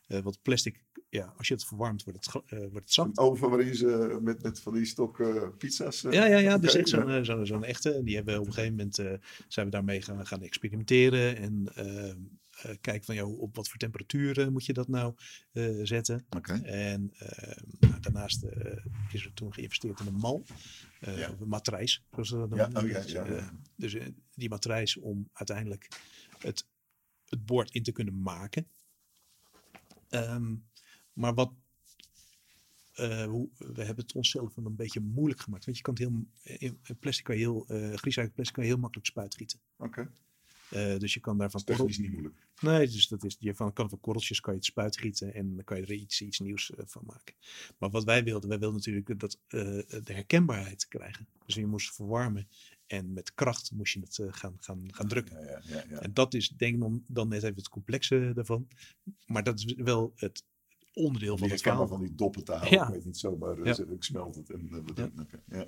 Wat 0.07 0.41
plastic, 0.41 0.83
ja, 1.13 1.33
als 1.37 1.47
je 1.47 1.53
het 1.53 1.65
verwarmt, 1.65 2.03
wordt 2.03 2.25
het, 2.25 2.43
eh, 2.45 2.59
wordt 2.59 2.73
het 2.85 2.93
zacht. 2.93 3.17
Oven 3.17 3.49
waarin 3.49 3.75
ze 3.75 4.19
met, 4.21 4.43
met 4.43 4.59
van 4.59 4.73
die 4.73 4.85
stok 4.85 5.19
eh, 5.19 5.47
pizza's... 5.57 6.03
eh, 6.03 6.11
Ja, 6.11 6.25
ja, 6.25 6.37
ja. 6.37 6.57
Dus 6.57 6.75
echt 6.75 6.89
zo'n 6.89 7.09
eh, 7.09 7.43
zo'n 7.43 7.63
echte. 7.63 7.91
En 7.93 8.03
die 8.03 8.15
hebben 8.15 8.39
op 8.39 8.45
een 8.47 8.53
gegeven 8.53 8.75
moment 8.75 8.97
eh, 8.99 9.13
zijn 9.47 9.65
we 9.65 9.71
daarmee 9.71 10.01
gaan, 10.01 10.27
gaan 10.27 10.41
experimenteren. 10.41 11.37
En 11.37 11.71
eh, 11.75 12.09
eh, 12.09 12.15
kijken 12.81 13.03
van, 13.03 13.15
joh, 13.15 13.39
op 13.41 13.55
wat 13.55 13.69
voor 13.69 13.77
temperatuur 13.77 14.39
eh, 14.39 14.47
moet 14.47 14.65
je 14.65 14.73
dat 14.73 14.87
nou 14.87 15.13
eh, 15.51 15.79
zetten. 15.83 16.25
Oké. 16.37 16.53
En 16.63 17.13
eh, 17.17 17.57
nou, 17.79 17.99
daarnaast 17.99 18.43
eh, 18.43 18.85
is 19.11 19.25
er 19.25 19.33
toen 19.33 19.53
geïnvesteerd 19.53 19.99
in 19.99 20.07
een 20.07 20.13
mal. 20.15 20.43
eh, 20.99 21.17
Ja. 21.17 21.29
Of 21.29 21.39
een 21.39 21.47
matrijs, 21.47 22.03
zoals 22.11 22.29
ze 22.29 22.35
dat 22.37 22.49
Ja, 22.49 22.55
noemen. 22.67 22.83
oh 22.83 22.89
ja, 22.89 23.01
Dus, 23.01 23.11
ja, 23.11 23.25
eh, 23.25 23.47
dus 23.75 23.93
eh, 23.93 24.05
die 24.35 24.49
matrijs 24.49 24.97
om 24.97 25.29
uiteindelijk 25.33 25.87
het, 26.39 26.65
het 27.25 27.45
bord 27.45 27.71
in 27.71 27.83
te 27.83 27.91
kunnen 27.91 28.21
maken. 28.21 28.67
Ehm, 30.09 30.55
maar 31.13 31.33
wat 31.33 31.51
eh, 32.93 33.25
hoe, 33.25 33.49
we 33.57 33.83
hebben 33.83 34.03
het 34.03 34.13
onszelf 34.13 34.57
een 34.57 34.75
beetje 34.75 34.99
moeilijk 34.99 35.41
gemaakt. 35.41 35.65
Want 35.65 35.77
je 35.77 35.83
kan 35.83 35.93
het 35.93 36.03
heel, 36.03 36.25
in 36.43 36.79
in 36.83 36.97
plastic 36.99 37.25
kan 37.25 37.35
je 37.35 37.41
heel, 37.41 37.65
eh 37.67 37.77
gerecycled 37.77 38.33
plastic 38.33 38.55
kan 38.55 38.63
je 38.63 38.69
heel 38.69 38.79
makkelijk 38.79 39.07
spuitgieten. 39.07 39.59
Oké. 39.77 40.11
Eh, 40.69 40.97
dus 40.97 41.13
je 41.13 41.19
kan 41.19 41.37
daarvan 41.37 41.61
Dat 41.65 41.69
is 41.69 41.75
technisch 41.75 41.97
niet 41.97 42.11
moeilijk. 42.11 42.35
Nee, 42.61 42.87
dus 42.87 43.07
dat 43.07 43.23
is, 43.23 43.35
je 43.39 43.55
van, 43.55 43.73
kan 43.73 43.89
van 43.89 43.99
korreltjes 43.99 44.39
kan 44.39 44.53
je 44.53 44.59
het 44.59 44.67
spuitgieten 44.67 45.33
en 45.33 45.55
dan 45.55 45.63
kan 45.63 45.77
je 45.77 45.83
er 45.83 45.91
iets, 45.91 46.21
iets 46.21 46.39
nieuws 46.39 46.71
eh, 46.75 46.83
van 46.87 47.03
maken. 47.05 47.35
Maar 47.77 47.89
wat 47.89 48.03
wij 48.03 48.23
wilden, 48.23 48.49
wij 48.49 48.59
wilden 48.59 48.77
natuurlijk 48.77 49.19
dat, 49.19 49.39
eh, 49.47 49.59
de 50.03 50.13
herkenbaarheid 50.13 50.87
krijgen. 50.87 51.27
Dus 51.45 51.55
je 51.55 51.65
moest 51.65 51.95
verwarmen 51.95 52.47
en 52.87 53.13
met 53.13 53.33
kracht 53.33 53.71
moest 53.71 53.93
je 53.93 53.99
het 53.99 54.19
eh, 54.19 54.27
gaan, 54.29 54.57
gaan, 54.59 54.93
gaan 54.93 55.07
drukken. 55.07 55.39
Ja, 55.39 55.49
ja, 55.49 55.61
ja, 55.65 55.83
ja. 55.89 55.99
En 55.99 56.13
dat 56.13 56.33
is 56.33 56.49
denk 56.49 56.73
ik 56.73 56.79
dan, 56.79 57.03
dan 57.07 57.27
net 57.27 57.43
even 57.43 57.55
het 57.55 57.69
complexe 57.69 58.31
daarvan. 58.35 58.67
Maar 59.25 59.43
dat 59.43 59.59
is 59.59 59.73
wel 59.73 60.13
het 60.15 60.43
onderdeel 60.93 61.37
van 61.37 61.49
het 61.49 61.61
verhaal. 61.61 61.87
van 61.87 61.99
die 62.01 62.15
doppen 62.15 62.43
te 62.43 62.51
houden. 62.51 62.71
Ja. 62.79 62.87
Ik 62.87 62.93
weet 62.93 63.05
niet 63.05 63.17
zomaar, 63.17 63.57
uh, 63.57 63.65
Ja. 63.65 63.83
ik 63.89 64.03
smelt 64.03 64.35
het 64.35 64.49
en 64.49 64.61
uh, 64.71 64.79
we 64.85 64.93
doen 64.93 65.11
oké, 65.21 65.41
ja. 65.47 65.67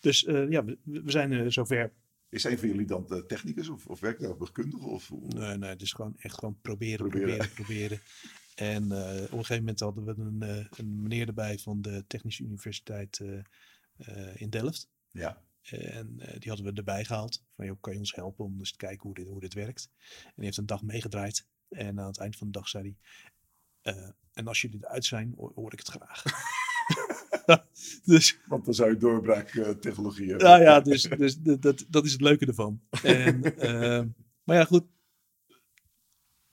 Dus 0.00 0.24
eh, 0.24 0.50
ja, 0.50 0.64
we, 0.64 0.78
we 0.82 1.10
zijn 1.10 1.32
er 1.32 1.52
zover. 1.52 1.92
Is 2.28 2.44
een 2.44 2.58
van 2.58 2.68
jullie 2.68 2.86
dan 2.86 3.06
de 3.08 3.26
technicus 3.26 3.68
of, 3.68 3.86
of 3.86 4.00
werktuigbouwkundige? 4.00 4.86
Of, 4.86 5.10
Nee, 5.10 5.56
nee, 5.58 5.70
het 5.70 5.82
is 5.82 5.92
gewoon 5.92 6.14
echt 6.18 6.38
gewoon 6.38 6.58
proberen, 6.62 7.08
Proberen. 7.08 7.26
proberen, 7.36 7.54
proberen. 7.54 8.00
En 8.54 8.92
eh, 8.92 9.22
op 9.22 9.30
een 9.32 9.38
gegeven 9.38 9.56
moment 9.58 9.80
hadden 9.80 10.04
we 10.04 10.14
een, 10.16 10.42
eh, 10.42 10.66
een 10.78 11.02
meneer 11.02 11.26
erbij 11.28 11.58
van 11.58 11.82
de 11.82 12.04
Technische 12.06 12.42
Universiteit 12.44 13.18
eh, 13.20 13.38
eh, 13.96 14.40
in 14.40 14.50
Delft. 14.50 14.88
ja. 15.10 15.42
En 15.64 16.14
eh, 16.18 16.40
die 16.40 16.48
hadden 16.48 16.66
we 16.72 16.72
erbij 16.78 17.04
gehaald. 17.04 17.42
Van, 17.56 17.66
joh, 17.66 17.76
kan 17.80 17.92
je 17.92 17.98
ons 17.98 18.14
helpen 18.14 18.44
om 18.44 18.58
eens 18.58 18.70
te 18.70 18.76
kijken 18.76 19.02
hoe 19.02 19.14
dit, 19.14 19.26
hoe 19.26 19.40
dit 19.40 19.54
werkt? 19.54 19.90
En 20.24 20.32
die 20.36 20.44
heeft 20.44 20.56
een 20.56 20.66
dag 20.66 20.82
meegedraaid. 20.82 21.46
En 21.68 22.00
aan 22.00 22.06
het 22.06 22.18
eind 22.18 22.36
van 22.36 22.46
de 22.46 22.52
dag 22.52 22.68
zei 22.68 22.96
hij... 23.82 24.12
eh, 24.34 24.40
en 24.42 24.46
als 24.48 24.60
jullie 24.60 24.78
eruit 24.82 25.04
zijn, 25.04 25.32
hoor, 25.36 25.72
ik 25.72 25.78
het 25.78 25.88
graag. 25.88 26.22
dus 28.04 28.38
Want 28.46 28.64
dan 28.64 28.74
zou 28.74 28.90
je 28.90 28.96
doorbraaktechnologie 28.96 30.28
hebben. 30.28 30.46
nou 30.46 30.62
ja, 30.62 30.80
dus, 30.80 31.02
dus 31.02 31.38
dat- 31.40 31.84
dat, 31.88 32.04
is 32.04 32.12
het 32.12 32.20
leuke 32.20 32.46
ervan. 32.46 32.80
En, 33.02 33.42
ehm, 33.58 34.08
maar 34.44 34.56
ja, 34.56 34.64
goed. 34.64 34.84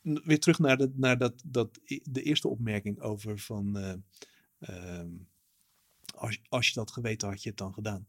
Weer 0.02 0.40
terug 0.40 0.60
naar, 0.60 0.78
de, 0.78 0.92
naar 0.96 1.18
dat, 1.18 1.42
dat, 1.46 1.80
de 2.04 2.22
eerste 2.24 2.48
opmerking 2.48 3.00
over 3.00 3.40
van... 3.40 3.78
eh, 3.78 3.94
ehm, 4.60 5.10
als, 6.16 6.42
als 6.50 6.68
je 6.68 6.74
dat 6.74 6.92
geweten 6.92 7.28
had, 7.30 7.44
je 7.44 7.50
het 7.50 7.58
dan 7.58 7.74
gedaan. 7.74 8.06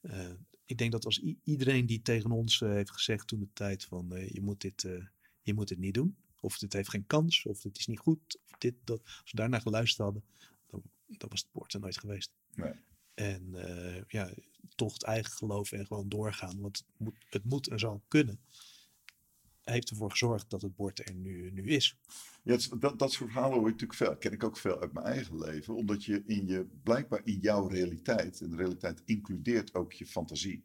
Eh, 0.00 0.30
ik 0.64 0.78
denk 0.78 0.92
dat 0.92 1.04
als 1.04 1.22
iedereen 1.44 1.86
die 1.86 2.02
tegen 2.02 2.30
ons 2.30 2.60
eh, 2.62 2.68
heeft 2.68 2.90
gezegd 2.90 3.26
toen 3.26 3.40
de 3.40 3.48
tijd 3.52 3.84
van... 3.84 4.14
eh, 4.14 4.28
je, 4.28 4.40
moet 4.42 4.60
dit, 4.60 4.84
eh, 4.84 5.04
je 5.40 5.54
moet 5.54 5.68
dit 5.68 5.78
niet 5.78 5.94
doen. 5.94 6.16
Of 6.46 6.58
dit 6.58 6.72
heeft 6.72 6.88
geen 6.88 7.06
kans. 7.06 7.44
Of 7.46 7.60
dit 7.60 7.78
is 7.78 7.86
niet 7.86 7.98
goed. 7.98 8.38
Of 8.44 8.58
dit, 8.58 8.74
dat. 8.84 9.00
Als 9.02 9.30
we 9.30 9.36
daarnaar 9.36 9.60
geluisterd 9.60 10.02
hadden, 10.02 10.24
dan, 10.66 10.82
dan 11.06 11.28
was 11.28 11.40
het 11.40 11.50
poort 11.52 11.72
er 11.72 11.80
nooit 11.80 11.98
geweest. 11.98 12.30
Nee. 12.54 12.72
En 13.14 13.54
eh, 13.54 14.02
ja, 14.08 14.30
toch 14.74 14.92
het 14.92 15.02
eigen 15.02 15.32
geloof 15.32 15.72
en 15.72 15.86
gewoon 15.86 16.08
doorgaan. 16.08 16.60
Want 16.60 16.76
het 16.76 16.98
moet, 16.98 17.16
het 17.30 17.44
moet 17.44 17.68
en 17.68 17.78
zal 17.78 18.02
kunnen. 18.08 18.40
Heeft 19.62 19.90
ervoor 19.90 20.10
gezorgd 20.10 20.50
dat 20.50 20.62
het 20.62 20.76
bord 20.76 21.08
er 21.08 21.14
nu, 21.14 21.50
nu 21.50 21.62
is. 21.62 21.96
Ja, 22.42 22.58
dat, 22.78 22.98
dat 22.98 23.12
soort 23.12 23.30
verhalen 23.30 23.58
hoor 23.58 23.66
je 23.66 23.72
natuurlijk 23.72 23.98
veel. 23.98 24.16
ken 24.16 24.32
ik 24.32 24.44
ook 24.44 24.56
veel 24.56 24.80
uit 24.80 24.92
mijn 24.92 25.06
eigen 25.06 25.38
leven. 25.38 25.74
Omdat 25.74 26.04
je 26.04 26.22
in 26.26 26.46
je, 26.46 26.66
blijkbaar 26.82 27.20
in 27.24 27.38
jouw 27.40 27.66
realiteit, 27.66 28.40
en 28.40 28.50
de 28.50 28.56
realiteit 28.56 29.02
includeert 29.04 29.74
ook 29.74 29.92
je 29.92 30.06
fantasie. 30.06 30.64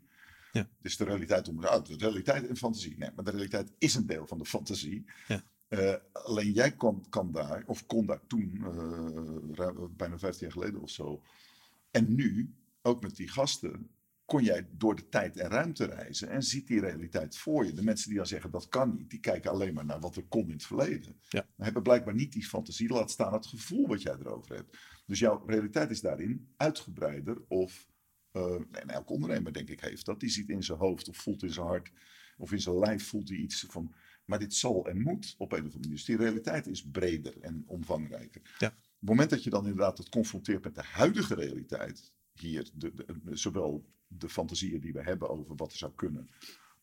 Ja. 0.52 0.70
Dus 0.82 0.98
de 0.98 1.04
realiteit 1.04 1.48
om 1.48 1.62
de 1.62 1.96
realiteit 1.98 2.48
en 2.48 2.58
fantasie. 2.58 2.98
Nee, 2.98 3.10
maar 3.16 3.26
de 3.26 3.32
realiteit 3.32 3.72
is 3.78 3.96
een 3.96 4.06
deel 4.06 4.28
van 4.28 4.38
de 4.38 4.46
fantasie. 4.46 5.06
Ja. 5.28 5.44
Eh, 5.72 5.96
alleen 6.12 6.52
jij 6.52 6.72
kan, 6.72 7.06
kan 7.10 7.32
daar, 7.32 7.64
of 7.66 7.86
kon 7.86 8.06
daar 8.06 8.28
toen, 8.28 8.54
eh, 8.66 9.56
ruim- 9.56 9.94
bijna 9.96 10.20
15 10.20 10.48
jaar 10.48 10.56
geleden 10.56 10.82
of 10.82 10.90
zo. 10.90 11.22
En 11.92 12.16
nu, 12.16 12.54
ook 12.82 13.02
met 13.02 13.16
die 13.16 13.28
gasten, 13.30 13.90
kon 14.26 14.44
jij 14.44 14.68
door 14.72 14.96
de 14.96 15.10
tijd 15.10 15.38
en 15.38 15.50
ruimte 15.50 15.86
reizen 15.86 16.30
en 16.30 16.44
ziet 16.44 16.68
die 16.68 16.80
realiteit 16.80 17.38
voor 17.38 17.66
je. 17.66 17.74
De 17.74 17.84
mensen 17.84 18.08
die 18.08 18.18
dan 18.18 18.28
zeggen 18.28 18.52
dat 18.52 18.68
kan 18.68 18.96
niet, 18.96 19.10
die 19.10 19.20
kijken 19.20 19.52
alleen 19.52 19.74
maar 19.74 19.86
naar 19.86 20.00
wat 20.00 20.16
er 20.16 20.26
kon 20.28 20.46
in 20.46 20.52
het 20.52 20.66
verleden. 20.66 21.16
Ja. 21.30 21.48
Maar 21.56 21.66
hebben 21.66 21.84
blijkbaar 21.84 22.16
niet 22.16 22.34
die 22.34 22.46
fantasie, 22.46 22.90
laat 22.90 23.12
staan 23.12 23.34
het 23.34 23.46
gevoel 23.46 23.88
wat 23.88 24.02
jij 24.02 24.16
erover 24.20 24.56
hebt. 24.56 24.78
Dus 25.06 25.20
jouw 25.20 25.44
realiteit 25.46 25.92
is 25.92 26.02
daarin 26.02 26.54
uitgebreider 26.58 27.42
of, 27.48 27.88
eh 28.32 28.62
en 28.72 28.90
elke 28.90 29.14
ondernemer 29.14 29.54
denk 29.54 29.70
ik 29.70 29.80
heeft 29.80 30.06
dat. 30.06 30.20
Die 30.20 30.30
ziet 30.30 30.50
in 30.50 30.64
zijn 30.64 30.78
hoofd 30.80 31.10
of 31.10 31.18
voelt 31.18 31.44
in 31.44 31.54
zijn 31.54 31.68
hart 31.68 31.92
of 32.38 32.52
in 32.52 32.62
zijn 32.62 32.80
lijf 32.80 33.08
voelt 33.08 33.30
hij 33.30 33.38
iets 33.38 33.66
van, 33.70 33.94
maar 34.26 34.40
dit 34.40 34.54
zal 34.54 34.88
en 34.88 35.02
moet 35.02 35.36
op 35.38 35.52
een 35.52 35.58
of 35.58 35.64
andere 35.64 35.80
manier. 35.80 35.96
Dus 35.96 36.06
die 36.06 36.18
realiteit 36.18 36.68
is 36.68 36.86
breder 36.92 37.38
en 37.42 37.64
omvangrijker. 37.68 38.42
Ja. 38.58 38.68
Op 38.68 38.74
het 39.00 39.10
moment 39.10 39.30
dat 39.30 39.44
je 39.44 39.50
dan 39.50 39.64
inderdaad 39.66 39.98
het 39.98 40.10
confronteert 40.10 40.64
met 40.64 40.76
de 40.76 40.84
huidige 40.84 41.36
realiteit, 41.36 42.12
hier, 42.34 42.70
de, 42.74 42.94
de- 42.94 43.06
zowel 43.38 43.86
de 44.08 44.30
fantasieën 44.30 44.80
die 44.80 44.94
we 44.94 45.02
hebben 45.04 45.30
over 45.30 45.56
wat 45.56 45.72
er 45.72 45.78
zou 45.78 45.92
kunnen, 45.96 46.30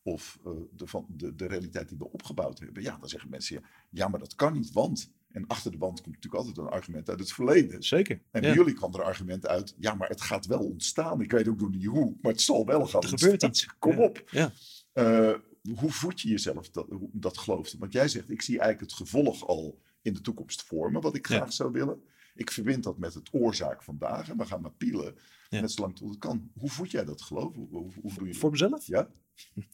of 0.01 0.39
eh, 0.45 0.51
de, 0.71 0.87
van, 0.87 1.05
de, 1.09 1.35
de 1.35 1.45
realiteit 1.45 1.89
die 1.89 1.97
we 1.97 2.11
opgebouwd 2.11 2.59
hebben, 2.59 2.83
ja, 2.83 2.97
dan 2.97 3.09
zeggen 3.09 3.29
mensen, 3.29 3.55
ja, 3.55 3.67
ja, 3.89 4.07
maar 4.07 4.19
dat 4.19 4.35
kan 4.35 4.53
niet, 4.53 4.71
want. 4.71 5.11
En 5.29 5.47
achter 5.47 5.71
de 5.71 5.77
wand 5.77 6.01
komt 6.01 6.15
natuurlijk 6.15 6.43
altijd 6.43 6.57
een 6.57 6.73
argument 6.73 7.09
uit 7.09 7.19
het 7.19 7.31
verleden. 7.31 7.83
Zeker. 7.83 8.15
En 8.31 8.41
ja. 8.41 8.47
bij 8.47 8.53
jullie 8.57 8.73
kwam 8.73 8.93
er 8.93 8.99
een 8.99 9.05
argument 9.05 9.47
uit, 9.47 9.75
ja, 9.79 9.93
maar 9.93 10.07
het 10.09 10.21
gaat 10.21 10.45
wel 10.45 10.59
ontstaan. 10.59 11.21
Ik 11.21 11.31
weet 11.31 11.47
ook 11.47 11.59
nog 11.59 11.69
niet 11.69 11.85
hoe, 11.85 12.15
maar 12.21 12.31
het 12.31 12.41
zal 12.41 12.65
wel 12.65 12.87
gaan 12.87 13.01
Er 13.01 13.07
gebeurt 13.07 13.43
iets. 13.43 13.65
Kom 13.79 13.91
Ja. 13.91 14.03
op. 14.03 14.23
Ja. 14.31 14.51
Eh, 14.93 15.33
hoe 15.79 15.91
voed 15.91 16.21
je 16.21 16.29
jezelf 16.29 16.69
dat, 16.69 16.87
dat 17.11 17.37
geloof? 17.37 17.73
Want 17.79 17.93
jij 17.93 18.07
zegt, 18.07 18.29
ik 18.29 18.41
zie 18.41 18.59
eigenlijk 18.59 18.91
het 18.91 18.99
gevolg 19.01 19.47
al 19.47 19.81
in 20.01 20.13
de 20.13 20.21
toekomst 20.21 20.63
vormen, 20.63 21.01
wat 21.01 21.15
ik 21.15 21.27
Ja. 21.27 21.35
graag 21.35 21.53
zou 21.53 21.71
willen. 21.71 22.03
Ik 22.35 22.51
verbind 22.51 22.83
dat 22.83 22.97
met 22.97 23.13
het 23.13 23.29
oorzaak 23.31 23.83
vandaag 23.83 24.29
en 24.29 24.37
we 24.37 24.45
gaan 24.45 24.61
maar 24.61 24.71
pielen, 24.71 25.15
Ja. 25.49 25.59
net 25.61 25.71
zolang 25.71 25.95
tot 25.95 26.09
het 26.09 26.17
kan. 26.19 26.51
Hoe 26.57 26.69
voed 26.69 26.91
jij 26.91 27.05
dat 27.05 27.21
geloof? 27.21 27.55
Hoe, 27.55 27.67
hoe, 27.69 27.91
hoe 28.01 28.13
doe 28.13 28.25
je 28.25 28.31
dat? 28.31 28.41
Voor 28.41 28.51
mezelf? 28.51 28.85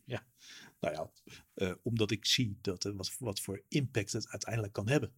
Ja? 0.06 0.26
Nou 0.80 0.94
ja, 0.96 1.10
eh, 1.54 1.74
omdat 1.82 2.12
ik 2.12 2.26
zie 2.26 2.58
dat, 2.62 2.86
eh, 2.86 2.92
wat, 2.96 3.16
wat 3.20 3.40
voor 3.40 3.62
impact 3.68 4.12
het 4.12 4.28
uiteindelijk 4.30 4.74
kan 4.74 4.88
hebben. 4.88 5.14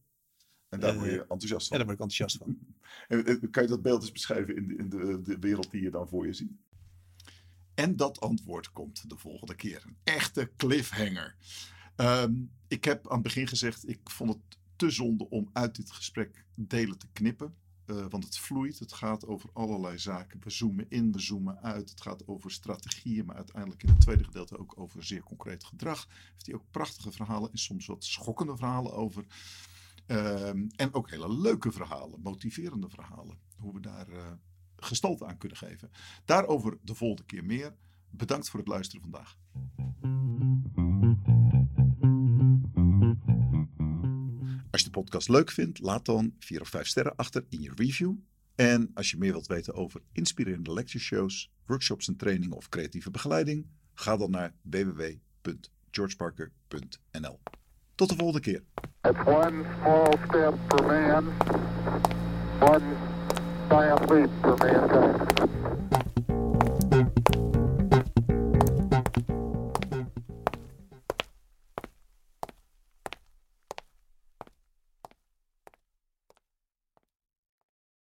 En 0.69 0.79
daar 0.79 0.89
Eh, 0.93 0.97
word 0.99 1.09
je 1.11 1.19
enthousiast 1.19 1.71
En 1.71 1.77
van. 1.77 1.87
daar 1.87 1.97
word 1.97 1.99
ik 1.99 2.03
enthousiast 2.03 2.37
van. 2.37 2.57
En, 3.07 3.25
eh, 3.25 3.51
kan 3.51 3.63
je 3.63 3.69
dat 3.69 3.81
beeld 3.81 4.01
eens 4.01 4.11
beschrijven 4.11 4.55
in, 4.55 4.67
de, 4.67 4.75
in 4.75 4.89
de, 4.89 5.21
de 5.21 5.39
wereld 5.39 5.71
die 5.71 5.81
je 5.81 5.89
dan 5.89 6.07
voor 6.07 6.25
je 6.25 6.33
ziet? 6.33 6.51
En 7.77 7.95
dat 7.95 8.19
antwoord 8.19 8.71
komt 8.71 9.09
de 9.09 9.17
volgende 9.17 9.55
keer. 9.55 9.83
Een 9.85 9.97
echte 10.03 10.51
cliffhanger. 10.55 11.35
Ehm, 11.95 12.33
ik 12.67 12.83
heb 12.83 13.07
aan 13.07 13.13
het 13.13 13.23
begin 13.23 13.47
gezegd, 13.47 13.89
ik 13.89 13.99
vond 14.03 14.29
het 14.29 14.57
te 14.75 14.89
zonde 14.89 15.29
om 15.29 15.49
uit 15.53 15.75
dit 15.75 15.91
gesprek 15.91 16.45
delen 16.55 16.97
te 16.97 17.07
knippen. 17.13 17.55
Eh, 17.85 18.05
want 18.09 18.23
het 18.23 18.37
vloeit, 18.37 18.79
het 18.79 18.93
gaat 18.93 19.27
over 19.27 19.49
allerlei 19.53 19.99
zaken. 19.99 20.39
We 20.43 20.49
zoomen 20.49 20.85
in, 20.89 21.11
we 21.11 21.19
zoomen 21.19 21.61
uit. 21.61 21.89
Het 21.89 22.01
gaat 22.01 22.27
over 22.27 22.51
strategieën, 22.51 23.25
maar 23.25 23.35
uiteindelijk 23.35 23.83
in 23.83 23.89
het 23.89 24.01
tweede 24.01 24.23
gedeelte 24.23 24.57
ook 24.57 24.73
over 24.79 25.03
zeer 25.03 25.23
concreet 25.23 25.63
gedrag. 25.63 26.07
Heeft 26.31 26.45
hij 26.45 26.55
ook 26.55 26.71
prachtige 26.71 27.11
verhalen 27.11 27.51
en 27.51 27.57
soms 27.57 27.85
wat 27.85 28.03
schokkende 28.03 28.57
verhalen 28.57 28.93
over. 28.93 29.25
Ehm, 30.05 30.67
en 30.75 30.93
ook 30.93 31.09
hele 31.09 31.33
leuke 31.33 31.71
verhalen, 31.71 32.21
motiverende 32.21 32.89
verhalen. 32.89 33.37
Hoe 33.55 33.73
we 33.73 33.79
daar 33.79 34.09
eh, 34.09 34.31
gestalte 34.77 35.25
aan 35.25 35.37
kunnen 35.37 35.57
geven. 35.57 35.91
Daarover 36.25 36.77
de 36.81 36.95
volgende 36.95 37.23
keer 37.23 37.45
meer. 37.45 37.75
Bedankt 38.09 38.49
voor 38.49 38.59
het 38.59 38.69
luisteren 38.69 39.01
vandaag. 39.01 39.37
Als 44.71 44.81
je 44.81 44.87
de 44.91 44.99
podcast 44.99 45.29
leuk 45.29 45.51
vindt, 45.51 45.79
laat 45.79 46.05
dan 46.05 46.33
4 46.39 46.61
of 46.61 46.69
5 46.69 46.87
sterren 46.87 47.15
achter 47.15 47.45
in 47.49 47.61
je 47.61 47.71
review. 47.75 48.13
En 48.55 48.91
als 48.93 49.11
je 49.11 49.17
meer 49.17 49.31
wilt 49.31 49.47
weten 49.47 49.73
over 49.73 50.01
inspirerende 50.11 50.73
lectureshows, 50.73 51.51
workshops 51.65 52.07
en 52.07 52.15
trainingen 52.15 52.57
of 52.57 52.69
creatieve 52.69 53.11
begeleiding, 53.11 53.67
ga 53.93 54.17
dan 54.17 54.31
naar 54.31 54.53
www.georgeparker.nl. 54.61 57.39
Tot 57.95 58.09
de 58.09 58.15
volgende 58.15 58.41
keer. 58.41 58.63
try 63.77 63.89
and 63.89 64.09
leap 64.09 64.41
to 64.41 64.65
maintain. 64.65 65.26